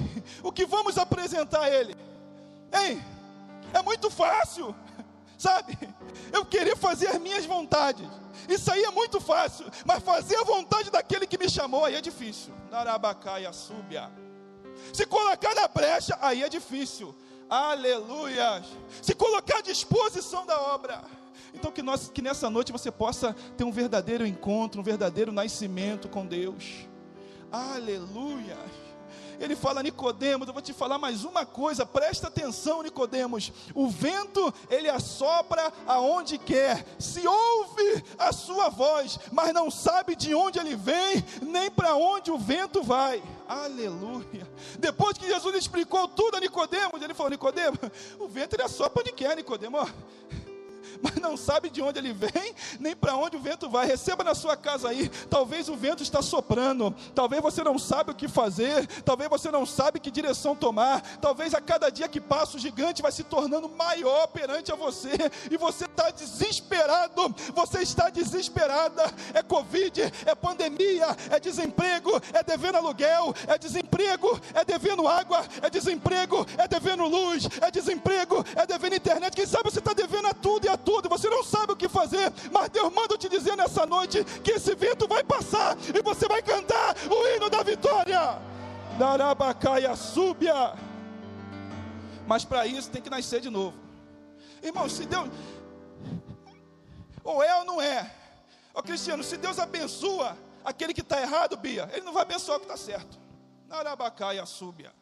o 0.43 0.51
que 0.51 0.65
vamos 0.65 0.97
apresentar 0.97 1.63
a 1.63 1.71
Ele? 1.71 1.97
Ei, 2.73 3.03
é 3.75 3.83
muito 3.83 4.11
fácil, 4.11 4.75
sabe? 5.37 5.79
Eu 6.33 6.45
querer 6.45 6.77
fazer 6.77 7.09
as 7.09 7.21
minhas 7.21 7.45
vontades, 7.45 8.09
isso 8.49 8.73
aí 8.73 8.83
é 8.83 8.91
muito 8.91 9.21
fácil, 9.21 9.67
mas 9.85 10.03
fazer 10.03 10.37
a 10.37 10.45
vontade 10.45 10.91
daquele 10.91 11.27
que 11.27 11.39
me 11.39 11.51
chamou, 11.51 11.85
aí 11.85 11.95
é 11.95 12.01
difícil. 12.01 12.55
Narabacaia, 12.71 13.53
súbia. 13.53 14.11
Se 14.93 15.05
colocar 15.07 15.55
na 15.55 15.69
brecha, 15.69 16.17
aí 16.21 16.43
é 16.43 16.49
difícil. 16.49 17.15
Aleluia. 17.49 18.63
Se 19.03 19.15
colocar 19.15 19.59
à 19.59 19.63
disposição 19.63 20.45
da 20.47 20.61
obra. 20.61 21.03
Então 21.55 21.71
que, 21.71 21.83
nós, 21.83 22.11
que 22.13 22.23
nessa 22.23 22.49
noite 22.51 22.73
você 22.73 22.91
possa 22.91 23.35
ter 23.57 23.65
um 23.65 23.73
verdadeiro 23.73 24.27
encontro, 24.27 24.81
um 24.81 24.85
verdadeiro 24.85 25.33
nascimento 25.33 26.09
com 26.09 26.27
Deus. 26.27 26.87
Aleluia. 27.51 28.57
Ele 29.41 29.55
fala, 29.55 29.83
Nicodemos, 29.83 30.49
eu 30.49 30.53
vou 30.53 30.63
te 30.63 30.73
falar 30.73 30.99
mais 30.99 31.25
uma 31.25 31.47
coisa, 31.47 31.87
presta 31.87 32.27
atenção, 32.27 32.83
Nicodemos. 32.83 33.53
O 33.75 33.89
vento, 33.89 34.53
ele 34.69 34.89
assopra 34.89 35.73
aonde 35.87 36.39
quer, 36.39 36.85
se 36.99 37.27
ouve 37.27 38.05
a 38.19 38.33
sua 38.33 38.69
voz, 38.69 39.19
mas 39.31 39.55
não 39.55 39.71
sabe 39.71 40.17
de 40.17 40.35
onde 40.35 40.59
ele 40.59 40.75
vem, 40.75 41.25
nem 41.41 41.71
para 41.71 41.95
onde 41.95 42.31
o 42.31 42.39
vento 42.39 42.83
vai. 42.83 43.23
Aleluia. 43.49 44.47
Depois 44.79 45.17
que 45.17 45.27
Jesus 45.27 45.55
explicou 45.55 46.09
tudo 46.09 46.37
a 46.37 46.41
Nicodemos, 46.41 47.01
ele 47.01 47.15
falou: 47.15 47.31
Nicodemos, 47.31 47.79
o 48.19 48.27
vento 48.27 48.55
ele 48.55 48.65
assopra 48.65 49.03
onde 49.03 49.13
quer, 49.13 49.37
Nicodemos 49.37 49.89
mas 51.03 51.17
não 51.17 51.37
sabe 51.37 51.71
de 51.71 51.83
onde 51.83 51.99
ele 51.99 52.13
vem, 52.13 52.55
nem 52.81 52.95
para 52.95 53.17
onde 53.17 53.37
o 53.37 53.41
vento 53.41 53.69
vai. 53.69 53.87
Receba 53.87 54.25
na 54.25 54.35
sua 54.35 54.57
casa 54.57 54.89
aí. 54.89 55.09
Talvez 55.31 55.69
o 55.69 55.77
vento 55.77 56.03
está 56.03 56.23
soprando, 56.23 56.95
talvez 57.15 57.43
você 57.43 57.63
não 57.63 57.79
sabe 57.79 58.11
o 58.11 58.15
que 58.15 58.29
fazer, 58.29 58.87
talvez 59.03 59.31
você 59.31 59.51
não 59.51 59.65
sabe 59.65 60.01
que 60.01 60.11
direção 60.11 60.55
tomar. 60.55 61.01
Talvez 61.21 61.55
a 61.55 61.61
cada 61.61 61.91
dia 61.91 62.09
que 62.09 62.21
passa 62.21 62.57
o 62.57 62.61
gigante 62.61 63.03
vai 63.03 63.13
se 63.13 63.25
tornando 63.25 63.69
maior 63.69 64.27
perante 64.29 64.73
a 64.73 64.77
você 64.77 65.11
e 65.51 65.57
você 65.57 65.85
está 65.85 66.11
desesperado. 66.11 67.35
Você 67.55 67.83
está 67.83 68.11
desesperada. 68.11 69.03
É 69.35 69.43
covid, 69.43 70.01
é 70.27 70.35
pandemia, 70.35 71.17
é 71.31 71.41
desemprego, 71.41 72.11
é 72.33 72.43
devendo 72.43 72.77
aluguel, 72.77 73.35
é 73.47 73.59
desemprego, 73.59 74.41
é 74.55 74.65
devendo 74.65 75.07
água, 75.07 75.45
é 75.63 75.71
desemprego, 75.71 76.47
é 76.57 76.69
devendo 76.69 77.05
luz, 77.07 77.49
é 77.61 77.71
desemprego, 77.71 78.45
é 78.57 78.67
devendo 78.67 78.95
internet. 78.95 79.35
Quem 79.35 79.47
sabe 79.47 79.71
você 79.71 79.79
está 79.79 79.93
devendo 79.93 80.27
a 80.29 80.35
tudo 80.35 80.67
e 80.67 80.69
a 80.69 80.77
tudo, 80.77 80.88
você 81.09 81.29
não 81.29 81.45
sabe 81.45 81.73
o 81.73 81.77
que 81.77 81.89
fazer, 81.89 82.33
mas 82.51 82.69
Deus 82.71 82.93
manda 82.93 83.17
te 83.19 83.29
dizer 83.29 83.57
nessa 83.57 83.85
noite 83.85 84.25
que 84.43 84.53
esse 84.53 84.75
vento 84.75 85.07
vai 85.07 85.23
passar 85.23 85.77
e 85.95 86.03
você 86.03 86.27
vai 86.27 86.43
cantar 86.43 86.97
o 87.11 87.27
hino 87.29 87.51
da 87.51 87.63
vitória. 87.63 88.39
Darabacaia 88.99 89.95
súbia. 89.95 90.75
Mas 92.27 92.45
para 92.45 92.67
isso 92.67 92.91
tem 92.91 93.03
que 93.03 93.11
nascer 93.11 93.41
de 93.41 93.51
novo. 93.51 93.77
Irmão, 94.63 94.89
se 94.89 95.05
Deus. 95.07 95.29
Ou 97.23 97.43
é 97.43 97.55
ou 97.57 97.65
não 97.65 97.81
é. 97.81 98.11
Ô 98.75 98.83
Cristiano, 98.83 99.23
se 99.23 99.37
Deus 99.37 99.59
abençoa 99.59 100.37
aquele 100.65 100.95
que 100.95 101.01
está 101.01 101.21
errado, 101.21 101.57
Bia, 101.57 101.89
Ele 101.93 102.05
não 102.05 102.13
vai 102.13 102.23
abençoar 102.23 102.57
o 102.57 102.61
que 102.61 102.67
está 102.67 102.77
certo. 102.77 103.19
Narabacaia 103.67 104.45
súbia. 104.47 104.93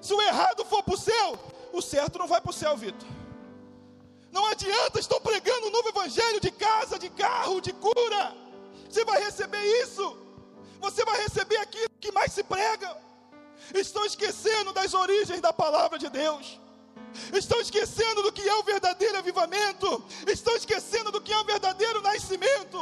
Se 0.00 0.12
o 0.12 0.20
errado 0.20 0.64
for 0.64 0.82
para 0.82 0.94
o 0.94 0.98
céu, 0.98 1.38
o 1.72 1.80
certo 1.80 2.18
não 2.18 2.26
vai 2.26 2.40
para 2.40 2.50
o 2.50 2.52
céu, 2.52 2.76
Vitor. 2.76 3.08
Não 4.34 4.44
adianta, 4.46 4.98
estou 4.98 5.20
pregando 5.20 5.68
um 5.68 5.70
novo 5.70 5.88
evangelho 5.90 6.40
de 6.40 6.50
casa, 6.50 6.98
de 6.98 7.08
carro, 7.08 7.60
de 7.60 7.72
cura. 7.72 8.24
Você 8.90 9.04
vai 9.04 9.22
receber 9.22 9.64
isso. 9.82 10.06
Você 10.80 11.04
vai 11.04 11.18
receber 11.22 11.58
aquilo 11.58 11.88
que 12.00 12.10
mais 12.10 12.32
se 12.32 12.42
prega. 12.42 12.90
Estão 13.72 14.04
esquecendo 14.04 14.72
das 14.72 14.92
origens 14.92 15.40
da 15.40 15.52
palavra 15.52 16.00
de 16.00 16.08
Deus. 16.08 16.58
Estão 17.32 17.60
esquecendo 17.60 18.24
do 18.24 18.32
que 18.32 18.42
é 18.54 18.56
o 18.56 18.64
verdadeiro 18.64 19.16
avivamento. 19.18 20.04
Estão 20.26 20.56
esquecendo 20.56 21.12
do 21.12 21.20
que 21.20 21.32
é 21.32 21.38
o 21.38 21.44
verdadeiro 21.44 22.02
nascimento. 22.02 22.80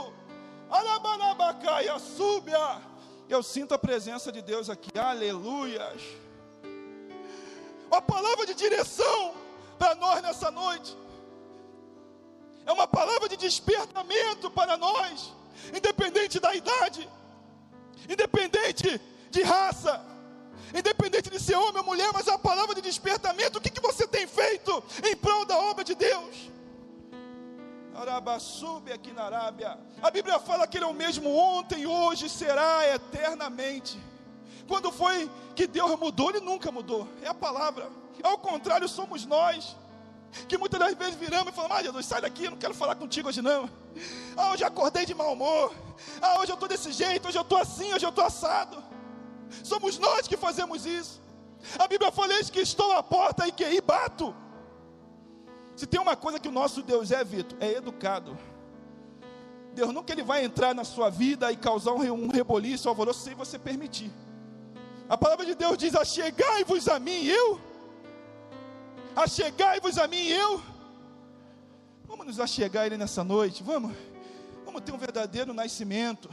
Alabanabacaia, 0.70 1.98
súbia. 1.98 2.80
Eu 3.28 3.42
sinto 3.42 3.74
a 3.74 3.78
presença 3.78 4.32
de 4.32 4.40
Deus 4.40 4.70
aqui. 4.70 4.98
Aleluias. 4.98 6.00
A 7.90 8.00
palavra 8.00 8.46
de 8.46 8.54
direção 8.54 9.34
para 9.78 9.94
nós 9.94 10.22
nessa 10.22 10.50
noite 10.50 11.02
é 12.66 12.72
uma 12.72 12.86
palavra 12.86 13.28
de 13.28 13.36
despertamento 13.36 14.50
para 14.50 14.76
nós, 14.76 15.32
independente 15.74 16.38
da 16.38 16.54
idade, 16.54 17.08
independente 18.08 19.00
de 19.30 19.42
raça, 19.42 20.04
independente 20.74 21.30
de 21.30 21.40
ser 21.40 21.56
homem 21.56 21.78
ou 21.78 21.84
mulher, 21.84 22.10
mas 22.12 22.26
é 22.26 22.30
uma 22.30 22.38
palavra 22.38 22.74
de 22.74 22.80
despertamento. 22.80 23.58
O 23.58 23.60
que, 23.60 23.70
que 23.70 23.80
você 23.80 24.06
tem 24.06 24.26
feito 24.26 24.82
em 25.04 25.16
prol 25.16 25.44
da 25.44 25.58
obra 25.58 25.84
de 25.84 25.94
Deus? 25.94 26.50
Arabasube 27.94 28.92
aqui 28.92 29.12
na 29.12 29.24
Arábia. 29.24 29.78
A 30.00 30.10
Bíblia 30.10 30.38
fala 30.38 30.66
que 30.66 30.78
Ele 30.78 30.84
é 30.84 30.88
o 30.88 30.94
mesmo 30.94 31.34
ontem, 31.34 31.86
hoje 31.86 32.28
será 32.28 32.88
eternamente. 32.94 34.00
Quando 34.66 34.90
foi 34.90 35.30
que 35.54 35.66
Deus 35.66 35.98
mudou? 35.98 36.30
Ele 36.30 36.40
nunca 36.40 36.72
mudou. 36.72 37.06
É 37.22 37.28
a 37.28 37.34
palavra. 37.34 37.90
Ao 38.22 38.38
contrário, 38.38 38.88
somos 38.88 39.26
nós 39.26 39.76
que 40.48 40.56
muitas 40.58 40.80
das 40.80 40.94
vezes 40.94 41.14
viramos 41.14 41.52
e 41.52 41.56
falamos: 41.56 41.76
Ah, 41.76 41.82
Jesus, 41.82 42.06
sai 42.06 42.20
daqui, 42.20 42.44
eu 42.44 42.50
não 42.52 42.58
quero 42.58 42.74
falar 42.74 42.94
contigo 42.94 43.28
hoje 43.28 43.42
não. 43.42 43.68
Ah, 44.36 44.52
hoje 44.52 44.64
acordei 44.64 45.04
de 45.04 45.14
mau 45.14 45.32
humor. 45.32 45.74
Ah, 46.20 46.38
hoje 46.40 46.50
eu 46.50 46.54
estou 46.54 46.68
desse 46.68 46.90
jeito, 46.92 47.28
hoje 47.28 47.38
eu 47.38 47.42
estou 47.42 47.58
assim, 47.58 47.92
hoje 47.92 48.04
eu 48.04 48.10
estou 48.10 48.24
assado. 48.24 48.82
Somos 49.62 49.98
nós 49.98 50.26
que 50.26 50.36
fazemos 50.36 50.86
isso. 50.86 51.20
A 51.78 51.86
Bíblia 51.86 52.10
fala 52.10 52.32
isso 52.40 52.50
que 52.50 52.60
estou 52.60 52.92
à 52.92 53.02
porta 53.02 53.46
e 53.46 53.52
que 53.52 53.64
aí 53.64 53.80
bato. 53.80 54.34
Se 55.76 55.86
tem 55.86 56.00
uma 56.00 56.16
coisa 56.16 56.38
que 56.38 56.48
o 56.48 56.52
nosso 56.52 56.82
Deus 56.82 57.10
é, 57.10 57.22
Vitor, 57.22 57.56
é 57.60 57.72
educado. 57.72 58.36
Deus 59.74 59.92
nunca 59.92 60.12
ele 60.12 60.22
vai 60.22 60.44
entrar 60.44 60.74
na 60.74 60.84
sua 60.84 61.08
vida 61.08 61.50
e 61.50 61.56
causar 61.56 61.92
um, 61.92 61.98
re- 61.98 62.36
reboliço, 62.36 62.88
um 62.88 62.90
alvoroço, 62.90 63.20
sem 63.20 63.34
você 63.34 63.58
permitir. 63.58 64.10
A 65.08 65.16
palavra 65.16 65.46
de 65.46 65.54
Deus 65.54 65.78
diz: 65.78 65.94
Achegai-vos 65.94 66.88
a 66.88 66.98
mim, 66.98 67.24
eu. 67.26 67.60
Achegai-vos 69.14 69.98
a 69.98 70.06
mim, 70.06 70.16
e 70.16 70.32
eu. 70.32 70.62
Vamos 72.04 72.26
nos 72.26 72.40
achegar 72.40 72.84
a 72.84 72.86
Ele 72.86 72.96
nessa 72.96 73.22
noite, 73.22 73.62
vamos. 73.62 73.94
Vamos 74.64 74.80
ter 74.82 74.92
um 74.92 74.98
verdadeiro 74.98 75.52
nascimento. 75.52 76.30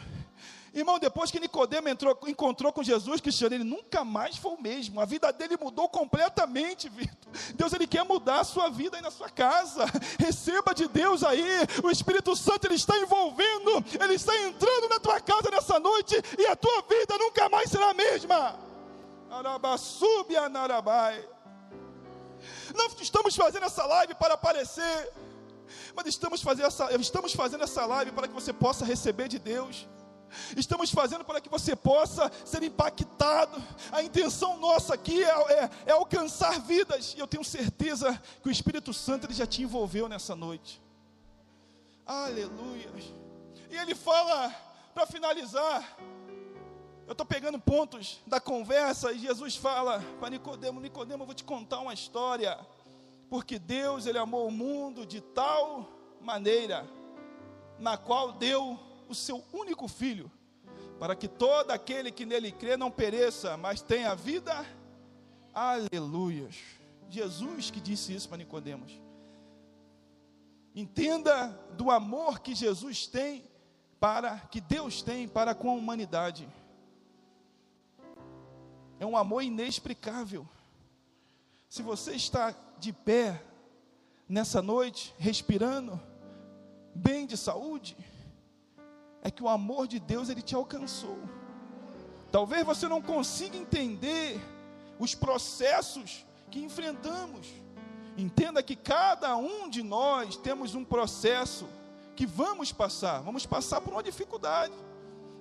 Irmão, 0.73 0.99
depois 0.99 1.32
que 1.32 1.39
Nicodemo 1.39 1.89
entrou, 1.89 2.17
encontrou 2.27 2.71
com 2.71 2.84
Jesus, 2.84 3.19
Cristiano, 3.19 3.55
ele 3.55 3.63
nunca 3.63 4.05
mais 4.05 4.38
foi 4.38 4.51
o 4.51 4.61
mesmo. 4.61 5.01
A 5.01 5.05
vida 5.05 5.32
dele 5.34 5.57
mudou 5.59 5.89
completamente, 5.89 6.88
Vitor. 6.88 7.17
Deus 7.55 7.73
ele 7.73 7.88
quer 7.88 8.05
mudar 8.05 8.41
a 8.41 8.43
sua 8.43 8.69
vida 8.69 8.95
aí 8.95 9.01
na 9.01 9.09
sua 9.09 9.30
casa. 9.30 9.86
Receba 10.19 10.73
de 10.73 10.88
Deus 10.88 11.23
aí. 11.23 11.43
O 11.84 11.89
Espírito 11.89 12.36
Santo 12.36 12.65
ele 12.67 12.75
está 12.75 12.97
envolvendo, 12.97 13.84
ele 13.99 14.13
está 14.13 14.36
entrando 14.38 14.89
na 14.89 14.99
tua 14.99 15.19
casa 15.19 15.49
nessa 15.49 15.80
noite 15.80 16.15
e 16.38 16.45
a 16.45 16.55
tua 16.55 16.84
vida 16.84 17.17
nunca 17.17 17.49
mais 17.49 17.69
será 17.69 17.89
a 17.89 17.93
mesma. 17.93 18.59
Arabassubi 19.32 20.38
anarabai. 20.38 21.27
Não 22.80 22.88
estamos 23.07 23.36
fazendo 23.36 23.65
essa 23.65 23.86
live 23.86 24.13
para 24.15 24.34
aparecer, 24.36 25.11
mas 25.95 26.05
estamos 26.07 26.41
fazendo 26.41 26.67
essa, 26.67 26.86
estamos 26.95 27.34
fazendo 27.34 27.63
essa 27.63 27.86
live 27.86 28.11
para 28.11 28.27
que 28.27 28.34
você 28.34 28.53
possa 28.53 28.84
receber 28.86 29.27
de 29.27 29.39
Deus. 29.39 29.88
Estamos 30.55 30.91
fazendo 30.91 31.23
para 31.25 31.41
que 31.41 31.49
você 31.49 31.75
possa 31.75 32.32
ser 32.45 32.61
impactado. 32.63 33.57
A 33.91 34.03
intenção 34.03 34.57
nossa 34.59 34.93
aqui 34.93 35.23
é, 35.23 35.30
é- 35.63 35.69
é 35.88 35.91
alcançar 35.91 36.59
vidas. 36.59 37.15
E 37.17 37.19
eu 37.19 37.27
tenho 37.27 37.43
certeza 37.43 38.07
que 38.41 38.47
o 38.47 38.51
Espírito 38.51 38.93
Santo 38.93 39.25
ele 39.25 39.34
já 39.34 39.47
te 39.47 39.63
envolveu 39.63 40.07
nessa 40.07 40.36
noite. 40.36 40.80
Aleluia. 42.05 42.91
E 43.71 43.75
ele 43.75 43.95
fala, 43.95 44.53
para 44.93 45.05
finalizar, 45.07 45.97
eu 47.10 47.14
estou 47.14 47.26
pegando 47.26 47.60
pontos 47.60 48.20
da 48.28 48.39
conversa 48.39 49.12
e 49.12 49.18
Jesus 49.18 49.55
fala 49.55 49.99
para 50.20 50.30
Nicodemo, 50.30 50.80
Nicodemo, 50.80 51.24
eu 51.24 51.26
vou 51.26 51.34
te 51.34 51.43
contar 51.43 51.80
uma 51.80 51.91
história. 51.91 52.55
Porque 53.32 53.57
Deus 53.57 54.05
ele 54.05 54.20
amou 54.20 54.47
o 54.47 54.51
mundo 54.51 55.07
de 55.07 55.20
tal 55.20 55.89
maneira 56.22 56.88
na 57.80 57.97
qual 57.97 58.34
deu 58.34 58.80
o 59.07 59.16
seu 59.16 59.43
único 59.51 59.88
filho, 59.88 60.32
para 60.99 61.16
que 61.16 61.28
todo 61.28 61.72
aquele 61.72 62.12
que 62.12 62.28
nele 62.28 62.51
crê 62.51 62.78
não 62.78 62.91
pereça, 62.91 63.57
mas 63.57 63.82
tenha 63.82 64.14
vida. 64.14 64.64
Aleluias. 65.51 66.57
Jesus 67.10 67.72
que 67.72 67.82
disse 67.82 68.14
isso 68.14 68.30
para 68.30 68.38
Nicodemos. 68.38 69.01
Entenda 70.76 71.47
do 71.76 71.89
amor 71.89 72.39
que 72.39 72.53
Jesus 72.53 73.07
tem 73.07 73.49
para 73.99 74.38
que 74.51 74.62
Deus 74.62 75.01
tem 75.01 75.28
para 75.28 75.55
com 75.55 75.72
a 75.72 75.74
humanidade. 75.74 76.47
É 78.99 79.05
um 79.05 79.15
amor 79.15 79.41
inexplicável. 79.43 80.47
Se 81.69 81.81
você 81.81 82.13
está 82.13 82.53
de 82.77 82.91
pé 82.91 83.41
nessa 84.27 84.61
noite, 84.61 85.13
respirando, 85.17 85.99
bem 86.93 87.26
de 87.26 87.38
saúde, 87.38 87.95
é 89.21 89.31
que 89.31 89.43
o 89.43 89.49
amor 89.49 89.88
de 89.88 89.99
Deus 89.99 90.30
ele 90.30 90.41
te 90.41 90.53
alcançou. 90.53 91.17
Talvez 92.31 92.65
você 92.65 92.88
não 92.88 93.01
consiga 93.01 93.57
entender 93.57 94.39
os 94.99 95.15
processos 95.15 96.26
que 96.51 96.59
enfrentamos. 96.59 97.47
Entenda 98.17 98.61
que 98.61 98.76
cada 98.76 99.35
um 99.38 99.69
de 99.69 99.81
nós 99.81 100.35
temos 100.35 100.76
um 100.76 100.84
processo 100.84 101.67
que 102.15 102.26
vamos 102.26 102.73
passar, 102.73 103.21
vamos 103.21 103.45
passar 103.45 103.80
por 103.80 103.93
uma 103.93 104.03
dificuldade. 104.03 104.73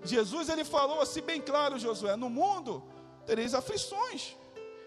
Jesus 0.04 0.48
ele 0.48 0.64
falou 0.64 1.00
assim 1.00 1.20
bem 1.20 1.40
claro, 1.40 1.76
Josué, 1.76 2.14
no 2.14 2.30
mundo 2.30 2.84
tereis 3.28 3.52
aflições, 3.52 4.34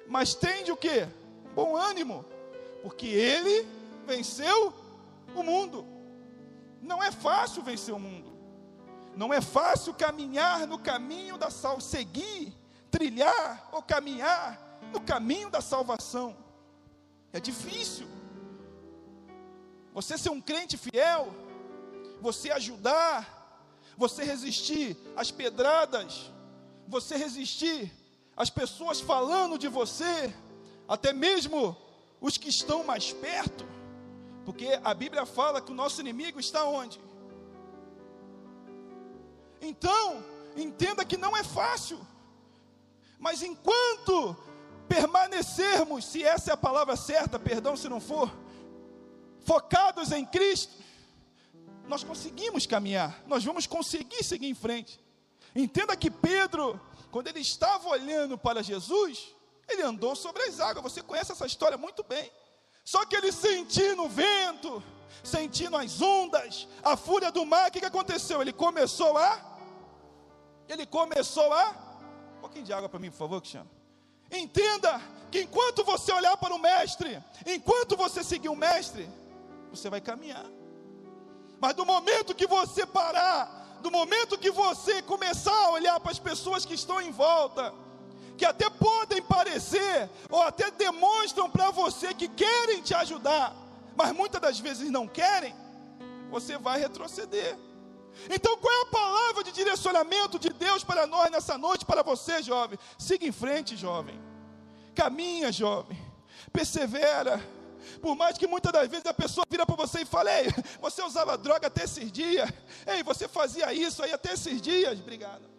mas 0.08 0.34
tende 0.34 0.72
o 0.72 0.76
que? 0.76 1.08
Bom 1.54 1.76
ânimo, 1.76 2.26
porque 2.82 3.06
ele 3.06 3.68
venceu 4.08 4.74
o 5.36 5.44
mundo. 5.44 5.86
Não 6.82 7.04
é 7.04 7.12
fácil 7.12 7.62
vencer 7.62 7.94
o 7.94 8.00
mundo. 8.00 8.32
Não 9.16 9.32
é 9.32 9.42
fácil 9.42 9.94
caminhar 9.94 10.66
no 10.66 10.80
caminho 10.80 11.38
da 11.38 11.52
salvação, 11.52 11.80
seguir, 11.80 12.52
trilhar 12.90 13.70
ou 13.72 13.84
caminhar 13.84 14.60
no 14.92 15.00
caminho 15.00 15.52
da 15.52 15.62
salvação. 15.62 16.36
É 17.32 17.40
difícil. 17.40 18.08
Você 19.94 20.18
ser 20.18 20.32
um 20.32 20.42
crente 20.42 20.78
fiel, 20.78 21.32
você 22.20 22.50
ajudar, 22.50 23.22
você 23.96 24.24
resistir 24.24 24.98
às 25.16 25.30
pedradas, 25.30 26.32
você 26.88 27.16
resistir 27.16 28.01
às 28.42 28.50
pessoas 28.50 29.00
falando 29.00 29.56
de 29.56 29.68
você, 29.68 30.34
até 30.88 31.14
mesmo 31.14 31.78
os 32.20 32.38
que 32.40 32.50
estão 32.50 32.84
mais 32.84 33.14
perto, 33.14 33.64
porque 34.44 34.80
a 34.84 34.96
Bíblia 34.96 35.28
fala 35.28 35.62
que 35.62 35.72
o 35.72 35.76
nosso 35.76 36.02
inimigo 36.02 36.40
está 36.40 36.66
onde? 36.66 37.00
Então, 39.62 40.26
entenda 40.58 41.06
que 41.06 41.18
não 41.18 41.38
é 41.38 41.44
fácil, 41.44 42.00
mas 43.20 43.44
enquanto 43.44 44.36
permanecermos, 44.90 46.04
se 46.04 46.24
essa 46.24 46.50
é 46.50 46.54
a 46.54 46.58
palavra 46.58 46.96
certa, 46.96 47.38
perdão 47.38 47.78
se 47.78 47.88
não 47.88 48.02
for, 48.02 48.36
focados 49.46 50.12
em 50.12 50.26
Cristo, 50.26 50.74
nós 51.88 52.04
conseguimos 52.04 52.66
caminhar, 52.66 53.22
nós 53.28 53.46
vamos 53.46 53.68
conseguir 53.68 54.24
seguir 54.24 54.48
em 54.48 54.56
frente. 54.56 55.00
Entenda 55.56 55.96
que 55.96 56.10
Pedro, 56.10 56.80
quando 57.12 57.28
ele 57.28 57.42
estava 57.42 57.90
olhando 57.90 58.38
para 58.38 58.64
Jesus, 58.64 59.36
ele 59.68 59.82
andou 59.82 60.16
sobre 60.16 60.44
as 60.44 60.60
águas. 60.60 60.84
Você 60.84 61.04
conhece 61.04 61.32
essa 61.32 61.46
história 61.46 61.78
muito 61.78 62.04
bem. 62.04 62.32
Só 62.84 63.06
que 63.06 63.16
ele 63.16 63.32
sentindo 63.32 64.04
o 64.04 64.10
vento, 64.10 64.82
sentindo 65.24 65.78
as 65.78 66.02
ondas, 66.02 66.68
a 66.82 66.98
fúria 66.98 67.32
do 67.32 67.46
mar, 67.46 67.70
o 67.70 67.72
que, 67.72 67.80
que 67.80 67.86
aconteceu? 67.86 68.42
Ele 68.42 68.54
começou 68.54 69.18
a. 69.18 69.40
Ele 70.68 70.86
começou 70.86 71.52
a. 71.54 71.70
Um 72.38 72.42
pouquinho 72.42 72.66
de 72.66 72.74
água 72.74 72.90
para 72.90 73.00
mim, 73.00 73.12
por 73.12 73.18
favor, 73.18 73.42
Cristiano. 73.42 73.70
Entenda 74.32 75.00
que 75.30 75.42
enquanto 75.42 75.84
você 75.84 76.12
olhar 76.12 76.38
para 76.38 76.56
o 76.56 76.60
Mestre, 76.60 77.22
enquanto 77.46 77.98
você 77.98 78.24
seguir 78.24 78.50
o 78.50 78.56
Mestre, 78.56 79.08
você 79.70 79.90
vai 79.90 80.02
caminhar. 80.02 80.46
Mas 81.60 81.76
do 81.76 81.86
momento 81.86 82.34
que 82.34 82.48
você 82.48 82.86
parar, 82.86 83.61
do 83.82 83.91
momento 83.91 84.38
que 84.38 84.52
você 84.52 85.02
começar 85.02 85.66
a 85.66 85.72
olhar 85.72 85.99
para 85.99 86.12
as 86.12 86.20
pessoas 86.20 86.66
que 86.66 86.74
estão 86.74 87.02
em 87.02 87.12
volta, 87.12 87.74
que 88.38 88.45
até 88.45 88.70
podem 88.70 89.22
parecer, 89.22 90.10
ou 90.30 90.41
até 90.41 90.72
demonstram 90.72 91.49
para 91.49 91.70
você 91.72 92.14
que 92.14 92.28
querem 92.28 92.82
te 92.82 92.94
ajudar, 92.94 93.56
mas 93.95 94.14
muitas 94.14 94.40
das 94.40 94.60
vezes 94.60 94.90
não 94.90 95.08
querem, 95.08 95.53
você 96.30 96.58
vai 96.58 96.80
retroceder. 96.80 97.58
Então, 98.30 98.58
qual 98.58 98.74
é 98.74 98.82
a 98.84 98.86
palavra 98.86 99.44
de 99.44 99.52
direcionamento 99.52 100.38
de 100.38 100.49
Deus 100.49 100.84
para 100.84 101.08
nós 101.08 101.32
nessa 101.32 101.58
noite, 101.58 101.86
para 101.86 102.03
você, 102.03 102.44
jovem? 102.44 102.78
Siga 102.98 103.26
em 103.26 103.32
frente, 103.32 103.76
jovem. 103.76 104.20
Caminha, 104.94 105.52
jovem. 105.52 105.98
Persevera. 106.52 107.41
Por 108.02 108.16
mais 108.16 108.38
que 108.38 108.48
muitas 108.48 108.72
das 108.72 108.88
vezes 108.88 109.06
a 109.06 109.14
pessoa 109.14 109.45
vira 109.49 109.66
para 109.66 109.76
você 109.76 110.02
e 110.02 110.06
fale, 110.06 110.30
ei, 110.30 110.48
você 110.80 111.02
usava 111.03 111.38
droga 111.38 111.68
até 111.68 111.84
esses 111.84 112.12
dias. 112.12 112.49
Ei, 112.88 113.03
você 113.03 113.28
fazia 113.28 113.74
isso 113.74 114.03
aí 114.03 114.12
até 114.12 114.34
esses 114.34 114.62
dias. 114.62 114.99
Obrigado. 114.99 115.49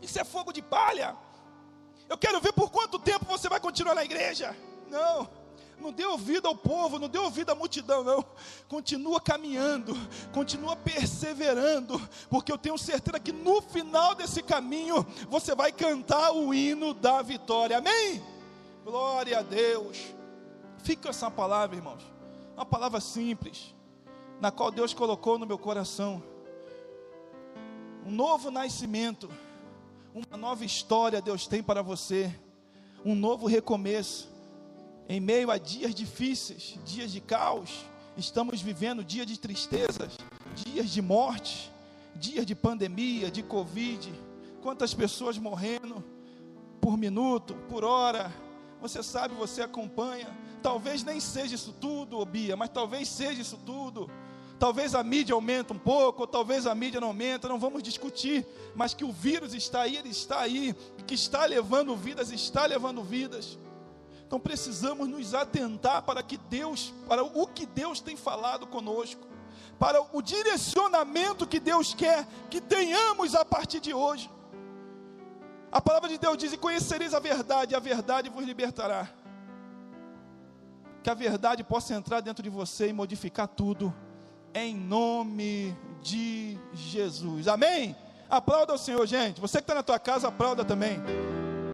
Isso 0.00 0.18
é 0.20 0.24
fogo 0.24 0.52
de 0.52 0.60
palha. 0.60 1.16
Eu 2.08 2.18
quero 2.18 2.40
ver 2.40 2.52
por 2.52 2.70
quanto 2.70 2.98
tempo 2.98 3.24
você 3.24 3.48
vai 3.48 3.58
continuar 3.58 3.94
na 3.94 4.04
igreja. 4.04 4.54
Não, 4.90 5.28
não 5.80 5.92
dê 5.92 6.04
ouvido 6.04 6.46
ao 6.46 6.54
povo, 6.54 6.98
não 6.98 7.08
dê 7.08 7.18
ouvido 7.18 7.50
à 7.50 7.54
multidão, 7.54 8.04
não. 8.04 8.24
Continua 8.68 9.20
caminhando, 9.20 9.94
continua 10.32 10.76
perseverando, 10.76 12.00
porque 12.28 12.52
eu 12.52 12.58
tenho 12.58 12.76
certeza 12.78 13.18
que 13.18 13.32
no 13.32 13.60
final 13.60 14.14
desse 14.14 14.42
caminho 14.42 15.06
você 15.28 15.54
vai 15.54 15.72
cantar 15.72 16.32
o 16.32 16.52
hino 16.52 16.92
da 16.94 17.22
vitória. 17.22 17.78
Amém? 17.78 18.22
Glória 18.84 19.38
a 19.38 19.42
Deus. 19.42 19.98
Fica 20.82 21.08
essa 21.08 21.30
palavra, 21.30 21.76
irmãos. 21.76 22.02
Uma 22.54 22.66
palavra 22.66 23.00
simples, 23.00 23.74
na 24.40 24.50
qual 24.50 24.70
Deus 24.70 24.94
colocou 24.94 25.38
no 25.38 25.46
meu 25.46 25.58
coração. 25.58 26.22
Um 28.06 28.10
novo 28.10 28.50
nascimento 28.50 29.28
uma 30.14 30.36
nova 30.36 30.64
história 30.64 31.20
Deus 31.20 31.48
tem 31.48 31.60
para 31.60 31.82
você, 31.82 32.32
um 33.04 33.16
novo 33.16 33.48
recomeço. 33.48 34.32
Em 35.08 35.18
meio 35.18 35.50
a 35.50 35.58
dias 35.58 35.92
difíceis, 35.92 36.78
dias 36.84 37.10
de 37.10 37.20
caos, 37.20 37.84
estamos 38.16 38.62
vivendo 38.62 39.02
dias 39.02 39.26
de 39.26 39.36
tristezas, 39.38 40.16
dias 40.54 40.88
de 40.88 41.02
morte, 41.02 41.68
dias 42.14 42.46
de 42.46 42.54
pandemia, 42.54 43.28
de 43.28 43.42
Covid. 43.42 44.14
Quantas 44.62 44.94
pessoas 44.94 45.36
morrendo 45.36 46.02
por 46.80 46.96
minuto, 46.96 47.54
por 47.68 47.82
hora, 47.84 48.32
Você 48.84 49.02
sabe, 49.02 49.34
você 49.34 49.62
acompanha. 49.62 50.28
Talvez 50.62 51.02
nem 51.02 51.18
seja 51.18 51.54
isso 51.54 51.72
tudo, 51.80 52.22
Bia, 52.26 52.54
mas 52.54 52.68
talvez 52.68 53.08
seja 53.08 53.40
isso 53.40 53.58
tudo. 53.64 54.10
Talvez 54.58 54.94
a 54.94 55.02
mídia 55.02 55.34
aumente 55.34 55.72
um 55.72 55.78
pouco, 55.78 56.20
ou 56.20 56.26
talvez 56.26 56.66
a 56.66 56.74
mídia 56.74 57.00
não 57.00 57.08
aumenta, 57.08 57.48
não 57.48 57.58
vamos 57.58 57.82
discutir, 57.82 58.46
mas 58.74 58.92
que 58.92 59.02
o 59.02 59.10
vírus 59.10 59.54
está 59.54 59.80
aí, 59.80 59.96
ele 59.96 60.10
está 60.10 60.38
aí, 60.38 60.76
que 61.06 61.14
está 61.14 61.46
levando 61.46 61.96
vidas, 61.96 62.30
está 62.30 62.66
levando 62.66 63.02
vidas. 63.02 63.58
Então 64.26 64.38
precisamos 64.38 65.08
nos 65.08 65.32
atentar 65.32 66.02
para 66.02 66.22
que 66.22 66.36
Deus, 66.36 66.92
para 67.08 67.24
o 67.24 67.46
que 67.46 67.64
Deus 67.64 68.00
tem 68.00 68.16
falado 68.16 68.66
conosco, 68.66 69.26
para 69.78 69.98
o 70.14 70.20
direcionamento 70.20 71.46
que 71.46 71.58
Deus 71.58 71.94
quer 71.94 72.26
que 72.50 72.60
tenhamos 72.60 73.34
a 73.34 73.46
partir 73.46 73.80
de 73.80 73.94
hoje. 73.94 74.30
A 75.74 75.80
palavra 75.80 76.08
de 76.08 76.16
Deus 76.16 76.38
diz: 76.38 76.52
"E 76.52 76.56
conhecereis 76.56 77.12
a 77.12 77.18
verdade, 77.18 77.74
e 77.74 77.76
a 77.76 77.80
verdade 77.80 78.30
vos 78.30 78.44
libertará". 78.44 79.08
Que 81.02 81.10
a 81.10 81.14
verdade 81.14 81.64
possa 81.64 81.92
entrar 81.94 82.20
dentro 82.20 82.44
de 82.44 82.48
você 82.48 82.88
e 82.88 82.92
modificar 82.92 83.48
tudo 83.48 83.92
em 84.54 84.72
nome 84.72 85.76
de 86.00 86.56
Jesus. 86.72 87.48
Amém? 87.48 87.96
Aplauda 88.30 88.72
o 88.72 88.78
Senhor, 88.78 89.04
gente. 89.04 89.40
Você 89.40 89.58
que 89.58 89.64
está 89.64 89.74
na 89.74 89.82
tua 89.82 89.98
casa, 89.98 90.28
aplauda 90.28 90.64
também. 90.64 91.02